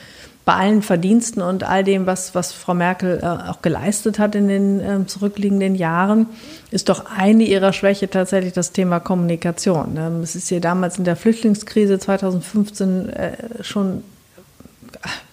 bei 0.45 0.55
allen 0.55 0.83
Verdiensten 0.83 1.41
und 1.41 1.63
all 1.63 1.85
dem, 1.85 2.07
was, 2.07 2.35
was 2.35 2.53
Frau 2.53 2.75
Merkel 2.75 3.21
äh, 3.23 3.27
auch 3.27 3.63
geleistet 3.63 4.19
hat 4.19 4.35
in 4.35 4.49
den 4.49 4.81
äh, 4.81 5.07
zurückliegenden 5.07 5.77
Jahren, 5.77 6.27
ist 6.71 6.89
doch 6.89 7.05
eine 7.17 7.45
ihrer 7.45 7.73
Schwäche 7.73 8.11
tatsächlich 8.11 8.53
das 8.53 8.73
Thema 8.73 8.99
Kommunikation. 8.99 9.97
Ähm, 9.97 10.21
es 10.23 10.35
ist 10.35 10.51
ihr 10.51 10.61
damals 10.61 10.99
in 10.99 11.05
der 11.05 11.15
Flüchtlingskrise 11.15 11.99
2015 11.99 13.09
äh, 13.11 13.33
schon, 13.61 14.03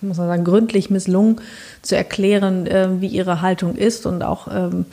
muss 0.02 0.18
man 0.18 0.28
sagen, 0.28 0.44
gründlich 0.44 0.92
misslungen 0.92 1.42
zu 1.82 1.96
erklären, 1.96 2.68
äh, 2.68 3.02
wie 3.02 3.08
ihre 3.08 3.42
Haltung 3.42 3.76
ist 3.76 4.06
und 4.06 4.22
auch 4.22 4.48
ähm, 4.54 4.86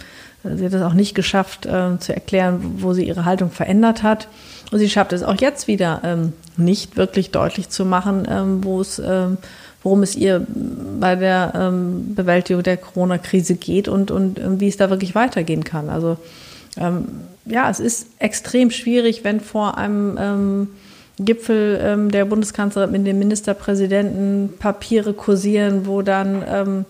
sie 0.55 0.65
hat 0.65 0.73
es 0.73 0.83
auch 0.83 0.95
nicht 0.95 1.15
geschafft 1.15 1.67
äh, 1.67 1.99
zu 1.99 2.15
erklären, 2.15 2.77
wo 2.79 2.93
sie 2.93 3.07
ihre 3.07 3.25
Haltung 3.25 3.51
verändert 3.51 4.03
hat. 4.03 4.29
Und 4.71 4.79
sie 4.79 4.89
schafft 4.89 5.13
es 5.13 5.23
auch 5.23 5.41
jetzt 5.41 5.69
wieder 5.69 6.01
ähm, 6.05 6.33
nicht 6.57 6.97
wirklich 6.97 7.31
deutlich 7.31 7.69
zu 7.69 7.85
machen, 7.85 8.27
ähm, 8.29 8.65
wo 8.65 8.81
es 8.81 8.99
ähm, 8.99 9.39
worum 9.87 10.03
es 10.03 10.17
ihr 10.17 10.45
bei 10.99 11.15
der 11.15 11.53
ähm, 11.55 12.17
Bewältigung 12.17 12.65
der 12.65 12.77
Corona-Krise 12.77 13.55
geht 13.55 13.87
und, 13.87 14.11
und, 14.11 14.41
und, 14.41 14.61
wie 14.61 14.67
es 14.67 14.77
da 14.77 14.91
wirklich 14.91 15.15
weitergehen 15.15 15.63
kann. 15.63 15.91
Also 15.91 16.17
ähm, 16.77 17.05
ja, 17.45 17.71
es 17.71 17.79
ist 17.79 18.09
extrem 18.19 18.73
schwierig, 18.73 19.23
wenn 19.23 19.39
vor 19.39 19.79
einem 19.79 20.19
ähm, 20.21 20.69
Gipfel 21.21 21.79
ähm, 21.81 22.11
der 22.11 22.25
Bundeskanzlerin 22.25 22.91
mit 22.91 23.07
dem 23.07 23.21
Ministerpräsidenten 23.21 24.55
Papiere 24.59 25.13
kursieren, 25.13 25.87
wo 25.87 26.03
dann 26.03 26.43
ähm, 26.49 26.85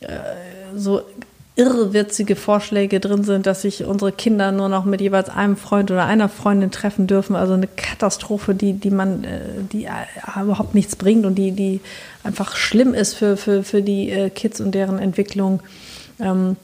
äh, 0.00 0.06
so 0.74 1.02
irrwitzige 1.60 2.36
Vorschläge 2.36 3.00
drin 3.00 3.22
sind, 3.22 3.46
dass 3.46 3.62
sich 3.62 3.84
unsere 3.84 4.12
Kinder 4.12 4.50
nur 4.50 4.70
noch 4.70 4.86
mit 4.86 5.02
jeweils 5.02 5.28
einem 5.28 5.58
Freund 5.58 5.90
oder 5.90 6.06
einer 6.06 6.30
Freundin 6.30 6.70
treffen 6.70 7.06
dürfen. 7.06 7.36
Also 7.36 7.52
eine 7.52 7.66
Katastrophe, 7.66 8.54
die, 8.54 8.72
die 8.72 8.90
man, 8.90 9.24
äh, 9.24 9.40
die 9.70 9.84
äh, 9.84 10.42
überhaupt 10.42 10.74
nichts 10.74 10.96
bringt 10.96 11.26
und 11.26 11.34
die, 11.34 11.52
die 11.52 11.80
einfach 12.24 12.56
schlimm 12.56 12.94
ist 12.94 13.14
für, 13.14 13.36
für, 13.36 13.62
für 13.62 13.82
die 13.82 14.10
äh, 14.10 14.30
Kids 14.30 14.60
und 14.60 14.74
deren 14.74 14.98
Entwicklung. 14.98 15.60
Ähm, 16.18 16.56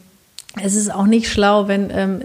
es 0.62 0.74
ist 0.74 0.90
auch 0.90 1.04
nicht 1.04 1.30
schlau, 1.30 1.68
wenn 1.68 1.90
ähm, 1.90 2.20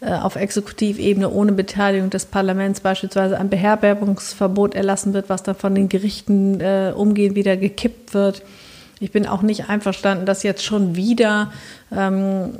auf 0.00 0.36
Exekutivebene 0.36 1.28
ohne 1.28 1.50
Beteiligung 1.50 2.10
des 2.10 2.26
Parlaments 2.26 2.80
beispielsweise 2.80 3.38
ein 3.38 3.50
Beherbergungsverbot 3.50 4.76
erlassen 4.76 5.14
wird, 5.14 5.28
was 5.28 5.42
dann 5.42 5.56
von 5.56 5.74
den 5.74 5.88
Gerichten 5.88 6.60
umgehend 6.94 7.34
wieder 7.34 7.56
gekippt 7.56 8.14
wird. 8.14 8.42
Ich 9.02 9.10
bin 9.10 9.26
auch 9.26 9.42
nicht 9.42 9.68
einverstanden, 9.68 10.26
dass 10.26 10.44
jetzt 10.44 10.62
schon 10.62 10.94
wieder 10.94 11.50
ähm, 11.90 12.50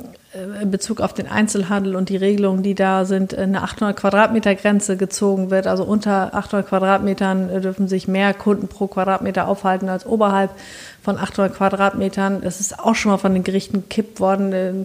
in 0.60 0.72
Bezug 0.72 1.00
auf 1.00 1.14
den 1.14 1.28
Einzelhandel 1.28 1.94
und 1.94 2.08
die 2.08 2.16
Regelungen, 2.16 2.64
die 2.64 2.74
da 2.74 3.04
sind, 3.04 3.32
eine 3.32 3.62
800 3.62 3.96
Quadratmeter 3.96 4.56
Grenze 4.56 4.96
gezogen 4.96 5.52
wird. 5.52 5.68
Also 5.68 5.84
unter 5.84 6.34
800 6.34 6.68
Quadratmetern 6.68 7.62
dürfen 7.62 7.86
sich 7.86 8.08
mehr 8.08 8.34
Kunden 8.34 8.66
pro 8.66 8.88
Quadratmeter 8.88 9.46
aufhalten 9.46 9.88
als 9.88 10.04
oberhalb 10.04 10.50
von 11.00 11.16
800 11.16 11.54
Quadratmetern. 11.54 12.40
Das 12.40 12.58
ist 12.58 12.76
auch 12.76 12.96
schon 12.96 13.12
mal 13.12 13.18
von 13.18 13.34
den 13.34 13.44
Gerichten 13.44 13.82
gekippt 13.82 14.18
worden. 14.18 14.52
Äh, 14.52 14.84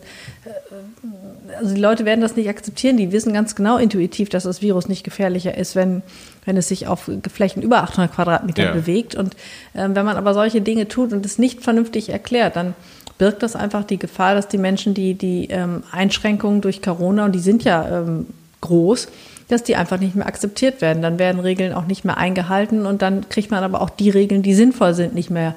also 1.57 1.73
die 1.73 1.81
Leute 1.81 2.05
werden 2.05 2.21
das 2.21 2.35
nicht 2.35 2.49
akzeptieren. 2.49 2.97
Die 2.97 3.11
wissen 3.11 3.33
ganz 3.33 3.55
genau 3.55 3.77
intuitiv, 3.77 4.29
dass 4.29 4.43
das 4.43 4.61
Virus 4.61 4.89
nicht 4.89 5.03
gefährlicher 5.03 5.57
ist, 5.57 5.75
wenn, 5.75 6.03
wenn 6.47 6.57
es 6.57 6.69
sich 6.69 6.87
auf 6.87 7.11
Flächen 7.31 7.61
über 7.61 7.83
800 7.83 8.15
Quadratmeter 8.15 8.63
ja. 8.63 8.71
bewegt. 8.71 9.15
Und 9.15 9.35
äh, 9.73 9.89
wenn 9.89 10.05
man 10.05 10.15
aber 10.15 10.33
solche 10.33 10.61
Dinge 10.61 10.87
tut 10.87 11.11
und 11.11 11.25
es 11.25 11.37
nicht 11.37 11.61
vernünftig 11.61 12.09
erklärt, 12.09 12.55
dann 12.55 12.73
birgt 13.17 13.43
das 13.43 13.55
einfach 13.55 13.83
die 13.83 13.99
Gefahr, 13.99 14.33
dass 14.33 14.47
die 14.47 14.57
Menschen, 14.57 14.93
die 14.93 15.13
die 15.13 15.47
ähm, 15.49 15.83
Einschränkungen 15.91 16.61
durch 16.61 16.81
Corona, 16.81 17.25
und 17.25 17.33
die 17.33 17.39
sind 17.39 17.65
ja 17.65 17.85
ähm, 17.99 18.27
groß, 18.61 19.09
dass 19.49 19.63
die 19.63 19.75
einfach 19.75 19.99
nicht 19.99 20.15
mehr 20.15 20.25
akzeptiert 20.25 20.81
werden. 20.81 21.01
Dann 21.01 21.19
werden 21.19 21.41
Regeln 21.41 21.73
auch 21.73 21.85
nicht 21.85 22.05
mehr 22.05 22.17
eingehalten 22.17 22.85
und 22.85 23.01
dann 23.01 23.27
kriegt 23.27 23.51
man 23.51 23.63
aber 23.63 23.81
auch 23.81 23.89
die 23.89 24.09
Regeln, 24.09 24.41
die 24.41 24.53
sinnvoll 24.53 24.93
sind, 24.93 25.13
nicht 25.13 25.29
mehr 25.29 25.53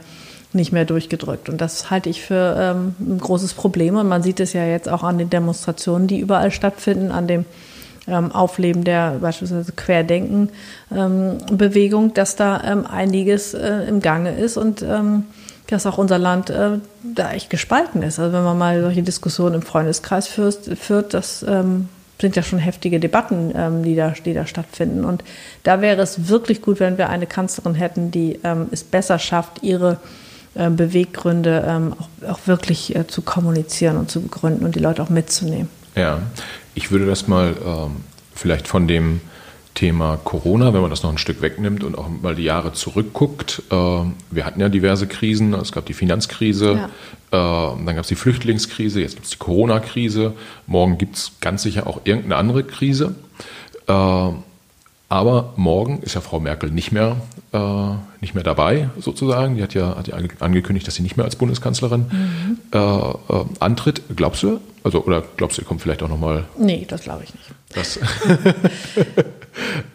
nicht 0.52 0.72
mehr 0.72 0.84
durchgedrückt. 0.84 1.48
Und 1.48 1.60
das 1.60 1.90
halte 1.90 2.08
ich 2.08 2.22
für 2.22 2.56
ähm, 2.58 2.96
ein 2.98 3.18
großes 3.18 3.54
Problem. 3.54 3.94
Und 3.94 4.08
man 4.08 4.24
sieht 4.24 4.40
es 4.40 4.52
ja 4.52 4.66
jetzt 4.66 4.88
auch 4.88 5.04
an 5.04 5.16
den 5.16 5.30
Demonstrationen, 5.30 6.08
die 6.08 6.18
überall 6.18 6.50
stattfinden, 6.50 7.12
an 7.12 7.28
dem 7.28 7.44
ähm, 8.10 8.32
Aufleben 8.32 8.84
der 8.84 9.18
beispielsweise 9.20 9.72
Querdenken-Bewegung, 9.72 12.04
ähm, 12.04 12.14
dass 12.14 12.36
da 12.36 12.62
ähm, 12.64 12.86
einiges 12.86 13.52
äh, 13.54 13.84
im 13.88 14.00
Gange 14.00 14.36
ist 14.36 14.56
und 14.56 14.82
ähm, 14.82 15.24
dass 15.68 15.86
auch 15.86 15.98
unser 15.98 16.18
Land 16.18 16.50
äh, 16.50 16.78
da 17.02 17.32
echt 17.32 17.48
gespalten 17.48 18.02
ist. 18.02 18.18
Also 18.18 18.32
wenn 18.32 18.44
man 18.44 18.58
mal 18.58 18.82
solche 18.82 19.02
Diskussionen 19.02 19.54
im 19.56 19.62
Freundeskreis 19.62 20.26
führt, 20.26 20.78
führt 20.78 21.14
das 21.14 21.44
ähm, 21.48 21.88
sind 22.20 22.36
ja 22.36 22.42
schon 22.42 22.58
heftige 22.58 23.00
Debatten, 23.00 23.52
ähm, 23.56 23.82
die, 23.82 23.96
da, 23.96 24.14
die 24.24 24.34
da 24.34 24.46
stattfinden. 24.46 25.04
Und 25.04 25.24
da 25.62 25.80
wäre 25.80 26.02
es 26.02 26.28
wirklich 26.28 26.62
gut, 26.62 26.80
wenn 26.80 26.98
wir 26.98 27.08
eine 27.08 27.26
Kanzlerin 27.26 27.74
hätten, 27.74 28.10
die 28.10 28.38
ähm, 28.44 28.68
es 28.70 28.84
besser 28.84 29.18
schafft, 29.18 29.62
ihre 29.62 29.98
äh, 30.54 30.68
Beweggründe 30.68 31.64
ähm, 31.66 31.94
auch, 31.98 32.30
auch, 32.30 32.38
wirklich 32.46 32.94
äh, 32.94 33.06
zu 33.06 33.22
kommunizieren 33.22 33.96
und 33.96 34.10
zu 34.10 34.20
begründen 34.20 34.64
und 34.64 34.74
die 34.74 34.80
Leute 34.80 35.02
auch 35.02 35.08
mitzunehmen. 35.08 35.68
Ja, 36.00 36.22
ich 36.74 36.90
würde 36.90 37.04
das 37.04 37.28
mal 37.28 37.54
ähm, 37.62 37.96
vielleicht 38.34 38.66
von 38.66 38.88
dem 38.88 39.20
Thema 39.74 40.18
Corona, 40.24 40.72
wenn 40.72 40.80
man 40.80 40.88
das 40.88 41.02
noch 41.02 41.10
ein 41.10 41.18
Stück 41.18 41.42
wegnimmt 41.42 41.84
und 41.84 41.96
auch 41.96 42.08
mal 42.08 42.34
die 42.34 42.44
Jahre 42.44 42.72
zurückguckt. 42.72 43.62
Äh, 43.70 43.74
wir 43.74 44.46
hatten 44.46 44.60
ja 44.60 44.70
diverse 44.70 45.06
Krisen. 45.06 45.52
Es 45.52 45.72
gab 45.72 45.84
die 45.84 45.92
Finanzkrise, 45.92 46.88
ja. 47.32 47.72
äh, 47.72 47.84
dann 47.84 47.94
gab 47.94 47.98
es 47.98 48.08
die 48.08 48.14
Flüchtlingskrise, 48.14 49.02
jetzt 49.02 49.16
gibt 49.16 49.26
es 49.26 49.32
die 49.32 49.38
Corona-Krise. 49.38 50.32
Morgen 50.66 50.96
gibt 50.96 51.16
es 51.16 51.32
ganz 51.42 51.62
sicher 51.64 51.86
auch 51.86 52.00
irgendeine 52.04 52.36
andere 52.36 52.64
Krise. 52.64 53.14
Äh, 53.86 54.28
aber 55.10 55.52
morgen 55.56 55.98
ist 56.02 56.14
ja 56.14 56.20
Frau 56.20 56.38
Merkel 56.38 56.70
nicht 56.70 56.92
mehr, 56.92 57.16
äh, 57.52 57.58
nicht 58.20 58.36
mehr 58.36 58.44
dabei, 58.44 58.90
sozusagen. 58.96 59.56
Die 59.56 59.62
hat 59.62 59.74
ja, 59.74 59.96
hat 59.96 60.06
ja 60.06 60.14
angekündigt, 60.38 60.86
dass 60.86 60.94
sie 60.94 61.02
nicht 61.02 61.16
mehr 61.16 61.24
als 61.24 61.34
Bundeskanzlerin 61.34 62.06
mhm. 62.10 62.58
äh, 62.72 62.78
äh, 62.78 63.44
antritt. 63.58 64.02
Glaubst 64.14 64.44
du? 64.44 64.60
Also, 64.84 65.04
oder 65.04 65.24
glaubst 65.36 65.58
du, 65.58 65.62
ihr 65.62 65.66
kommt 65.66 65.82
vielleicht 65.82 66.04
auch 66.04 66.08
nochmal? 66.08 66.44
Nee, 66.56 66.86
das 66.88 67.02
glaube 67.02 67.24
ich 67.24 67.34
nicht. 67.34 67.50
Das, 67.74 67.96
ich 67.96 68.02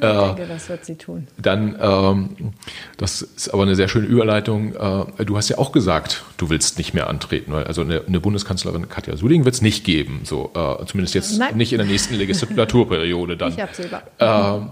denke, 0.02 0.48
das 0.50 0.68
wird 0.68 0.84
sie 0.84 0.96
tun. 0.96 1.28
Dann, 1.38 1.78
ähm, 1.80 2.54
das 2.98 3.22
ist 3.22 3.54
aber 3.54 3.64
eine 3.64 3.76
sehr 3.78 3.88
schöne 3.88 4.08
Überleitung. 4.08 4.76
Äh, 4.76 5.24
du 5.24 5.38
hast 5.38 5.48
ja 5.48 5.58
auch 5.58 5.72
gesagt, 5.72 6.24
du 6.36 6.50
willst 6.50 6.78
nicht 6.78 6.94
mehr 6.94 7.10
antreten. 7.10 7.54
Weil 7.54 7.64
also 7.64 7.82
eine, 7.82 8.04
eine 8.06 8.20
Bundeskanzlerin 8.20 8.90
Katja 8.90 9.16
Suding 9.16 9.46
wird 9.46 9.56
es 9.56 9.62
nicht 9.62 9.86
geben. 9.86 10.22
So, 10.26 10.52
äh, 10.54 10.86
zumindest 10.86 11.16
jetzt 11.16 11.40
Nein. 11.40 11.56
nicht 11.56 11.72
in 11.72 11.78
der 11.78 11.88
nächsten 11.88 12.16
Legislaturperiode 12.16 13.38
dann. 13.38 13.54
Ich 13.54 13.64
absehbar. 13.64 14.04
Äh, 14.20 14.66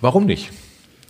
Warum 0.00 0.26
nicht? 0.26 0.50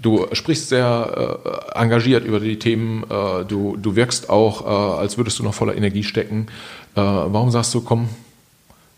Du 0.00 0.26
sprichst 0.32 0.68
sehr 0.68 1.40
äh, 1.74 1.78
engagiert 1.78 2.24
über 2.24 2.38
die 2.38 2.58
Themen, 2.58 3.02
äh, 3.04 3.44
du, 3.44 3.76
du 3.76 3.96
wirkst 3.96 4.30
auch, 4.30 4.64
äh, 4.64 5.00
als 5.00 5.18
würdest 5.18 5.40
du 5.40 5.42
noch 5.42 5.54
voller 5.54 5.76
Energie 5.76 6.04
stecken. 6.04 6.46
Äh, 6.94 7.00
warum 7.00 7.50
sagst 7.50 7.74
du, 7.74 7.80
komm, 7.80 8.08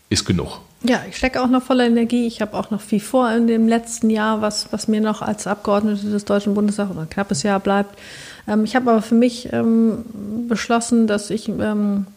ist 0.09 0.25
genug? 0.25 0.59
Ja, 0.83 1.01
ich 1.09 1.17
stecke 1.17 1.41
auch 1.41 1.47
noch 1.47 1.61
voller 1.61 1.85
Energie. 1.85 2.25
Ich 2.25 2.41
habe 2.41 2.57
auch 2.57 2.71
noch 2.71 2.81
viel 2.81 2.99
vor 2.99 3.31
in 3.31 3.47
dem 3.47 3.67
letzten 3.67 4.09
Jahr, 4.09 4.41
was, 4.41 4.71
was 4.71 4.87
mir 4.87 5.01
noch 5.01 5.21
als 5.21 5.45
Abgeordnete 5.47 6.09
des 6.09 6.25
Deutschen 6.25 6.53
Bundestags 6.53 6.91
oder 6.91 7.01
ein 7.01 7.09
knappes 7.09 7.43
Jahr 7.43 7.59
bleibt. 7.59 7.97
Ähm, 8.47 8.63
ich 8.63 8.75
habe 8.75 8.91
aber 8.91 9.01
für 9.01 9.15
mich 9.15 9.51
ähm, 9.51 10.05
beschlossen, 10.47 11.07
dass 11.07 11.29
ich 11.29 11.49
ähm, 11.49 12.07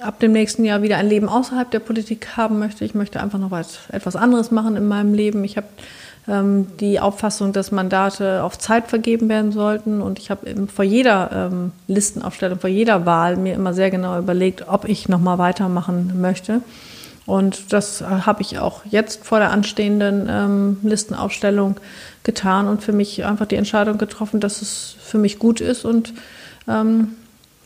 ab 0.00 0.20
dem 0.20 0.32
nächsten 0.32 0.64
Jahr 0.64 0.82
wieder 0.82 0.96
ein 0.96 1.08
Leben 1.08 1.28
außerhalb 1.28 1.70
der 1.70 1.80
Politik 1.80 2.36
haben 2.36 2.58
möchte. 2.58 2.84
Ich 2.84 2.94
möchte 2.94 3.20
einfach 3.20 3.38
noch 3.38 3.50
was, 3.50 3.78
etwas 3.90 4.16
anderes 4.16 4.50
machen 4.50 4.76
in 4.76 4.86
meinem 4.86 5.14
Leben. 5.14 5.44
Ich 5.44 5.56
habe 5.56 5.66
ähm, 6.28 6.66
die 6.78 7.00
Auffassung, 7.00 7.52
dass 7.52 7.72
Mandate 7.72 8.42
auf 8.42 8.58
Zeit 8.58 8.88
vergeben 8.88 9.28
werden 9.28 9.52
sollten. 9.52 10.02
Und 10.02 10.18
ich 10.18 10.30
habe 10.30 10.68
vor 10.72 10.84
jeder 10.84 11.50
ähm, 11.50 11.72
Listenaufstellung, 11.86 12.58
vor 12.58 12.70
jeder 12.70 13.06
Wahl 13.06 13.36
mir 13.36 13.54
immer 13.54 13.74
sehr 13.74 13.90
genau 13.90 14.18
überlegt, 14.18 14.68
ob 14.68 14.86
ich 14.86 15.08
nochmal 15.08 15.38
weitermachen 15.38 16.20
möchte. 16.20 16.60
Und 17.26 17.74
das 17.74 18.02
habe 18.02 18.40
ich 18.40 18.58
auch 18.58 18.82
jetzt 18.86 19.26
vor 19.26 19.38
der 19.38 19.50
anstehenden 19.50 20.28
ähm, 20.30 20.78
Listenaufstellung 20.82 21.76
getan 22.22 22.68
und 22.68 22.82
für 22.82 22.92
mich 22.92 23.24
einfach 23.26 23.44
die 23.44 23.56
Entscheidung 23.56 23.98
getroffen, 23.98 24.40
dass 24.40 24.62
es 24.62 24.96
für 24.98 25.18
mich 25.18 25.38
gut 25.38 25.60
ist 25.60 25.84
und 25.84 26.14
ähm, 26.66 27.16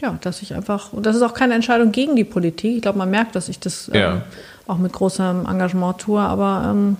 ja, 0.03 0.18
dass 0.20 0.42
ich 0.42 0.55
einfach, 0.55 0.92
und 0.92 1.07
das 1.07 1.14
ist 1.14 1.22
auch 1.22 1.32
keine 1.32 1.55
Entscheidung 1.55 1.92
gegen 1.92 2.16
die 2.16 2.24
Politik. 2.24 2.76
Ich 2.76 2.82
glaube, 2.82 2.98
man 2.98 3.11
merkt, 3.11 3.36
dass 3.36 3.48
ich 3.48 3.61
das 3.61 3.88
ja. 3.94 4.14
ähm, 4.14 4.22
auch 4.66 4.78
mit 4.78 4.92
großem 4.92 5.46
Engagement 5.46 5.98
tue, 5.98 6.20
aber 6.20 6.70
ähm, 6.70 6.96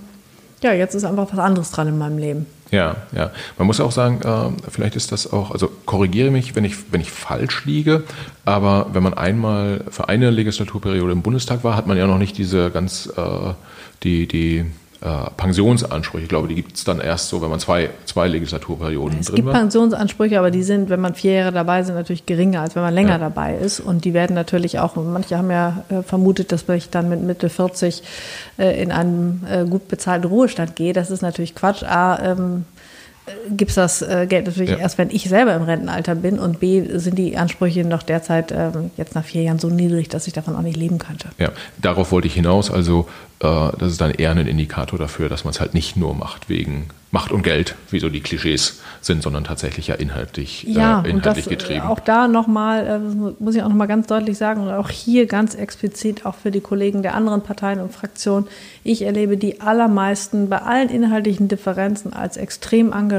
ja, 0.63 0.73
jetzt 0.73 0.95
ist 0.95 1.05
einfach 1.05 1.27
was 1.33 1.39
anderes 1.39 1.73
dran 1.73 1.89
in 1.89 1.99
meinem 1.99 2.19
Leben. 2.19 2.47
Ja, 2.71 2.97
ja. 3.15 3.31
Man 3.59 3.67
muss 3.67 3.81
auch 3.81 3.93
sagen, 3.93 4.23
äh, 4.23 4.71
vielleicht 4.71 4.97
ist 4.97 5.13
das 5.13 5.31
auch, 5.31 5.51
also 5.51 5.71
korrigiere 5.85 6.31
mich, 6.31 6.55
wenn 6.55 6.65
ich, 6.65 6.93
wenn 6.93 7.01
ich 7.01 7.11
falsch 7.11 7.65
liege, 7.67 8.05
aber 8.45 8.87
wenn 8.93 9.03
man 9.03 9.15
einmal 9.15 9.85
für 9.91 10.09
eine 10.09 10.31
Legislaturperiode 10.31 11.13
im 11.13 11.23
Bundestag 11.23 11.65
war, 11.65 11.77
hat 11.77 11.87
man 11.87 11.99
ja 11.99 12.07
noch 12.07 12.19
nicht 12.19 12.39
diese 12.39 12.71
ganz, 12.71 13.13
äh, 13.17 13.53
die, 14.05 14.27
die 14.27 14.65
Pensionsansprüche. 15.37 16.23
Ich 16.23 16.29
glaube, 16.29 16.49
die 16.49 16.55
gibt 16.55 16.77
es 16.77 16.85
dann 16.85 17.01
erst 17.01 17.29
so, 17.29 17.43
wenn 17.43 17.51
man 17.51 17.59
zwei, 17.59 17.91
zwei 18.05 18.29
Legislaturperioden 18.29 19.19
es 19.21 19.27
drin 19.27 19.37
gibt 19.37 19.49
war. 19.49 19.55
Pensionsansprüche, 19.55 20.39
aber 20.39 20.51
die 20.51 20.63
sind, 20.63 20.91
wenn 20.91 21.01
man 21.01 21.15
vier 21.15 21.33
Jahre 21.33 21.53
dabei 21.53 21.81
ist, 21.81 21.89
natürlich 21.89 22.27
geringer, 22.27 22.61
als 22.61 22.77
wenn 22.77 22.83
man 22.83 22.95
länger 22.95 23.11
ja. 23.11 23.19
dabei 23.19 23.57
ist. 23.57 23.81
Und 23.81 24.05
die 24.05 24.15
werden 24.15 24.35
natürlich 24.35 24.79
auch, 24.79 24.97
manche 24.97 25.37
haben 25.37 25.51
ja 25.51 25.85
äh, 25.89 26.03
vermutet, 26.03 26.53
dass 26.53 26.69
ich 26.69 26.91
dann 26.91 27.09
mit 27.09 27.21
Mitte 27.23 27.49
40 27.49 28.03
äh, 28.59 28.83
in 28.83 28.93
einen 28.93 29.47
äh, 29.51 29.65
gut 29.69 29.89
bezahlten 29.89 30.29
Ruhestand 30.29 30.77
gehe. 30.77 30.93
Das 30.93 31.11
ist 31.11 31.23
natürlich 31.23 31.55
Quatsch. 31.55 31.83
A, 31.83 32.19
ähm, 32.23 32.65
gibt 33.51 33.71
es 33.71 33.75
das 33.77 34.03
äh, 34.03 34.27
Geld 34.29 34.47
natürlich 34.47 34.71
ja. 34.71 34.79
erst, 34.79 34.99
wenn 34.99 35.11
ich 35.11 35.29
selber 35.29 35.55
im 35.55 35.63
Rentenalter 35.63 36.15
bin 36.15 36.39
und 36.39 36.61
B 36.61 36.99
sind 36.99 37.19
die 37.19 37.37
Ansprüche 37.37 37.85
noch 37.85 38.03
derzeit 38.03 38.53
ähm, 38.53 38.91
jetzt 38.97 39.15
nach 39.15 39.25
vier 39.25 39.43
Jahren 39.43 39.59
so 39.59 39.69
niedrig, 39.69 40.09
dass 40.09 40.27
ich 40.27 40.33
davon 40.33 40.57
auch 40.57 40.63
nicht 40.63 40.77
leben 40.77 40.99
könnte. 40.99 41.29
Ja, 41.39 41.51
darauf 41.81 42.11
wollte 42.11 42.27
ich 42.27 42.35
hinaus. 42.35 42.71
Also 42.71 43.09
äh, 43.41 43.45
das 43.79 43.93
ist 43.93 44.01
dann 44.01 44.11
eher 44.11 44.31
ein 44.31 44.47
Indikator 44.47 44.99
dafür, 44.99 45.29
dass 45.29 45.45
man 45.45 45.53
es 45.53 45.61
halt 45.61 45.75
nicht 45.75 45.97
nur 45.97 46.15
macht 46.15 46.49
wegen 46.49 46.89
Macht 47.15 47.31
und 47.31 47.43
Geld, 47.43 47.75
wie 47.91 47.99
so 47.99 48.09
die 48.09 48.21
Klischees 48.21 48.81
sind, 49.03 49.23
sondern 49.23 49.45
tatsächlich 49.45 49.89
ja 49.89 49.97
inhaltlich, 49.97 50.67
äh, 50.67 50.71
ja, 50.71 51.03
äh, 51.03 51.11
inhaltlich 51.11 51.15
und 51.15 51.27
das, 51.27 51.45
getrieben. 51.45 51.83
Auch 51.83 52.01
da 52.01 52.27
nochmal, 52.27 52.87
äh, 52.87 52.99
muss 53.39 53.55
ich 53.55 53.63
auch 53.63 53.69
nochmal 53.69 53.87
ganz 53.87 54.07
deutlich 54.07 54.39
sagen, 54.39 54.63
und 54.63 54.71
auch 54.71 54.89
hier 54.89 55.27
ganz 55.27 55.55
explizit 55.55 56.25
auch 56.25 56.35
für 56.35 56.51
die 56.51 56.63
Kollegen 56.63 57.03
der 57.03 57.15
anderen 57.15 57.43
Parteien 57.43 57.81
und 57.81 57.93
Fraktionen, 57.93 58.49
ich 58.83 59.03
erlebe 59.03 59.37
die 59.37 59.61
allermeisten 59.61 60.49
bei 60.49 60.63
allen 60.63 60.89
inhaltlichen 60.89 61.49
Differenzen 61.49 62.15
als 62.15 62.39
extrem 62.39 62.93
engagiert 62.93 63.12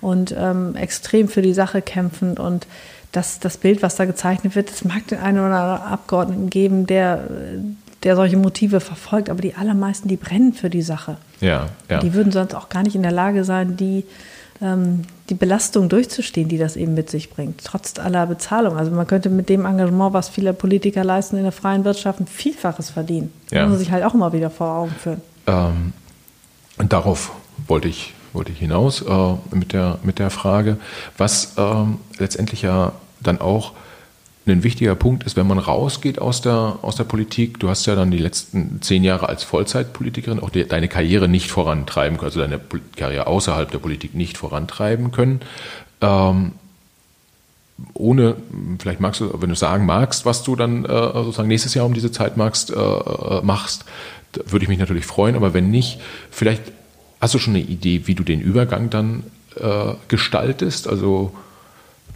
und 0.00 0.34
ähm, 0.36 0.76
extrem 0.76 1.28
für 1.28 1.42
die 1.42 1.54
Sache 1.54 1.82
kämpfend 1.82 2.38
und 2.40 2.66
das, 3.12 3.40
das 3.40 3.56
Bild, 3.56 3.82
was 3.82 3.96
da 3.96 4.04
gezeichnet 4.04 4.56
wird, 4.56 4.70
das 4.70 4.84
mag 4.84 5.06
den 5.08 5.18
einen 5.18 5.38
oder 5.38 5.54
anderen 5.54 5.82
Abgeordneten 5.92 6.50
geben, 6.50 6.86
der 6.86 7.28
der 8.06 8.14
solche 8.14 8.36
Motive 8.36 8.78
verfolgt, 8.78 9.30
aber 9.30 9.40
die 9.40 9.54
allermeisten, 9.54 10.06
die 10.06 10.16
brennen 10.16 10.52
für 10.52 10.70
die 10.70 10.82
Sache. 10.82 11.16
Ja, 11.40 11.70
ja. 11.90 11.98
Die 11.98 12.14
würden 12.14 12.30
sonst 12.30 12.54
auch 12.54 12.68
gar 12.68 12.84
nicht 12.84 12.94
in 12.94 13.02
der 13.02 13.10
Lage 13.10 13.42
sein, 13.42 13.76
die, 13.76 14.04
ähm, 14.62 15.02
die 15.28 15.34
Belastung 15.34 15.88
durchzustehen, 15.88 16.48
die 16.48 16.56
das 16.56 16.76
eben 16.76 16.94
mit 16.94 17.10
sich 17.10 17.30
bringt, 17.30 17.64
trotz 17.64 17.98
aller 17.98 18.26
Bezahlung. 18.26 18.76
Also 18.76 18.92
man 18.92 19.08
könnte 19.08 19.28
mit 19.28 19.48
dem 19.48 19.64
Engagement, 19.64 20.12
was 20.12 20.28
viele 20.28 20.52
Politiker 20.52 21.02
leisten 21.02 21.36
in 21.36 21.42
der 21.42 21.52
freien 21.52 21.84
Wirtschaft, 21.84 22.20
ein 22.20 22.28
Vielfaches 22.28 22.90
verdienen. 22.90 23.32
Das 23.48 23.56
ja. 23.56 23.62
muss 23.62 23.70
man 23.70 23.78
sich 23.80 23.90
halt 23.90 24.04
auch 24.04 24.14
immer 24.14 24.32
wieder 24.32 24.50
vor 24.50 24.68
Augen 24.68 24.94
führen. 25.02 25.20
Ähm, 25.48 25.92
und 26.78 26.92
darauf 26.92 27.32
wollte 27.66 27.88
ich, 27.88 28.14
wollte 28.36 28.52
ich 28.52 28.58
hinaus 28.58 29.02
äh, 29.02 29.34
mit, 29.54 29.72
der, 29.72 29.98
mit 30.02 30.18
der 30.18 30.30
Frage, 30.30 30.76
was 31.16 31.54
ähm, 31.56 31.98
letztendlich 32.18 32.62
ja 32.62 32.92
dann 33.20 33.40
auch 33.40 33.72
ein 34.46 34.62
wichtiger 34.62 34.94
Punkt 34.94 35.24
ist, 35.24 35.36
wenn 35.36 35.46
man 35.48 35.58
rausgeht 35.58 36.20
aus 36.20 36.40
der, 36.40 36.78
aus 36.82 36.94
der 36.94 37.04
Politik, 37.04 37.58
du 37.58 37.68
hast 37.68 37.84
ja 37.86 37.96
dann 37.96 38.12
die 38.12 38.18
letzten 38.18 38.80
zehn 38.80 39.02
Jahre 39.02 39.28
als 39.28 39.42
Vollzeitpolitikerin 39.42 40.38
auch 40.38 40.50
die, 40.50 40.66
deine 40.68 40.86
Karriere 40.86 41.28
nicht 41.28 41.50
vorantreiben 41.50 42.16
können, 42.16 42.28
also 42.28 42.40
deine 42.40 42.60
Karriere 42.94 43.26
außerhalb 43.26 43.70
der 43.70 43.78
Politik 43.78 44.14
nicht 44.14 44.38
vorantreiben 44.38 45.10
können. 45.10 45.40
Ähm, 46.00 46.52
ohne, 47.92 48.36
vielleicht 48.78 49.00
magst 49.00 49.20
du, 49.20 49.34
wenn 49.40 49.50
du 49.50 49.56
sagen 49.56 49.84
magst, 49.84 50.24
was 50.24 50.44
du 50.44 50.54
dann 50.54 50.84
äh, 50.84 50.88
sozusagen 50.88 51.48
nächstes 51.48 51.74
Jahr 51.74 51.84
um 51.84 51.94
diese 51.94 52.12
Zeit 52.12 52.36
magst, 52.36 52.70
äh, 52.70 52.74
äh 52.74 53.42
machst, 53.42 53.84
würde 54.32 54.62
ich 54.62 54.68
mich 54.68 54.78
natürlich 54.78 55.06
freuen, 55.06 55.34
aber 55.34 55.54
wenn 55.54 55.70
nicht, 55.70 56.00
vielleicht 56.30 56.62
hast 57.20 57.34
du 57.34 57.38
schon 57.38 57.54
eine 57.54 57.64
Idee, 57.64 58.02
wie 58.06 58.14
du 58.14 58.22
den 58.22 58.40
Übergang 58.40 58.90
dann 58.90 59.24
äh, 59.56 59.94
gestaltest, 60.08 60.88
also 60.88 61.32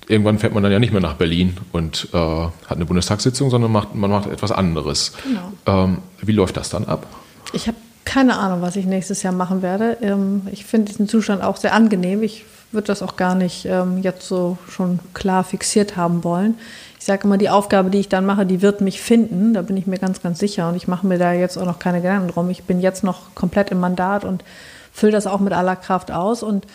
irgendwann 0.09 0.39
fährt 0.39 0.53
man 0.53 0.63
dann 0.63 0.73
ja 0.73 0.79
nicht 0.79 0.93
mehr 0.93 1.01
nach 1.01 1.15
Berlin 1.15 1.57
und 1.73 2.09
äh, 2.13 2.17
hat 2.17 2.53
eine 2.69 2.85
Bundestagssitzung, 2.85 3.49
sondern 3.49 3.71
macht, 3.71 3.95
man 3.95 4.11
macht 4.11 4.29
etwas 4.29 4.53
anderes. 4.53 5.13
Genau. 5.23 5.53
Ähm, 5.67 5.99
wie 6.21 6.33
läuft 6.33 6.57
das 6.57 6.69
dann 6.69 6.85
ab? 6.85 7.07
Ich 7.53 7.69
habe 7.69 7.77
keine 8.05 8.39
Ahnung, 8.39 8.61
was 8.61 8.77
ich 8.77 8.87
nächstes 8.87 9.23
Jahr 9.23 9.33
machen 9.33 9.63
werde. 9.63 9.99
Ähm, 10.03 10.43
ich 10.51 10.65
finde 10.65 10.91
diesen 10.91 11.09
Zustand 11.09 11.43
auch 11.43 11.57
sehr 11.57 11.75
angenehm. 11.75 12.23
Ich 12.23 12.45
würde 12.73 12.89
das 12.89 13.03
auch 13.03 13.17
gar 13.17 13.35
nicht 13.35 13.67
ähm, 13.67 13.99
jetzt 14.03 14.27
so 14.27 14.59
schon 14.69 14.99
klar 15.15 15.45
fixiert 15.45 15.97
haben 15.97 16.25
wollen. 16.25 16.57
Ich 16.99 17.05
sage 17.05 17.25
immer, 17.25 17.39
die 17.39 17.49
Aufgabe, 17.49 17.91
die 17.91 17.99
ich 17.99 18.09
dann 18.09 18.27
mache, 18.27 18.47
die 18.47 18.63
wird 18.63 18.81
mich 18.81 19.01
finden. 19.01 19.55
Da 19.55 19.63
bin 19.63 19.77
ich 19.77 19.87
mir 19.87 19.99
ganz, 19.99 20.23
ganz 20.23 20.39
sicher. 20.39 20.69
Und 20.69 20.77
ich 20.77 20.89
mache 20.89 21.07
mir 21.07 21.19
da 21.19 21.33
jetzt 21.33 21.57
auch 21.57 21.67
noch 21.67 21.79
keine 21.79 22.01
Gedanken 22.01 22.29
drum. 22.29 22.51
Ich 22.51 22.65
bin 22.65 22.81
jetzt 22.81 23.05
noch 23.05 23.35
komplett 23.35 23.71
im 23.71 23.81
Mandat 23.81 24.25
und 24.25 24.45
fülle 24.93 25.13
das 25.13 25.27
auch 25.27 25.41
mit 25.41 25.53
aller 25.53 25.77
Kraft 25.77 26.11
aus. 26.11 26.43
Und 26.43 26.67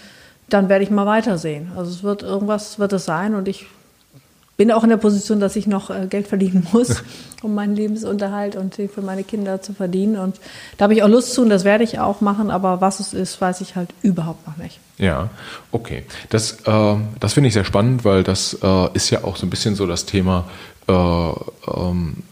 dann 0.50 0.70
werde 0.70 0.84
ich 0.84 0.92
mal 0.92 1.06
weitersehen. 1.06 1.72
Also 1.76 1.92
es 1.92 2.04
wird 2.04 2.24
irgendwas 2.24 2.80
wird 2.80 2.94
es 2.94 3.06
sein 3.06 3.36
und 3.36 3.48
ich 3.48 3.66
bin 4.58 4.72
auch 4.72 4.84
in 4.84 4.90
der 4.90 4.98
Position, 4.98 5.40
dass 5.40 5.56
ich 5.56 5.68
noch 5.68 5.90
äh, 5.90 6.08
Geld 6.08 6.28
verdienen 6.28 6.66
muss, 6.74 7.04
um 7.42 7.56
meinen 7.56 7.76
Lebensunterhalt 7.76 8.56
und 8.56 8.76
für 8.76 9.02
meine 9.02 9.24
Kinder 9.24 9.62
zu 9.62 9.74
verdienen. 9.74 10.18
Und 10.18 10.40
da 10.78 10.84
habe 10.84 10.94
ich 10.94 11.04
auch 11.04 11.10
Lust 11.10 11.34
zu 11.34 11.42
und 11.42 11.50
das 11.50 11.64
werde 11.64 11.84
ich 11.84 12.00
auch 12.00 12.22
machen, 12.22 12.52
aber 12.52 12.80
was 12.82 13.00
es 13.00 13.14
ist, 13.14 13.40
weiß 13.42 13.62
ich 13.62 13.76
halt 13.76 13.90
überhaupt 14.02 14.48
noch 14.48 14.58
nicht. 14.58 14.80
Ja, 14.98 15.30
okay. 15.72 16.06
Das, 16.30 16.60
äh, 16.66 16.96
das 17.20 17.34
finde 17.34 17.50
ich 17.50 17.54
sehr 17.54 17.66
spannend, 17.66 18.06
weil 18.06 18.24
das 18.24 18.58
äh, 18.62 18.90
ist 18.94 19.10
ja 19.10 19.24
auch 19.24 19.36
so 19.36 19.46
ein 19.46 19.50
bisschen 19.50 19.76
so 19.76 19.88
das 19.88 20.06
Thema, 20.06 20.46
äh, 20.88 20.94
ähm, 20.94 22.24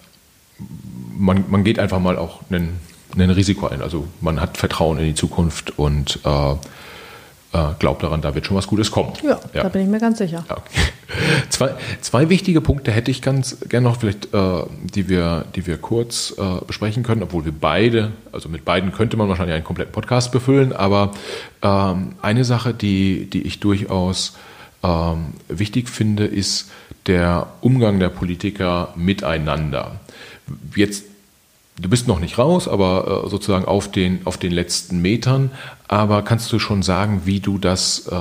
man, 1.17 1.45
man 1.49 1.63
geht 1.63 1.79
einfach 1.79 1.99
mal 1.99 2.17
auch 2.17 2.41
ein 3.22 3.30
Risiko 3.30 3.68
ein. 3.68 3.82
Also 3.82 4.07
man 4.22 4.41
hat 4.41 4.57
Vertrauen 4.57 4.97
in 4.99 5.05
die 5.05 5.16
Zukunft 5.16 5.78
und 5.78 6.20
äh, 6.26 6.55
äh, 7.53 7.74
glaubt 7.78 8.01
daran, 8.01 8.22
da 8.22 8.34
wird 8.34 8.47
schon 8.47 8.57
was 8.57 8.68
Gutes 8.68 8.89
kommen. 8.89 9.14
Ja, 9.24 9.39
ja. 9.53 9.64
da 9.64 9.70
bin 9.70 9.84
ich 9.84 9.88
mir 9.88 9.99
ganz 9.99 10.18
sicher. 10.18 10.43
Ja, 10.49 10.57
zwei, 11.49 11.76
zwei 12.01 12.30
wichtige 12.30 12.61
Punkte 12.61 12.91
hätte 12.91 13.11
ich 13.11 13.22
ganz 13.22 13.57
gerne 13.70 13.88
noch, 13.88 13.99
vielleicht, 13.99 14.34
äh, 14.34 14.64
die, 14.95 15.07
wir, 15.07 15.45
die 15.55 15.68
wir 15.68 15.78
kurz 15.78 16.34
äh, 16.38 16.66
besprechen 16.66 17.03
können, 17.03 17.22
obwohl 17.22 17.45
wir 17.45 17.51
beide, 17.51 18.11
also 18.32 18.49
mit 18.49 18.66
beiden 18.66 18.91
könnte 18.91 19.18
man 19.18 19.30
wahrscheinlich 19.30 19.55
einen 19.55 19.64
kompletten 19.64 19.93
Podcast 19.93 20.32
befüllen, 20.32 20.74
aber 20.74 21.11
ähm, 21.61 22.16
eine 22.22 22.43
Sache, 22.43 22.74
die, 22.74 23.30
die 23.30 23.43
ich 23.43 23.59
durchaus 23.59 24.36
ähm, 24.82 25.34
wichtig 25.47 25.89
finde, 25.89 26.26
ist 26.26 26.72
der 27.05 27.47
Umgang 27.61 27.99
der 27.99 28.09
Politiker 28.09 28.93
miteinander. 28.95 29.99
Jetzt 30.76 31.03
du 31.80 31.89
bist 31.89 32.07
noch 32.07 32.19
nicht 32.19 32.38
raus, 32.38 32.67
aber 32.67 33.24
äh, 33.26 33.30
sozusagen 33.30 33.65
auf 33.65 33.91
den, 33.91 34.21
auf 34.26 34.38
den 34.38 34.51
letzten 34.51 35.01
Metern. 35.01 35.51
Aber 35.88 36.21
kannst 36.21 36.51
du 36.51 36.59
schon 36.59 36.84
sagen, 36.84 37.24
wie 37.26 37.39
du 37.39 37.57
das 37.57 38.07
äh, 38.11 38.15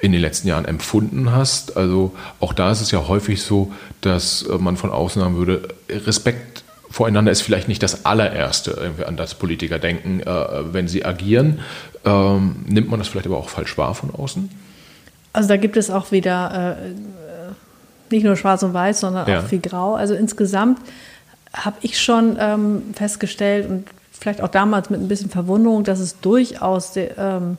in 0.00 0.12
den 0.12 0.20
letzten 0.20 0.48
Jahren 0.48 0.64
empfunden 0.64 1.32
hast? 1.32 1.76
Also 1.76 2.12
auch 2.40 2.52
da 2.52 2.70
ist 2.70 2.80
es 2.80 2.90
ja 2.90 3.06
häufig 3.08 3.42
so, 3.42 3.72
dass 4.00 4.42
äh, 4.42 4.58
man 4.58 4.76
von 4.76 4.90
außen 4.90 5.20
sagen 5.20 5.36
würde, 5.36 5.68
Respekt 5.88 6.64
voreinander 6.90 7.32
ist 7.32 7.40
vielleicht 7.40 7.68
nicht 7.68 7.82
das 7.82 8.04
allererste, 8.04 8.72
irgendwie 8.72 9.04
an 9.04 9.16
das 9.16 9.34
Politiker 9.34 9.78
denken, 9.78 10.20
äh, 10.20 10.72
wenn 10.72 10.88
sie 10.88 11.04
agieren. 11.04 11.60
Ähm, 12.04 12.56
nimmt 12.66 12.90
man 12.90 12.98
das 12.98 13.08
vielleicht 13.08 13.26
aber 13.26 13.38
auch 13.38 13.48
falsch 13.48 13.78
wahr 13.78 13.94
von 13.94 14.14
außen? 14.14 14.50
Also 15.32 15.48
da 15.48 15.56
gibt 15.56 15.76
es 15.78 15.90
auch 15.90 16.12
wieder 16.12 16.76
äh, 16.76 16.92
nicht 18.10 18.24
nur 18.24 18.36
schwarz 18.36 18.62
und 18.62 18.74
weiß, 18.74 19.00
sondern 19.00 19.28
ja. 19.28 19.40
auch 19.40 19.44
viel 19.44 19.60
grau. 19.60 19.94
Also 19.94 20.14
insgesamt 20.14 20.78
habe 21.52 21.76
ich 21.82 22.00
schon 22.00 22.36
ähm, 22.40 22.94
festgestellt 22.94 23.68
und 23.68 23.84
vielleicht 24.12 24.40
auch 24.40 24.48
damals 24.48 24.90
mit 24.90 25.00
ein 25.00 25.08
bisschen 25.08 25.30
Verwunderung, 25.30 25.84
dass 25.84 26.00
es 26.00 26.20
durchaus 26.20 26.92
ähm, 26.96 27.56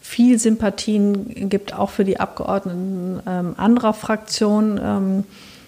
viel 0.00 0.38
Sympathien 0.38 1.48
gibt, 1.48 1.74
auch 1.74 1.90
für 1.90 2.04
die 2.04 2.18
Abgeordneten 2.18 3.20
ähm, 3.26 3.54
anderer 3.56 3.92
Fraktionen. 3.92 4.80
Ähm, 4.82 5.24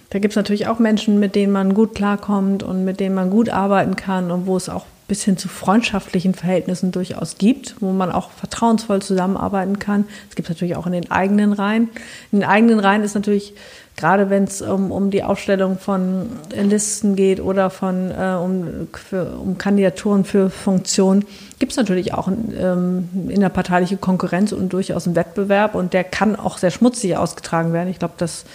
da 0.09 0.19
gibt 0.19 0.31
es 0.31 0.35
natürlich 0.35 0.67
auch 0.67 0.79
Menschen, 0.79 1.19
mit 1.19 1.35
denen 1.35 1.53
man 1.53 1.73
gut 1.73 1.93
klarkommt 1.93 2.63
und 2.63 2.83
mit 2.83 2.99
denen 2.99 3.15
man 3.15 3.29
gut 3.29 3.49
arbeiten 3.49 3.95
kann 3.95 4.31
und 4.31 4.47
wo 4.47 4.57
es 4.57 4.69
auch 4.69 4.85
bis 5.07 5.23
hin 5.23 5.37
zu 5.37 5.49
freundschaftlichen 5.49 6.33
Verhältnissen 6.33 6.91
durchaus 6.91 7.37
gibt, 7.37 7.75
wo 7.79 7.91
man 7.91 8.11
auch 8.11 8.29
vertrauensvoll 8.31 9.01
zusammenarbeiten 9.01 9.77
kann. 9.79 10.05
Es 10.29 10.35
gibt 10.35 10.49
natürlich 10.49 10.75
auch 10.75 10.85
in 10.85 10.93
den 10.93 11.11
eigenen 11.11 11.51
Reihen. 11.51 11.89
In 12.31 12.39
den 12.39 12.49
eigenen 12.49 12.79
Reihen 12.79 13.03
ist 13.03 13.15
natürlich 13.15 13.53
gerade 13.99 14.29
wenn 14.29 14.45
es 14.45 14.61
um, 14.61 14.91
um 14.91 15.11
die 15.11 15.23
Aufstellung 15.23 15.77
von 15.77 16.29
Listen 16.55 17.17
geht 17.17 17.41
oder 17.41 17.69
von, 17.69 18.11
äh, 18.11 18.37
um, 18.41 18.87
für, 18.93 19.37
um 19.37 19.57
Kandidaturen 19.57 20.23
für 20.23 20.49
Funktionen, 20.49 21.25
gibt 21.59 21.73
es 21.73 21.77
natürlich 21.77 22.13
auch 22.13 22.29
ähm, 22.29 23.09
innerparteiliche 23.27 23.97
Konkurrenz 23.97 24.53
und 24.53 24.71
durchaus 24.71 25.05
einen 25.05 25.17
Wettbewerb 25.17 25.75
und 25.75 25.91
der 25.91 26.05
kann 26.05 26.37
auch 26.37 26.57
sehr 26.57 26.71
schmutzig 26.71 27.17
ausgetragen 27.17 27.73
werden. 27.73 27.89
Ich 27.89 27.99
glaube, 27.99 28.13
das 28.15 28.45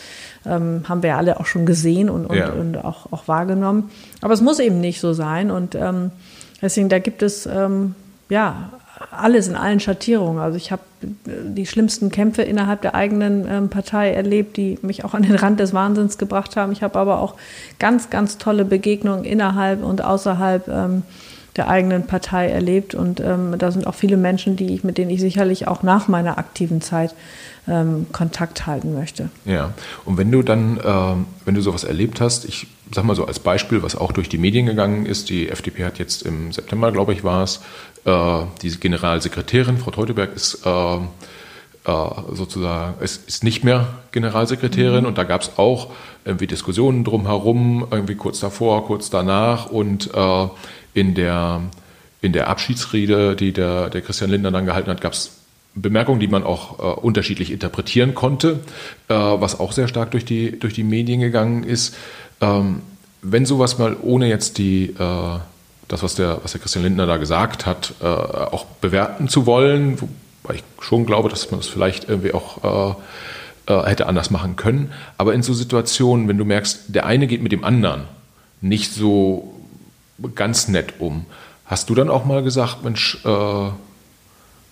ähm, 0.46 0.84
haben 0.88 1.02
wir 1.02 1.10
ja 1.10 1.18
alle 1.18 1.38
auch 1.38 1.46
schon 1.46 1.66
gesehen 1.66 2.08
und, 2.08 2.24
und, 2.24 2.36
ja. 2.38 2.50
und 2.50 2.78
auch, 2.78 3.12
auch 3.12 3.28
wahrgenommen. 3.28 3.90
Aber 4.22 4.32
es 4.32 4.40
muss 4.40 4.58
eben 4.60 4.80
nicht 4.80 4.98
so 4.98 5.12
sein 5.12 5.50
und 5.50 5.74
ähm, 5.74 6.10
deswegen, 6.62 6.88
da 6.88 6.98
gibt 7.00 7.22
es 7.22 7.44
ähm, 7.44 7.94
ja 8.30 8.70
alles 9.10 9.48
in 9.48 9.56
allen 9.56 9.80
Schattierungen. 9.80 10.40
Also 10.40 10.56
ich 10.56 10.72
habe 10.72 10.82
äh, 11.02 11.30
die 11.46 11.66
schlimmsten 11.66 12.10
Kämpfe 12.10 12.42
innerhalb 12.42 12.82
der 12.82 12.94
eigenen 12.94 13.46
ähm, 13.48 13.68
Partei 13.68 14.12
erlebt, 14.12 14.56
die 14.56 14.78
mich 14.82 15.04
auch 15.04 15.14
an 15.14 15.22
den 15.22 15.34
Rand 15.34 15.60
des 15.60 15.72
Wahnsinns 15.72 16.18
gebracht 16.18 16.56
haben. 16.56 16.72
Ich 16.72 16.82
habe 16.82 16.98
aber 16.98 17.20
auch 17.20 17.34
ganz, 17.78 18.10
ganz 18.10 18.38
tolle 18.38 18.64
Begegnungen 18.64 19.24
innerhalb 19.24 19.82
und 19.82 20.02
außerhalb 20.02 20.68
ähm, 20.68 21.02
der 21.56 21.68
eigenen 21.68 22.06
Partei 22.06 22.48
erlebt. 22.48 22.94
Und 22.94 23.20
ähm, 23.20 23.54
da 23.58 23.70
sind 23.70 23.86
auch 23.86 23.94
viele 23.94 24.16
Menschen, 24.16 24.56
die 24.56 24.74
ich, 24.74 24.84
mit 24.84 24.98
denen 24.98 25.10
ich 25.10 25.20
sicherlich 25.20 25.68
auch 25.68 25.82
nach 25.82 26.08
meiner 26.08 26.38
aktiven 26.38 26.80
Zeit 26.80 27.14
ähm, 27.68 28.06
Kontakt 28.12 28.66
halten 28.66 28.94
möchte. 28.94 29.30
Ja, 29.44 29.72
und 30.04 30.18
wenn 30.18 30.30
du 30.30 30.42
dann, 30.42 30.78
äh, 30.78 31.14
wenn 31.44 31.54
du 31.54 31.60
sowas 31.60 31.84
erlebt 31.84 32.20
hast, 32.20 32.44
ich 32.44 32.66
sag 32.92 33.04
mal 33.04 33.16
so 33.16 33.26
als 33.26 33.38
Beispiel, 33.38 33.82
was 33.82 33.96
auch 33.96 34.12
durch 34.12 34.28
die 34.28 34.38
Medien 34.38 34.66
gegangen 34.66 35.06
ist, 35.06 35.30
die 35.30 35.48
FDP 35.48 35.84
hat 35.84 35.98
jetzt 35.98 36.22
im 36.22 36.52
September, 36.52 36.92
glaube 36.92 37.12
ich, 37.12 37.24
war 37.24 37.42
es, 37.42 37.60
äh, 38.04 38.42
die 38.62 38.70
Generalsekretärin, 38.70 39.78
Frau 39.78 39.90
Teuteberg, 39.90 40.34
ist 40.34 40.66
äh, 40.66 40.96
äh, 40.96 41.00
sozusagen, 42.32 42.94
es 43.00 43.16
ist 43.16 43.44
nicht 43.44 43.64
mehr 43.64 43.86
Generalsekretärin 44.12 45.02
mhm. 45.02 45.06
und 45.06 45.18
da 45.18 45.24
gab 45.24 45.42
es 45.42 45.58
auch 45.58 45.90
irgendwie 46.24 46.46
Diskussionen 46.46 47.04
drumherum, 47.04 47.86
irgendwie 47.90 48.14
kurz 48.14 48.40
davor, 48.40 48.86
kurz 48.86 49.10
danach 49.10 49.66
und 49.66 50.12
äh, 50.14 50.48
in 50.94 51.14
der 51.14 51.62
in 52.24 52.32
der 52.32 52.48
Abschiedsrede, 52.48 53.36
die 53.36 53.52
der, 53.52 53.90
der 53.90 54.00
Christian 54.00 54.30
Lindner 54.30 54.50
dann 54.50 54.64
gehalten 54.64 54.88
hat, 54.88 55.02
gab 55.02 55.12
es 55.12 55.32
Bemerkungen, 55.74 56.20
die 56.20 56.28
man 56.28 56.42
auch 56.42 56.78
äh, 56.78 57.00
unterschiedlich 57.00 57.50
interpretieren 57.50 58.14
konnte, 58.14 58.60
äh, 59.08 59.14
was 59.14 59.60
auch 59.60 59.72
sehr 59.72 59.88
stark 59.88 60.12
durch 60.12 60.24
die, 60.24 60.58
durch 60.58 60.72
die 60.72 60.84
Medien 60.84 61.20
gegangen 61.20 61.64
ist. 61.64 61.94
Ähm, 62.44 62.82
wenn 63.22 63.46
sowas 63.46 63.78
mal 63.78 63.96
ohne 64.02 64.28
jetzt 64.28 64.58
die, 64.58 64.90
äh, 64.90 65.38
das, 65.88 66.02
was 66.02 66.14
der, 66.14 66.40
was 66.42 66.52
der 66.52 66.60
Christian 66.60 66.84
Lindner 66.84 67.06
da 67.06 67.16
gesagt 67.16 67.64
hat, 67.64 67.94
äh, 68.02 68.06
auch 68.06 68.66
bewerten 68.80 69.28
zu 69.28 69.46
wollen, 69.46 70.00
wobei 70.00 70.56
ich 70.56 70.64
schon 70.80 71.06
glaube, 71.06 71.28
dass 71.28 71.50
man 71.50 71.60
das 71.60 71.68
vielleicht 71.68 72.08
irgendwie 72.08 72.34
auch 72.34 72.96
äh, 73.66 73.72
äh, 73.72 73.86
hätte 73.86 74.06
anders 74.06 74.30
machen 74.30 74.56
können. 74.56 74.92
Aber 75.16 75.32
in 75.32 75.42
so 75.42 75.54
Situationen, 75.54 76.28
wenn 76.28 76.38
du 76.38 76.44
merkst, 76.44 76.84
der 76.88 77.06
eine 77.06 77.26
geht 77.26 77.42
mit 77.42 77.52
dem 77.52 77.64
anderen 77.64 78.04
nicht 78.60 78.92
so 78.92 79.54
ganz 80.34 80.68
nett 80.68 80.94
um, 80.98 81.26
hast 81.64 81.88
du 81.88 81.94
dann 81.94 82.10
auch 82.10 82.24
mal 82.24 82.42
gesagt, 82.42 82.84
Mensch, 82.84 83.18
äh, 83.24 83.68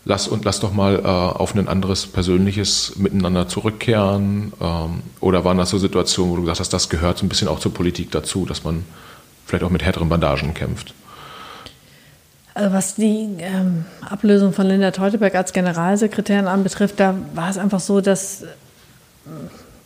lass 0.05 0.29
und 0.29 0.45
lass 0.45 0.61
doch 0.61 0.73
mal 0.73 1.01
äh, 1.01 1.07
auf 1.07 1.55
ein 1.55 1.69
anderes 1.69 2.07
persönliches 2.07 2.97
Miteinander 2.97 3.49
zurückkehren? 3.49 4.53
Ähm, 4.61 5.03
oder 5.21 5.45
waren 5.45 5.59
das 5.59 5.71
so 5.71 5.79
Situationen, 5.79 6.33
wo 6.33 6.37
du 6.37 6.43
gesagt 6.43 6.61
hast, 6.61 6.73
das 6.73 6.89
gehört 6.89 7.19
so 7.19 7.27
ein 7.27 7.29
bisschen 7.29 7.49
auch 7.49 7.61
zur 7.61 7.73
Politik 7.73 8.11
dazu, 8.11 8.45
dass 8.45 8.65
man 8.65 8.85
vielleicht 9.47 9.65
auch 9.65 9.71
mit 9.71 9.83
härteren 9.83 10.09
Bandagen 10.09 10.55
kämpft? 10.55 10.95
Also 12.55 12.75
was 12.75 12.97
die 12.97 13.29
ähm, 13.39 13.87
Ablösung 14.09 14.53
von 14.53 14.67
Linda 14.67 14.91
Teuteberg 14.91 15.35
als 15.35 15.53
Generalsekretärin 15.53 16.47
anbetrifft, 16.47 17.01
da 17.01 17.15
war 17.35 17.49
es 17.49 17.57
einfach 17.57 17.81
so, 17.81 18.01
dass 18.01 18.45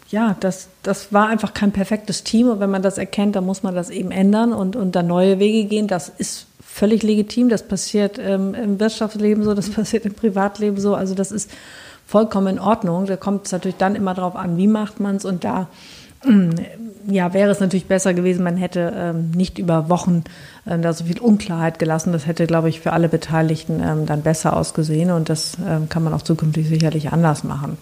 ja, 0.09 0.37
das, 0.41 0.69
das 0.83 1.13
war 1.13 1.29
einfach 1.29 1.53
kein 1.53 1.73
perfektes 1.73 2.23
Team 2.23 2.49
und 2.49 2.61
wenn 2.61 2.71
man 2.71 2.83
das 2.83 2.99
erkennt, 2.99 3.35
dann 3.35 3.45
muss 3.45 3.63
man 3.63 3.75
das 3.75 3.91
eben 3.91 4.11
ändern 4.11 4.53
und, 4.53 4.77
und 4.77 4.95
dann 4.95 5.07
neue 5.07 5.39
Wege 5.39 5.69
gehen. 5.69 5.89
Das 5.89 6.09
ist 6.09 6.47
völlig 6.61 7.03
legitim. 7.03 7.49
Das 7.49 7.67
passiert 7.67 8.19
ähm, 8.19 8.55
im 8.55 8.79
Wirtschaftsleben 8.79 9.43
so, 9.43 9.55
das 9.55 9.71
passiert 9.75 10.07
im 10.07 10.15
Privatleben 10.15 10.79
so. 10.79 10.95
Also 10.95 11.15
das 11.15 11.33
ist 11.33 11.51
vollkommen 12.07 12.47
in 12.47 12.59
Ordnung. 12.61 13.07
Da 13.07 13.17
kommt 13.17 13.47
es 13.47 13.53
natürlich 13.53 13.79
dann 13.79 13.97
immer 13.97 14.15
darauf 14.15 14.37
an, 14.37 14.57
wie 14.57 14.69
macht 14.69 15.01
man 15.01 15.17
es. 15.17 15.25
Und 15.25 15.43
da 15.43 15.69
mm, 16.25 16.51
ja, 17.09 17.35
wäre 17.35 17.51
es 17.51 17.59
natürlich 17.59 17.87
besser 17.87 18.15
gewesen, 18.15 18.45
man 18.45 18.57
hätte 18.57 18.93
ähm, 18.95 19.31
nicht 19.33 19.59
über 19.59 19.89
Wochen 19.89 20.23
äh, 20.67 20.79
da 20.79 20.93
so 20.93 21.05
viel 21.05 21.19
Unklarheit 21.19 21.81
gelassen. 21.81 22.13
Das 22.13 22.27
hätte, 22.27 22.47
glaube 22.47 22.69
ich, 22.69 22.81
für 22.81 22.93
alle 22.93 23.09
Beteiligten 23.09 23.81
ähm, 23.83 24.07
dann 24.07 24.23
besser 24.23 24.57
ausgesehen. 24.57 25.11
Und 25.11 25.31
das 25.31 25.57
ähm, 25.67 25.89
kann 25.89 26.05
man 26.05 26.15
auch 26.15 26.23
zukünftig 26.23 26.69
sicherlich 26.69 27.11
anders 27.13 27.43
machen. 27.43 27.77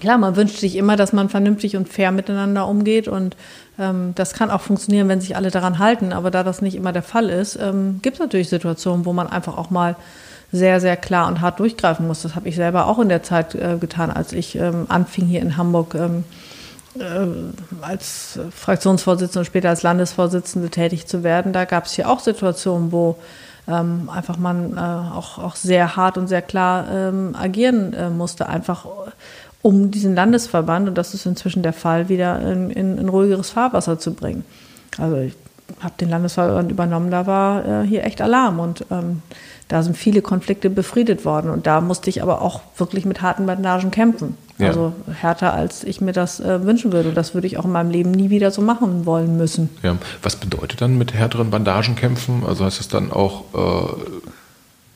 Klar, 0.00 0.18
man 0.18 0.36
wünscht 0.36 0.58
sich 0.58 0.76
immer, 0.76 0.96
dass 0.96 1.12
man 1.12 1.28
vernünftig 1.28 1.76
und 1.76 1.88
fair 1.88 2.10
miteinander 2.10 2.66
umgeht 2.66 3.06
und 3.06 3.36
ähm, 3.78 4.12
das 4.14 4.32
kann 4.34 4.50
auch 4.50 4.60
funktionieren, 4.60 5.08
wenn 5.08 5.20
sich 5.20 5.36
alle 5.36 5.50
daran 5.50 5.78
halten. 5.78 6.12
Aber 6.12 6.30
da 6.30 6.42
das 6.42 6.62
nicht 6.62 6.74
immer 6.74 6.92
der 6.92 7.02
Fall 7.02 7.28
ist, 7.28 7.56
ähm, 7.56 8.00
gibt 8.02 8.16
es 8.16 8.20
natürlich 8.20 8.48
Situationen, 8.48 9.04
wo 9.04 9.12
man 9.12 9.28
einfach 9.28 9.56
auch 9.56 9.70
mal 9.70 9.96
sehr, 10.52 10.80
sehr 10.80 10.96
klar 10.96 11.28
und 11.28 11.40
hart 11.40 11.58
durchgreifen 11.58 12.06
muss. 12.06 12.22
Das 12.22 12.34
habe 12.34 12.48
ich 12.48 12.56
selber 12.56 12.86
auch 12.86 12.98
in 12.98 13.08
der 13.08 13.22
Zeit 13.22 13.54
äh, 13.54 13.76
getan, 13.78 14.10
als 14.10 14.32
ich 14.32 14.56
ähm, 14.56 14.86
anfing 14.88 15.26
hier 15.26 15.42
in 15.42 15.56
Hamburg 15.56 15.94
ähm, 15.94 16.24
äh, 16.98 17.82
als 17.82 18.38
Fraktionsvorsitzende 18.54 19.40
und 19.40 19.46
später 19.46 19.68
als 19.68 19.82
Landesvorsitzende 19.82 20.70
tätig 20.70 21.06
zu 21.06 21.22
werden. 21.24 21.52
Da 21.52 21.64
gab 21.64 21.86
es 21.86 21.92
hier 21.92 22.08
auch 22.08 22.20
Situationen, 22.20 22.92
wo 22.92 23.16
ähm, 23.66 24.08
einfach 24.12 24.36
man 24.36 24.76
äh, 24.76 24.80
auch, 24.80 25.38
auch 25.38 25.56
sehr 25.56 25.96
hart 25.96 26.18
und 26.18 26.28
sehr 26.28 26.42
klar 26.42 26.86
ähm, 26.90 27.34
agieren 27.34 27.92
äh, 27.94 28.10
musste, 28.10 28.48
einfach 28.48 28.86
um 29.64 29.90
diesen 29.90 30.14
Landesverband, 30.14 30.88
und 30.88 30.98
das 30.98 31.14
ist 31.14 31.24
inzwischen 31.24 31.62
der 31.62 31.72
Fall, 31.72 32.10
wieder 32.10 32.38
in, 32.38 32.68
in, 32.68 32.98
in 32.98 33.08
ruhigeres 33.08 33.48
Fahrwasser 33.48 33.98
zu 33.98 34.12
bringen. 34.12 34.44
Also 34.98 35.16
ich 35.16 35.32
habe 35.80 35.94
den 35.98 36.10
Landesverband 36.10 36.70
übernommen, 36.70 37.10
da 37.10 37.26
war 37.26 37.64
äh, 37.64 37.86
hier 37.86 38.04
echt 38.04 38.20
Alarm 38.20 38.60
und 38.60 38.84
ähm, 38.90 39.22
da 39.68 39.82
sind 39.82 39.96
viele 39.96 40.20
Konflikte 40.20 40.68
befriedet 40.68 41.24
worden 41.24 41.50
und 41.50 41.66
da 41.66 41.80
musste 41.80 42.10
ich 42.10 42.22
aber 42.22 42.42
auch 42.42 42.60
wirklich 42.76 43.06
mit 43.06 43.22
harten 43.22 43.46
Bandagen 43.46 43.90
kämpfen. 43.90 44.36
Ja. 44.58 44.68
Also 44.68 44.92
härter, 45.10 45.54
als 45.54 45.82
ich 45.82 46.02
mir 46.02 46.12
das 46.12 46.40
äh, 46.40 46.62
wünschen 46.66 46.92
würde. 46.92 47.12
Das 47.12 47.32
würde 47.32 47.46
ich 47.46 47.56
auch 47.56 47.64
in 47.64 47.72
meinem 47.72 47.90
Leben 47.90 48.10
nie 48.10 48.28
wieder 48.28 48.50
so 48.50 48.60
machen 48.60 49.06
wollen 49.06 49.38
müssen. 49.38 49.70
Ja. 49.82 49.96
Was 50.22 50.36
bedeutet 50.36 50.82
dann 50.82 50.98
mit 50.98 51.14
härteren 51.14 51.48
Bandagen 51.48 51.96
kämpfen? 51.96 52.42
Also 52.46 52.66
heißt 52.66 52.80
es 52.80 52.88
dann 52.88 53.10
auch 53.10 53.44
äh, 53.54 53.94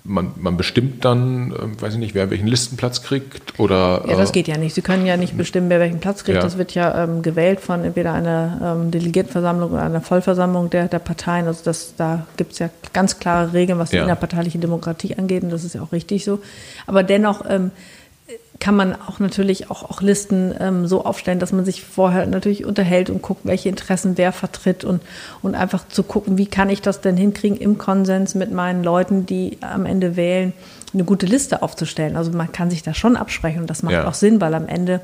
man, 0.08 0.32
man 0.36 0.56
bestimmt 0.56 1.04
dann, 1.04 1.52
äh, 1.52 1.82
weiß 1.82 1.94
ich 1.94 1.98
nicht, 2.00 2.14
wer 2.14 2.30
welchen 2.30 2.46
Listenplatz 2.46 3.02
kriegt 3.02 3.60
oder. 3.60 4.04
Ja, 4.08 4.16
das 4.16 4.30
äh, 4.30 4.32
geht 4.32 4.48
ja 4.48 4.56
nicht. 4.56 4.74
Sie 4.74 4.82
können 4.82 5.06
ja 5.06 5.16
nicht 5.16 5.36
bestimmen, 5.36 5.68
wer 5.68 5.78
welchen 5.78 6.00
Platz 6.00 6.24
kriegt. 6.24 6.36
Ja. 6.36 6.42
Das 6.42 6.58
wird 6.58 6.74
ja 6.74 7.04
ähm, 7.04 7.22
gewählt 7.22 7.60
von 7.60 7.84
entweder 7.84 8.14
einer 8.14 8.76
ähm, 8.80 8.90
Delegiertenversammlung 8.90 9.72
oder 9.72 9.82
einer 9.82 10.00
Vollversammlung 10.00 10.70
der, 10.70 10.88
der 10.88 10.98
Parteien. 10.98 11.46
Also 11.46 11.60
das, 11.64 11.94
da 11.96 12.26
gibt 12.36 12.52
es 12.52 12.58
ja 12.58 12.70
ganz 12.92 13.18
klare 13.18 13.52
Regeln, 13.52 13.78
was 13.78 13.90
die 13.90 13.96
ja. 13.96 14.04
innerparteiliche 14.04 14.58
Demokratie 14.58 15.14
angeht 15.16 15.42
und 15.42 15.50
das 15.50 15.64
ist 15.64 15.74
ja 15.74 15.82
auch 15.82 15.92
richtig 15.92 16.24
so. 16.24 16.40
Aber 16.86 17.02
dennoch 17.02 17.44
ähm, 17.48 17.70
kann 18.60 18.74
man 18.74 18.94
auch 18.94 19.20
natürlich 19.20 19.70
auch, 19.70 19.84
auch 19.88 20.02
Listen 20.02 20.52
ähm, 20.58 20.86
so 20.86 21.04
aufstellen, 21.04 21.38
dass 21.38 21.52
man 21.52 21.64
sich 21.64 21.84
vorher 21.84 22.26
natürlich 22.26 22.64
unterhält 22.64 23.08
und 23.08 23.22
guckt, 23.22 23.42
welche 23.44 23.68
Interessen 23.68 24.18
wer 24.18 24.32
vertritt 24.32 24.84
und, 24.84 25.00
und 25.42 25.54
einfach 25.54 25.86
zu 25.86 26.02
gucken, 26.02 26.38
wie 26.38 26.46
kann 26.46 26.68
ich 26.68 26.82
das 26.82 27.00
denn 27.00 27.16
hinkriegen, 27.16 27.56
im 27.56 27.78
Konsens 27.78 28.34
mit 28.34 28.50
meinen 28.50 28.82
Leuten, 28.82 29.26
die 29.26 29.58
am 29.60 29.86
Ende 29.86 30.16
wählen, 30.16 30.52
eine 30.92 31.04
gute 31.04 31.26
Liste 31.26 31.62
aufzustellen. 31.62 32.16
Also 32.16 32.32
man 32.32 32.50
kann 32.50 32.70
sich 32.70 32.82
da 32.82 32.94
schon 32.94 33.16
absprechen 33.16 33.60
und 33.60 33.70
das 33.70 33.82
macht 33.82 33.92
ja. 33.92 34.08
auch 34.08 34.14
Sinn, 34.14 34.40
weil 34.40 34.54
am 34.54 34.66
Ende 34.66 35.00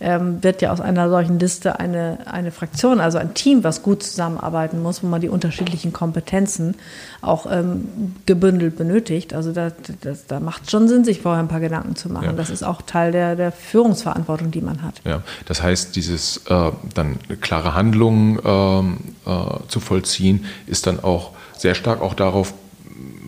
ähm, 0.00 0.42
wird 0.42 0.62
ja 0.62 0.72
aus 0.72 0.80
einer 0.80 1.08
solchen 1.08 1.38
Liste 1.38 1.80
eine, 1.80 2.18
eine 2.26 2.50
Fraktion, 2.50 3.00
also 3.00 3.18
ein 3.18 3.34
Team, 3.34 3.64
was 3.64 3.82
gut 3.82 4.02
zusammenarbeiten 4.02 4.82
muss, 4.82 5.02
wo 5.02 5.06
man 5.06 5.20
die 5.20 5.28
unterschiedlichen 5.28 5.92
Kompetenzen 5.92 6.74
auch 7.20 7.46
ähm, 7.50 8.14
gebündelt 8.26 8.76
benötigt. 8.76 9.34
Also 9.34 9.52
da, 9.52 9.72
das, 10.00 10.26
da 10.26 10.40
macht 10.40 10.70
schon 10.70 10.88
Sinn, 10.88 11.04
sich 11.04 11.20
vorher 11.20 11.42
ein 11.42 11.48
paar 11.48 11.60
Gedanken 11.60 11.96
zu 11.96 12.08
machen. 12.08 12.26
Ja. 12.26 12.32
Das 12.32 12.50
ist 12.50 12.62
auch 12.62 12.82
Teil 12.82 13.12
der, 13.12 13.36
der 13.36 13.52
Führungsverantwortung, 13.52 14.50
die 14.50 14.60
man 14.60 14.82
hat. 14.82 15.00
Ja, 15.04 15.22
das 15.46 15.62
heißt, 15.62 15.96
dieses 15.96 16.38
äh, 16.48 16.70
dann 16.94 17.18
klare 17.40 17.74
Handlungen 17.74 18.38
ähm, 18.44 18.98
äh, 19.26 19.68
zu 19.68 19.80
vollziehen, 19.80 20.44
ist 20.66 20.86
dann 20.86 21.02
auch 21.02 21.32
sehr 21.56 21.74
stark 21.74 22.02
auch 22.02 22.14
darauf 22.14 22.54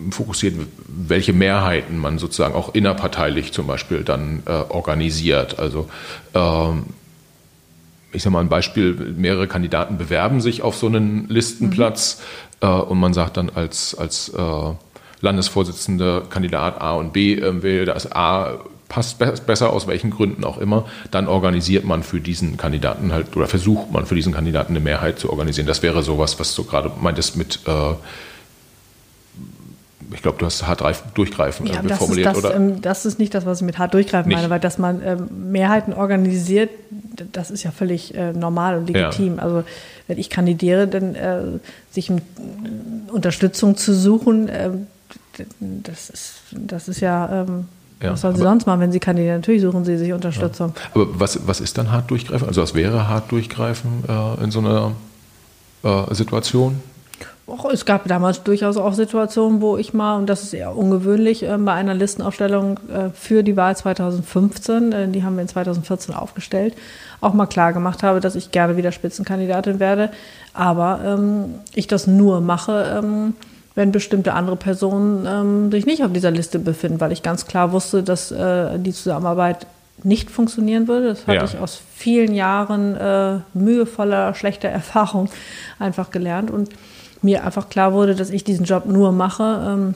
fokussiert, 0.09 0.55
welche 0.87 1.33
Mehrheiten 1.33 1.97
man 1.97 2.17
sozusagen 2.17 2.55
auch 2.55 2.73
innerparteilich 2.73 3.53
zum 3.53 3.67
Beispiel 3.67 4.03
dann 4.03 4.43
äh, 4.45 4.51
organisiert. 4.51 5.59
Also 5.59 5.89
ähm, 6.33 6.85
ich 8.13 8.23
sage 8.23 8.33
mal 8.33 8.41
ein 8.41 8.49
Beispiel, 8.49 8.93
mehrere 9.17 9.47
Kandidaten 9.47 9.97
bewerben 9.97 10.41
sich 10.41 10.61
auf 10.61 10.75
so 10.75 10.87
einen 10.87 11.27
Listenplatz 11.29 12.21
mhm. 12.61 12.67
äh, 12.67 12.71
und 12.71 12.99
man 12.99 13.13
sagt 13.13 13.37
dann 13.37 13.49
als, 13.49 13.95
als 13.95 14.29
äh, 14.29 14.73
Landesvorsitzender 15.21 16.23
Kandidat 16.29 16.81
A 16.81 16.93
und 16.93 17.13
B 17.13 17.35
äh, 17.35 17.63
wählt 17.63 17.87
das 17.87 18.11
A 18.11 18.59
passt 18.91 19.19
be 19.19 19.33
besser 19.45 19.71
aus 19.71 19.87
welchen 19.87 20.11
Gründen 20.11 20.43
auch 20.43 20.57
immer, 20.57 20.85
dann 21.11 21.29
organisiert 21.29 21.85
man 21.85 22.03
für 22.03 22.19
diesen 22.19 22.57
Kandidaten 22.57 23.13
halt 23.13 23.37
oder 23.37 23.47
versucht 23.47 23.89
man 23.89 24.05
für 24.05 24.15
diesen 24.15 24.33
Kandidaten 24.33 24.73
eine 24.73 24.81
Mehrheit 24.81 25.17
zu 25.17 25.29
organisieren. 25.29 25.65
Das 25.65 25.81
wäre 25.81 26.03
sowas, 26.03 26.39
was 26.41 26.53
du 26.55 26.65
gerade 26.65 26.91
meintest 26.99 27.37
mit 27.37 27.59
äh, 27.67 27.93
ich 30.13 30.21
glaube, 30.21 30.37
du 30.37 30.45
hast 30.45 30.65
hart 30.67 30.83
durchgreifen 31.13 31.65
ja, 31.67 31.81
das 31.81 31.97
formuliert, 31.97 32.27
ist 32.27 32.43
das, 32.43 32.45
oder? 32.45 32.55
Ähm, 32.55 32.81
das 32.81 33.05
ist 33.05 33.19
nicht 33.19 33.33
das, 33.33 33.45
was 33.45 33.59
ich 33.59 33.65
mit 33.65 33.77
hart 33.77 33.93
durchgreifen 33.93 34.29
nicht. 34.29 34.37
meine, 34.37 34.49
weil 34.49 34.59
dass 34.59 34.77
man 34.77 35.01
ähm, 35.03 35.51
Mehrheiten 35.51 35.93
organisiert, 35.93 36.69
das 37.31 37.51
ist 37.51 37.63
ja 37.63 37.71
völlig 37.71 38.15
äh, 38.15 38.33
normal 38.33 38.77
und 38.77 38.87
legitim. 38.87 39.37
Ja. 39.37 39.43
Also 39.43 39.63
wenn 40.07 40.17
ich 40.17 40.29
kandidiere, 40.29 40.87
dann 40.87 41.15
äh, 41.15 41.41
sich 41.91 42.09
um, 42.09 42.21
Unterstützung 43.11 43.77
zu 43.77 43.93
suchen, 43.93 44.49
äh, 44.49 44.69
das, 45.59 46.09
ist, 46.09 46.33
das 46.51 46.87
ist 46.87 46.99
ja... 46.99 47.43
Ähm, 47.43 47.65
ja, 48.01 48.13
was 48.13 48.21
sollen 48.21 48.35
Sie 48.35 48.41
sonst 48.41 48.65
machen, 48.65 48.79
wenn 48.79 48.91
Sie 48.91 48.99
kandidieren? 48.99 49.37
Natürlich 49.37 49.61
suchen 49.61 49.85
Sie 49.85 49.95
sich 49.95 50.11
Unterstützung. 50.11 50.73
Ja. 50.75 50.81
Aber 50.95 51.19
was, 51.19 51.45
was 51.45 51.59
ist 51.59 51.77
dann 51.77 51.91
hart 51.91 52.09
durchgreifen? 52.09 52.47
Also 52.47 52.63
was 52.63 52.73
wäre 52.73 53.07
hart 53.07 53.31
durchgreifen 53.31 54.03
äh, 54.09 54.43
in 54.43 54.49
so 54.49 54.57
einer 54.57 54.93
äh, 55.83 56.13
Situation? 56.15 56.81
Och, 57.51 57.65
es 57.65 57.85
gab 57.85 58.07
damals 58.07 58.43
durchaus 58.43 58.77
auch 58.77 58.93
Situationen, 58.93 59.59
wo 59.59 59.77
ich 59.77 59.93
mal, 59.93 60.15
und 60.15 60.27
das 60.27 60.43
ist 60.43 60.53
eher 60.53 60.75
ungewöhnlich, 60.75 61.43
äh, 61.43 61.57
bei 61.57 61.73
einer 61.73 61.93
Listenaufstellung 61.93 62.79
äh, 62.89 63.09
für 63.13 63.43
die 63.43 63.57
Wahl 63.57 63.75
2015, 63.75 64.91
äh, 64.91 65.07
die 65.09 65.23
haben 65.23 65.35
wir 65.35 65.41
in 65.41 65.49
2014 65.49 66.15
aufgestellt, 66.15 66.75
auch 67.19 67.33
mal 67.33 67.47
klar 67.47 67.73
gemacht 67.73 68.03
habe, 68.03 68.21
dass 68.21 68.35
ich 68.35 68.51
gerne 68.51 68.77
wieder 68.77 68.93
Spitzenkandidatin 68.93 69.81
werde, 69.81 70.11
aber 70.53 71.01
ähm, 71.05 71.55
ich 71.75 71.87
das 71.87 72.07
nur 72.07 72.39
mache, 72.39 72.99
ähm, 72.99 73.33
wenn 73.75 73.91
bestimmte 73.91 74.33
andere 74.33 74.55
Personen 74.55 75.25
ähm, 75.25 75.71
sich 75.71 75.85
nicht 75.85 76.03
auf 76.05 76.13
dieser 76.13 76.31
Liste 76.31 76.57
befinden, 76.57 77.01
weil 77.01 77.11
ich 77.11 77.21
ganz 77.21 77.47
klar 77.47 77.73
wusste, 77.73 78.01
dass 78.01 78.31
äh, 78.31 78.79
die 78.79 78.93
Zusammenarbeit 78.93 79.67
nicht 80.03 80.31
funktionieren 80.31 80.87
würde. 80.87 81.09
Das 81.09 81.27
hatte 81.27 81.37
ja. 81.37 81.43
ich 81.43 81.57
aus 81.57 81.81
vielen 81.95 82.33
Jahren 82.33 82.95
äh, 82.95 83.39
mühevoller, 83.53 84.33
schlechter 84.35 84.69
Erfahrung 84.69 85.29
einfach 85.79 86.11
gelernt 86.11 86.49
und 86.49 86.69
mir 87.21 87.43
einfach 87.45 87.69
klar 87.69 87.93
wurde, 87.93 88.15
dass 88.15 88.29
ich 88.29 88.43
diesen 88.43 88.65
Job 88.65 88.85
nur 88.85 89.11
mache, 89.11 89.65
ähm, 89.67 89.95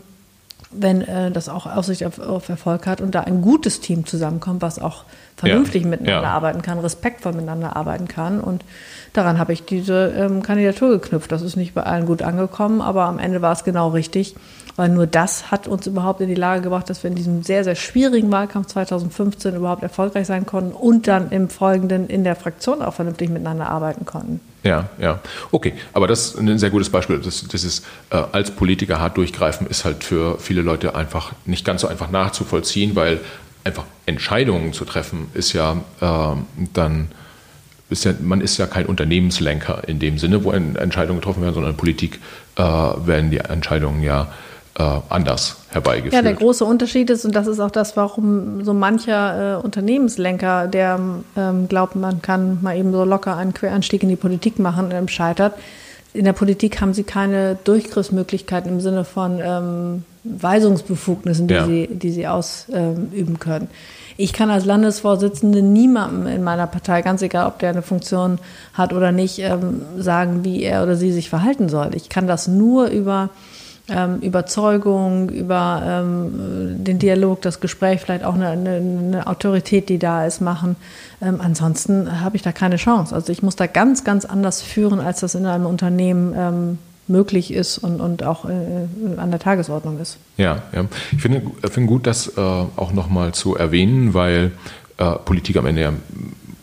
wenn 0.72 1.02
äh, 1.02 1.32
das 1.32 1.50
auch 1.50 1.66
Aussicht 1.66 2.04
auf, 2.04 2.20
auf, 2.20 2.50
Erfolg 2.50 2.86
hat 2.88 3.02
und 3.02 3.16
da 3.16 3.22
ein 3.22 3.42
gutes 3.42 3.80
Team 3.80 4.06
zusammenkommt, 4.06 4.62
was 4.62 4.80
auch 4.80 5.04
vernünftig 5.38 5.84
ja. 5.84 5.90
miteinander 5.90 6.28
ja. 6.28 6.32
arbeiten 6.32 6.62
kann, 6.62 6.80
respektvoll 6.80 7.34
miteinander 7.34 7.76
arbeiten 7.76 8.08
kann. 8.08 8.40
Und 8.40 8.64
daran 9.14 9.38
habe 9.38 9.54
ich 9.54 9.66
diese 9.66 10.14
ähm, 10.18 10.42
Kandidatur 10.42 10.92
geknüpft. 10.92 11.32
Das 11.32 11.42
ist 11.42 11.56
nicht 11.56 11.74
bei 11.74 11.84
allen 11.84 12.06
gut 12.06 12.22
angekommen, 12.22 12.82
aber 12.82 13.06
am 13.06 13.20
Ende 13.20 13.42
war 13.42 13.52
es 13.52 13.64
genau 13.64 13.90
richtig, 13.90 14.36
weil 14.76 14.90
nur 14.90 15.08
das 15.08 15.52
hat 15.52 15.68
uns 15.68 15.88
überhaupt 15.88 16.22
in 16.22 16.28
die 16.28 16.36
Lage 16.36 16.62
gebracht, 16.62 16.90
dass 16.90 17.04
wir 17.04 17.10
in 17.10 17.16
diesem 17.16 17.44
sehr, 17.44 17.64
sehr 17.64 17.76
schwierigen 17.76 18.32
Wahlkampf 18.32 18.68
2015 18.68 19.56
überhaupt 19.56 19.84
erfolgreich 19.84 20.28
sein 20.28 20.46
konnten 20.46 20.74
und 20.74 21.08
dann 21.08 21.32
im 21.32 21.50
Folgenden 21.50 22.08
in 22.08 22.24
der 22.24 22.36
Fraktion 22.36 22.82
auch 22.82 22.94
vernünftig 22.94 23.30
miteinander 23.30 23.70
arbeiten 23.70 24.06
konnten. 24.06 24.42
Ja, 24.64 24.90
ja. 24.98 25.20
Okay, 25.52 25.74
aber 25.94 26.08
das 26.08 26.30
ist 26.30 26.40
ein 26.40 26.58
sehr 26.58 26.72
gutes 26.72 26.90
Beispiel. 26.90 27.20
Das, 27.20 27.48
das 27.48 27.64
ist 27.64 27.86
äh, 28.10 28.22
als 28.32 28.52
Politiker 28.52 29.00
hart 29.00 29.16
durchgreifen, 29.16 29.68
ist 29.68 29.86
halt 29.86 30.04
für 30.04 30.40
viele 30.40 30.62
Leute 30.62 30.96
einfach 30.96 31.34
nicht 31.46 31.64
ganz 31.66 31.82
so 31.82 31.88
einfach 31.88 32.10
nachzuvollziehen, 32.10 32.96
weil 32.96 33.20
einfach 33.66 33.84
Entscheidungen 34.06 34.72
zu 34.72 34.86
treffen 34.86 35.28
ist 35.34 35.52
ja 35.52 35.78
äh, 36.00 36.36
dann 36.74 37.10
ist 37.90 38.04
ja, 38.04 38.14
man 38.22 38.42
ist 38.42 38.58
ja 38.58 38.66
kein 38.66 38.86
Unternehmenslenker 38.86 39.88
in 39.88 40.00
dem 40.00 40.18
Sinne, 40.18 40.44
wo 40.44 40.52
Entscheidungen 40.52 41.20
getroffen 41.20 41.44
werden, 41.44 41.54
sondern 41.54 41.74
in 41.74 41.78
Politik 41.78 42.20
äh, 42.56 42.62
werden 42.62 43.30
die 43.30 43.38
Entscheidungen 43.38 44.02
ja 44.02 44.28
äh, 44.78 44.84
anders 45.10 45.58
herbeigeführt. 45.70 46.14
Ja, 46.14 46.22
der 46.22 46.34
große 46.34 46.66
Unterschied 46.66 47.10
ist, 47.10 47.26
und 47.26 47.36
das 47.36 47.48
ist 47.48 47.60
auch 47.60 47.72
das, 47.72 47.96
warum 47.96 48.64
so 48.66 48.74
mancher 48.74 49.60
äh, 49.60 49.64
Unternehmenslenker, 49.64 50.68
der 50.68 51.00
ähm, 51.38 51.68
glaubt, 51.68 51.96
man 51.96 52.22
kann 52.22 52.60
mal 52.62 52.76
eben 52.76 52.92
so 52.92 53.04
locker 53.06 53.38
einen 53.38 53.54
Queranstieg 53.54 54.02
in 54.04 54.10
die 54.10 54.16
Politik 54.16 54.58
machen, 54.58 54.90
ähm, 54.92 55.08
scheitert. 55.08 55.54
In 56.16 56.24
der 56.24 56.34
Politik 56.34 56.80
haben 56.80 56.94
sie 56.94 57.04
keine 57.04 57.58
Durchgriffsmöglichkeiten 57.64 58.72
im 58.72 58.80
Sinne 58.80 59.04
von 59.04 59.40
ähm, 59.44 60.04
Weisungsbefugnissen, 60.24 61.48
die, 61.48 61.54
ja. 61.54 61.66
sie, 61.66 61.88
die 61.92 62.12
sie 62.12 62.28
ausüben 62.28 63.10
ähm, 63.14 63.40
können. 63.40 63.68
Ich 64.18 64.32
kann 64.32 64.50
als 64.50 64.64
Landesvorsitzende 64.64 65.62
niemandem 65.62 66.28
in 66.28 66.42
meiner 66.42 66.68
Partei, 66.68 67.02
ganz 67.02 67.22
egal, 67.22 67.48
ob 67.48 67.60
der 67.60 67.72
eine 67.72 67.82
Funktion 67.82 68.40
hat 68.74 68.94
oder 68.94 69.12
nicht, 69.12 69.40
ähm, 69.40 69.82
sagen, 69.98 70.46
wie 70.46 70.64
er 70.64 70.84
oder 70.84 70.96
sie 70.96 71.12
sich 71.12 71.30
verhalten 71.30 71.68
soll. 71.68 71.92
Ich 71.96 72.08
kann 72.08 72.28
das 72.28 72.48
nur 72.48 72.88
über 72.88 73.30
ähm, 73.88 74.20
Überzeugung, 74.22 75.30
über 75.30 75.82
ähm, 75.86 76.84
den 76.84 77.00
Dialog, 77.00 77.42
das 77.42 77.60
Gespräch, 77.60 78.02
vielleicht 78.02 78.24
auch 78.24 78.34
eine, 78.34 78.50
eine, 78.50 78.76
eine 78.78 79.28
Autorität, 79.28 79.90
die 79.90 80.00
da 80.00 80.26
ist, 80.26 80.42
machen. 80.42 80.76
Ähm, 81.22 81.40
ansonsten 81.40 82.22
habe 82.22 82.36
ich 82.36 82.42
da 82.42 82.52
keine 82.52 82.78
Chance. 82.78 83.14
Also 83.14 83.32
ich 83.32 83.44
muss 83.44 83.56
da 83.56 83.68
ganz, 83.68 84.04
ganz 84.04 84.26
anders 84.26 84.62
führen, 84.62 85.00
als 85.00 85.20
das 85.20 85.36
in 85.36 85.46
einem 85.46 85.66
Unternehmen 85.66 86.34
ähm, 86.36 86.78
möglich 87.08 87.54
ist 87.54 87.78
und, 87.78 88.02
und 88.02 88.24
auch 88.24 88.46
äh, 88.46 88.52
an 89.18 89.30
der 89.30 89.40
Tagesordnung 89.40 90.00
ist. 90.00 90.18
Ja, 90.38 90.64
ja. 90.74 90.86
ich 91.12 91.22
finde, 91.22 91.44
finde 91.70 91.88
gut, 91.88 92.08
das 92.08 92.28
äh, 92.38 92.42
auch 92.42 92.92
nochmal 92.94 93.34
zu 93.34 93.56
erwähnen, 93.56 94.14
weil 94.14 94.52
äh, 94.98 95.12
Politik 95.24 95.58
am 95.58 95.68
Ende 95.68 95.82
ja 95.82 95.94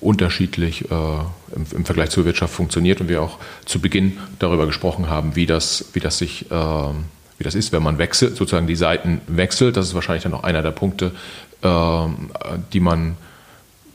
unterschiedlich 0.00 0.90
äh, 0.90 0.94
im, 1.54 1.66
im, 1.74 1.84
Vergleich 1.84 2.10
zur 2.10 2.24
Wirtschaft 2.24 2.54
funktioniert 2.54 3.00
und 3.00 3.08
wir 3.08 3.22
auch 3.22 3.38
zu 3.64 3.80
Beginn 3.80 4.18
darüber 4.38 4.66
gesprochen 4.66 5.08
haben, 5.08 5.36
wie 5.36 5.46
das, 5.46 5.86
wie 5.92 6.00
das 6.00 6.18
sich 6.18 6.50
äh, 6.50 6.54
wie 7.42 7.44
das 7.44 7.54
ist, 7.56 7.72
wenn 7.72 7.82
man 7.82 7.98
wechselt, 7.98 8.36
sozusagen 8.36 8.68
die 8.68 8.76
Seiten 8.76 9.20
wechselt. 9.26 9.76
Das 9.76 9.86
ist 9.86 9.94
wahrscheinlich 9.94 10.22
dann 10.22 10.34
auch 10.34 10.44
einer 10.44 10.62
der 10.62 10.70
Punkte, 10.70 11.10
äh, 11.62 11.68
die 12.72 12.80
man 12.80 13.16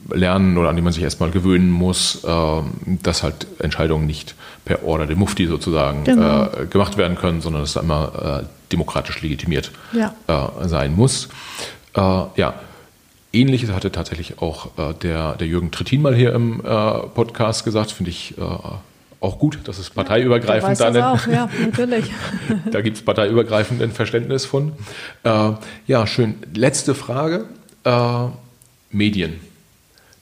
lernen 0.09 0.57
oder 0.57 0.69
an 0.69 0.75
die 0.75 0.81
man 0.81 0.93
sich 0.93 1.03
erstmal 1.03 1.31
gewöhnen 1.31 1.69
muss, 1.69 2.23
äh, 2.23 2.61
dass 3.03 3.23
halt 3.23 3.47
Entscheidungen 3.59 4.05
nicht 4.05 4.35
per 4.65 4.83
Order 4.83 5.05
de 5.05 5.15
Mufti 5.15 5.47
sozusagen 5.47 6.03
genau. 6.03 6.45
äh, 6.45 6.65
gemacht 6.65 6.97
werden 6.97 7.17
können, 7.17 7.41
sondern 7.41 7.63
dass 7.63 7.75
es 7.75 7.81
immer 7.81 8.43
äh, 8.43 8.71
demokratisch 8.71 9.21
legitimiert 9.21 9.71
ja. 9.93 10.13
Äh, 10.27 10.67
sein 10.67 10.95
muss. 10.95 11.29
Ja, 11.95 12.53
Ähnliches 13.33 13.71
hatte 13.71 13.91
tatsächlich 13.91 14.41
auch 14.41 14.77
äh, 14.77 14.93
der, 14.93 15.35
der 15.35 15.47
Jürgen 15.47 15.71
Trittin 15.71 16.01
mal 16.01 16.15
hier 16.15 16.33
im 16.33 16.61
äh, 16.61 16.63
Podcast 16.63 17.65
gesagt, 17.65 17.91
finde 17.91 18.11
ich 18.11 18.37
äh, 18.37 18.41
auch 19.19 19.39
gut, 19.39 19.59
dass 19.65 19.79
es 19.79 19.89
parteiübergreifend 19.89 20.79
ja, 20.79 20.91
dann. 20.91 21.03
Auch, 21.03 21.27
ja, 21.27 21.49
natürlich. 21.59 22.11
da 22.71 22.81
gibt 22.81 22.97
es 22.97 23.03
parteiübergreifend 23.03 23.81
ein 23.81 23.91
Verständnis 23.91 24.45
von. 24.45 24.73
Äh, 25.23 25.51
ja, 25.87 26.05
schön. 26.07 26.35
Letzte 26.53 26.95
Frage. 26.95 27.45
Äh, 27.83 28.25
Medien. 28.91 29.39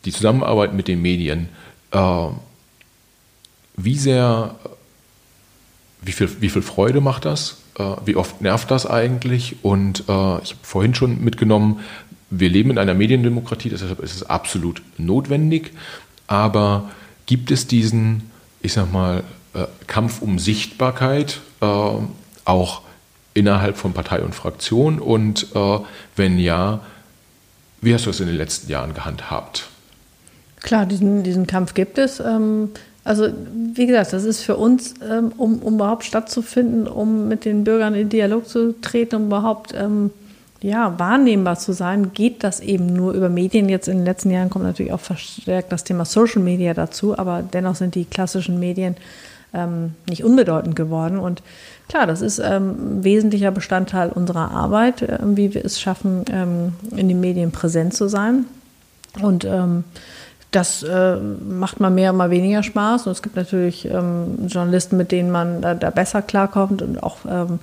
Die 0.05 0.11
Zusammenarbeit 0.11 0.73
mit 0.73 0.87
den 0.87 1.01
Medien. 1.01 1.49
Äh, 1.91 2.27
wie 3.77 3.97
sehr, 3.97 4.55
wie 6.01 6.13
viel, 6.13 6.29
wie 6.39 6.49
viel 6.49 6.61
Freude 6.61 7.01
macht 7.01 7.25
das? 7.25 7.61
wie 8.05 8.15
oft 8.15 8.39
nervt 8.39 8.71
das 8.71 8.85
eigentlich? 8.85 9.57
Und 9.61 9.99
ich 9.99 10.07
habe 10.07 10.59
vorhin 10.61 10.95
schon 10.95 11.21
mitgenommen, 11.21 11.81
wir 12.29 12.49
leben 12.49 12.71
in 12.71 12.77
einer 12.77 12.93
Mediendemokratie, 12.93 13.69
deshalb 13.69 13.99
ist 13.99 14.15
es 14.15 14.23
absolut 14.23 14.81
notwendig. 14.97 15.71
Aber 16.27 16.89
gibt 17.25 17.51
es 17.51 17.67
diesen, 17.67 18.31
ich 18.61 18.73
sag 18.73 18.91
mal, 18.91 19.23
äh, 19.53 19.65
Kampf 19.87 20.21
um 20.21 20.39
Sichtbarkeit 20.39 21.39
äh, 21.61 21.65
auch 22.45 22.81
innerhalb 23.33 23.77
von 23.77 23.93
Partei 23.93 24.21
und 24.21 24.33
Fraktion? 24.33 24.99
Und 24.99 25.47
äh, 25.55 25.79
wenn 26.15 26.39
ja, 26.39 26.81
wie 27.81 27.93
hast 27.93 28.05
du 28.05 28.09
es 28.09 28.19
in 28.19 28.27
den 28.27 28.37
letzten 28.37 28.71
Jahren 28.71 28.93
gehandhabt? 28.93 29.69
Klar, 30.61 30.87
diesen, 30.87 31.23
diesen 31.23 31.45
Kampf 31.45 31.75
gibt 31.75 31.99
es. 31.99 32.19
Ähm, 32.19 32.69
also 33.03 33.27
wie 33.75 33.85
gesagt, 33.85 34.13
das 34.13 34.23
ist 34.23 34.41
für 34.41 34.57
uns, 34.57 34.95
ähm, 35.07 35.31
um, 35.37 35.59
um 35.59 35.75
überhaupt 35.75 36.05
stattzufinden, 36.05 36.87
um 36.87 37.27
mit 37.27 37.45
den 37.45 37.63
Bürgern 37.63 37.93
in 37.93 38.09
Dialog 38.09 38.47
zu 38.47 38.73
treten, 38.81 39.15
um 39.15 39.25
überhaupt 39.27 39.75
ähm, 39.77 40.09
ja, 40.65 40.97
wahrnehmbar 40.97 41.59
zu 41.59 41.73
sein, 41.73 42.11
geht 42.13 42.43
das 42.43 42.59
eben 42.59 42.87
nur 42.87 43.13
über 43.13 43.29
Medien. 43.29 43.69
Jetzt 43.69 43.87
in 43.87 43.97
den 43.97 44.05
letzten 44.05 44.31
Jahren 44.31 44.49
kommt 44.49 44.65
natürlich 44.65 44.93
auch 44.93 44.99
verstärkt 44.99 45.71
das 45.71 45.83
Thema 45.83 46.05
Social 46.05 46.41
Media 46.41 46.73
dazu, 46.73 47.15
aber 47.17 47.43
dennoch 47.43 47.75
sind 47.75 47.93
die 47.93 48.05
klassischen 48.05 48.59
Medien 48.59 48.95
ähm, 49.53 49.93
nicht 50.09 50.23
unbedeutend 50.23 50.75
geworden. 50.75 51.19
Und 51.19 51.43
klar, 51.87 52.07
das 52.07 52.21
ist 52.21 52.39
ähm, 52.39 52.97
ein 52.99 53.03
wesentlicher 53.03 53.51
Bestandteil 53.51 54.09
unserer 54.09 54.49
Arbeit, 54.49 55.03
äh, 55.03 55.19
wie 55.21 55.53
wir 55.53 55.63
es 55.63 55.79
schaffen, 55.79 56.25
ähm, 56.31 56.73
in 56.95 57.09
den 57.09 57.19
Medien 57.19 57.51
präsent 57.51 57.93
zu 57.93 58.07
sein. 58.07 58.45
Und 59.21 59.45
ähm, 59.45 59.83
das 60.49 60.81
äh, 60.81 61.17
macht 61.17 61.79
mal 61.79 61.91
mehr, 61.91 62.11
mal 62.11 62.31
weniger 62.31 62.63
Spaß. 62.63 63.05
Und 63.05 63.11
es 63.11 63.21
gibt 63.21 63.35
natürlich 63.35 63.85
ähm, 63.85 64.47
Journalisten, 64.47 64.97
mit 64.97 65.11
denen 65.11 65.29
man 65.29 65.61
da, 65.61 65.75
da 65.75 65.91
besser 65.91 66.23
klarkommt 66.23 66.81
und 66.81 67.03
auch 67.03 67.17
ähm, 67.29 67.59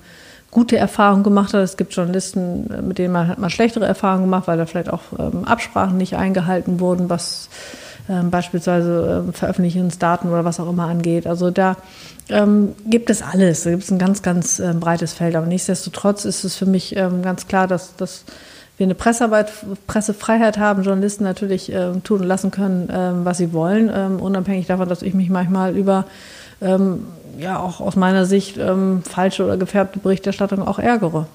gute 0.53 0.77
Erfahrungen 0.77 1.23
gemacht 1.23 1.53
hat. 1.53 1.61
Es 1.61 1.75
gibt 1.75 1.93
Journalisten, 1.93 2.69
äh, 2.71 2.81
mit 2.81 2.97
denen 2.99 3.11
man 3.11 3.27
hat 3.27 3.39
mal 3.39 3.49
schlechtere 3.49 3.85
Erfahrungen 3.85 4.25
gemacht, 4.25 4.47
weil 4.47 4.57
da 4.57 4.65
vielleicht 4.65 4.91
auch 4.91 5.01
ähm, 5.19 5.43
Absprachen 5.45 5.97
nicht 5.97 6.15
eingehalten 6.15 6.79
wurden, 6.79 7.09
was 7.09 7.49
ähm, 8.07 8.29
beispielsweise 8.29 9.23
ähm, 9.25 9.33
Veröffentlichungsdaten 9.33 10.29
oder 10.29 10.45
was 10.45 10.59
auch 10.59 10.69
immer 10.69 10.87
angeht. 10.87 11.25
Also 11.25 11.51
da 11.51 11.77
ähm, 12.29 12.75
gibt 12.85 13.09
es 13.09 13.21
alles. 13.21 13.63
Da 13.63 13.71
gibt 13.71 13.83
es 13.83 13.91
ein 13.91 13.97
ganz, 13.97 14.21
ganz 14.21 14.59
ähm, 14.59 14.79
breites 14.79 15.13
Feld. 15.13 15.35
Aber 15.35 15.47
nichtsdestotrotz 15.47 16.25
ist 16.25 16.43
es 16.43 16.55
für 16.55 16.65
mich 16.65 16.95
ähm, 16.95 17.21
ganz 17.21 17.47
klar, 17.47 17.67
dass, 17.67 17.95
dass 17.95 18.25
wir 18.77 18.85
eine 18.85 18.95
Pressearbeit, 18.95 19.51
Pressefreiheit 19.87 20.57
haben, 20.57 20.83
Journalisten 20.83 21.23
natürlich 21.23 21.71
ähm, 21.71 22.03
tun 22.03 22.21
und 22.21 22.27
lassen 22.27 22.51
können, 22.51 22.89
was 23.23 23.37
sie 23.37 23.53
wollen, 23.53 23.87
unabhängig 24.19 24.65
davon, 24.65 24.89
dass 24.89 25.03
ich 25.03 25.13
mich 25.13 25.29
manchmal 25.29 25.77
über 25.77 26.05
ja 27.37 27.59
auch 27.59 27.79
aus 27.79 27.95
meiner 27.95 28.25
Sicht 28.25 28.57
ähm, 28.57 29.03
falsche 29.03 29.45
oder 29.45 29.57
gefärbte 29.57 29.99
Berichterstattung 29.99 30.65
auch 30.67 30.79
ärgere. 30.79 31.27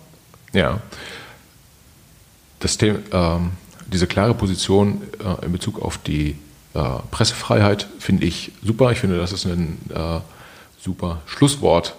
Ja. 0.52 0.80
Das 2.60 2.78
Thema, 2.78 2.98
ähm, 3.12 3.52
diese 3.86 4.06
klare 4.06 4.34
Position 4.34 5.02
äh, 5.20 5.46
in 5.46 5.52
Bezug 5.52 5.80
auf 5.80 5.98
die 5.98 6.36
äh, 6.74 6.80
Pressefreiheit 7.10 7.86
finde 7.98 8.26
ich 8.26 8.52
super. 8.62 8.92
Ich 8.92 8.98
finde, 8.98 9.18
das 9.18 9.32
ist 9.32 9.46
ein 9.46 9.78
äh, 9.94 10.20
super 10.78 11.18
Schlusswort 11.26 11.94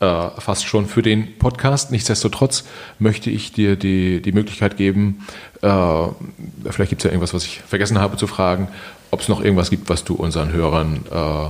äh, 0.00 0.30
fast 0.38 0.66
schon 0.66 0.86
für 0.86 1.02
den 1.02 1.38
Podcast. 1.38 1.90
Nichtsdestotrotz 1.90 2.64
möchte 2.98 3.30
ich 3.30 3.52
dir 3.52 3.76
die, 3.76 4.20
die 4.22 4.32
Möglichkeit 4.32 4.76
geben, 4.76 5.26
äh, 5.62 6.06
vielleicht 6.70 6.90
gibt 6.90 7.02
es 7.02 7.04
ja 7.04 7.10
irgendwas, 7.10 7.34
was 7.34 7.44
ich 7.44 7.60
vergessen 7.60 7.98
habe 7.98 8.16
zu 8.16 8.26
fragen, 8.26 8.68
ob 9.10 9.20
es 9.20 9.28
noch 9.28 9.42
irgendwas 9.42 9.70
gibt, 9.70 9.88
was 9.88 10.04
du 10.04 10.14
unseren 10.14 10.52
Hörern 10.52 11.00
äh, 11.10 11.48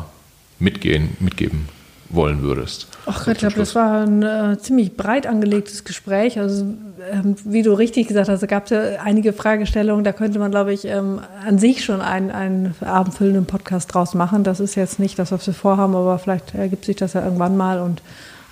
mitgehen, 0.59 1.16
mitgeben 1.20 1.68
wollen 2.11 2.42
würdest. 2.42 2.86
Ach, 3.07 3.26
ich 3.26 3.38
glaube, 3.38 3.57
das 3.57 3.74
war 3.74 4.02
ein 4.07 4.22
äh, 4.22 4.59
ziemlich 4.59 4.96
breit 4.96 5.26
angelegtes 5.26 5.84
Gespräch. 5.84 6.38
Also, 6.38 6.64
ähm, 7.11 7.36
wie 7.44 7.62
du 7.62 7.72
richtig 7.72 8.09
gesagt 8.09 8.28
hast, 8.28 8.46
gab 8.48 8.64
es 8.64 8.70
ja 8.70 8.80
einige 9.02 9.32
Fragestellungen, 9.32 10.05
da 10.05 10.12
könnte 10.12 10.38
man, 10.38 10.50
glaube 10.50 10.72
ich, 10.72 10.84
ähm, 10.84 11.20
an 11.46 11.59
sich 11.59 11.84
schon 11.84 12.00
einen, 12.00 12.30
einen 12.30 12.74
abendfüllenden 12.80 13.46
Podcast 13.46 13.92
draus 13.92 14.14
machen. 14.14 14.44
Das 14.44 14.61
ist 14.61 14.74
jetzt 14.74 14.98
nicht 14.98 15.18
das, 15.18 15.32
was 15.32 15.46
wir 15.46 15.55
vorhaben, 15.55 15.94
aber 15.94 16.18
vielleicht 16.18 16.55
ergibt 16.55 16.84
sich 16.84 16.96
das 16.96 17.12
ja 17.12 17.24
irgendwann 17.24 17.57
mal. 17.57 17.80
Und 17.80 18.02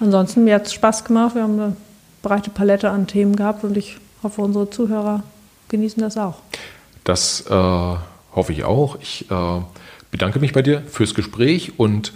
ansonsten, 0.01 0.45
mir 0.45 0.57
hat 0.57 0.67
es 0.67 0.73
Spaß 0.73 1.05
gemacht. 1.05 1.35
Wir 1.35 1.43
haben 1.43 1.61
eine 1.61 1.77
breite 2.23 2.51
Palette 2.51 2.91
an 2.91 3.07
Themen 3.07 3.37
gehabt 3.37 3.65
und 3.65 3.77
ich 3.77 3.99
hoffe, 4.23 4.43
unsere 4.43 4.71
Zuhörer 4.71 5.23
genießen 5.69 6.03
das 6.03 6.17
auch. 6.17 6.37
Das 7.05 7.45
äh, 7.49 7.53
hoffe 7.53 8.53
ich 8.53 8.65
auch. 8.65 8.97
Ich 9.01 9.31
äh, 9.31 9.61
bedanke 10.11 10.39
mich 10.39 10.53
bei 10.53 10.63
dir 10.63 10.83
fürs 10.83 11.15
Gespräch 11.15 11.79
und 11.79 12.13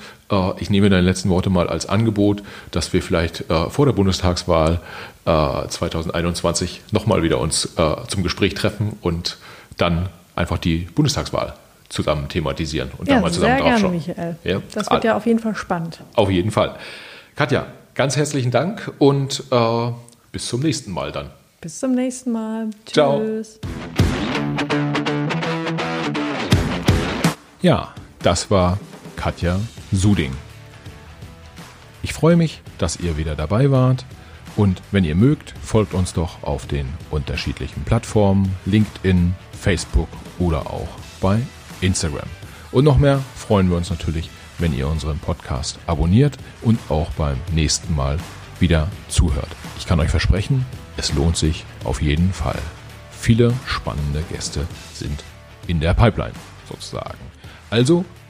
ich 0.59 0.71
nehme 0.71 0.91
deine 0.91 1.03
letzten 1.03 1.29
Worte 1.29 1.51
mal 1.51 1.69
als 1.69 1.87
Angebot, 1.87 2.43
dass 2.73 2.93
wir 2.93 3.01
vielleicht 3.01 3.49
äh, 3.49 3.71
vor 3.71 3.87
der 3.87 3.93
Bundestagswahl 3.93 4.81
äh, 5.25 5.69
2021 5.69 6.83
nochmal 6.91 7.23
wieder 7.23 7.39
uns 7.39 7.75
äh, 7.77 7.95
zum 8.09 8.23
Gespräch 8.23 8.55
treffen 8.55 8.99
und 9.03 9.39
dann 9.77 10.09
einfach 10.35 10.59
die 10.59 10.79
Bundestagswahl 10.79 11.55
zusammen 11.89 12.29
thematisieren 12.29 12.91
und 12.99 13.09
ja, 13.09 13.15
dann 13.15 13.23
mal 13.23 13.33
zusammen 13.33 13.59
sehr 13.59 13.65
gerne, 13.65 13.89
Michael. 13.89 14.37
Ja? 14.43 14.63
Das 14.75 14.91
wird 14.91 15.05
ja 15.05 15.17
auf 15.17 15.27
jeden 15.27 15.39
Fall 15.39 15.55
spannend. 15.55 16.01
Auf 16.15 16.31
jeden 16.31 16.51
Fall. 16.51 16.77
Katja, 17.37 17.67
ganz 17.95 18.17
herzlichen 18.17 18.51
Dank 18.51 18.93
und 18.99 19.45
äh, 19.51 19.91
bis 20.33 20.49
zum 20.49 20.61
nächsten 20.61 20.91
Mal 20.91 21.13
dann. 21.13 21.31
Bis 21.61 21.79
zum 21.79 21.93
nächsten 21.93 22.33
Mal. 22.33 22.71
Tschüss. 22.85 22.93
Ciao. 22.93 23.23
Ja, 27.63 27.95
das 28.23 28.51
war 28.51 28.79
Katja 29.17 29.61
Suding. 29.93 30.33
Ich 32.03 32.13
freue 32.13 32.37
mich, 32.37 32.63
dass 32.79 33.01
ihr 33.01 33.17
wieder 33.17 33.35
dabei 33.35 33.71
wart 33.71 34.05
und 34.57 34.81
wenn 34.93 35.05
ihr 35.05 35.15
mögt, 35.15 35.55
folgt 35.63 35.93
uns 35.93 36.13
doch 36.13 36.43
auf 36.43 36.67
den 36.67 36.87
unterschiedlichen 37.11 37.83
Plattformen 37.85 38.55
LinkedIn, 38.65 39.35
Facebook 39.61 40.09
oder 40.39 40.71
auch 40.71 40.89
bei 41.21 41.41
Instagram. 41.81 42.29
Und 42.73 42.85
noch 42.85 42.99
mehr 42.99 43.21
freuen 43.35 43.71
wir 43.71 43.77
uns 43.77 43.91
natürlich, 43.91 44.31
wenn 44.59 44.77
ihr 44.77 44.89
unseren 44.89 45.19
Podcast 45.19 45.79
abonniert 45.87 46.39
und 46.63 46.79
auch 46.89 47.11
beim 47.13 47.37
nächsten 47.53 47.95
Mal 47.95 48.19
wieder 48.61 48.89
zuhört. 49.09 49.51
Ich 49.79 49.87
kann 49.87 50.01
euch 50.01 50.11
versprechen, 50.11 50.65
es 50.97 51.13
lohnt 51.13 51.37
sich 51.37 51.65
auf 51.85 52.01
jeden 52.01 52.33
Fall. 52.33 52.59
Viele 53.11 53.53
spannende 53.67 54.23
Gäste 54.33 54.67
sind 54.95 55.25
in 55.67 55.81
der 55.81 55.95
Pipeline 55.95 56.35
sozusagen. 56.69 57.19
Also, 57.71 58.05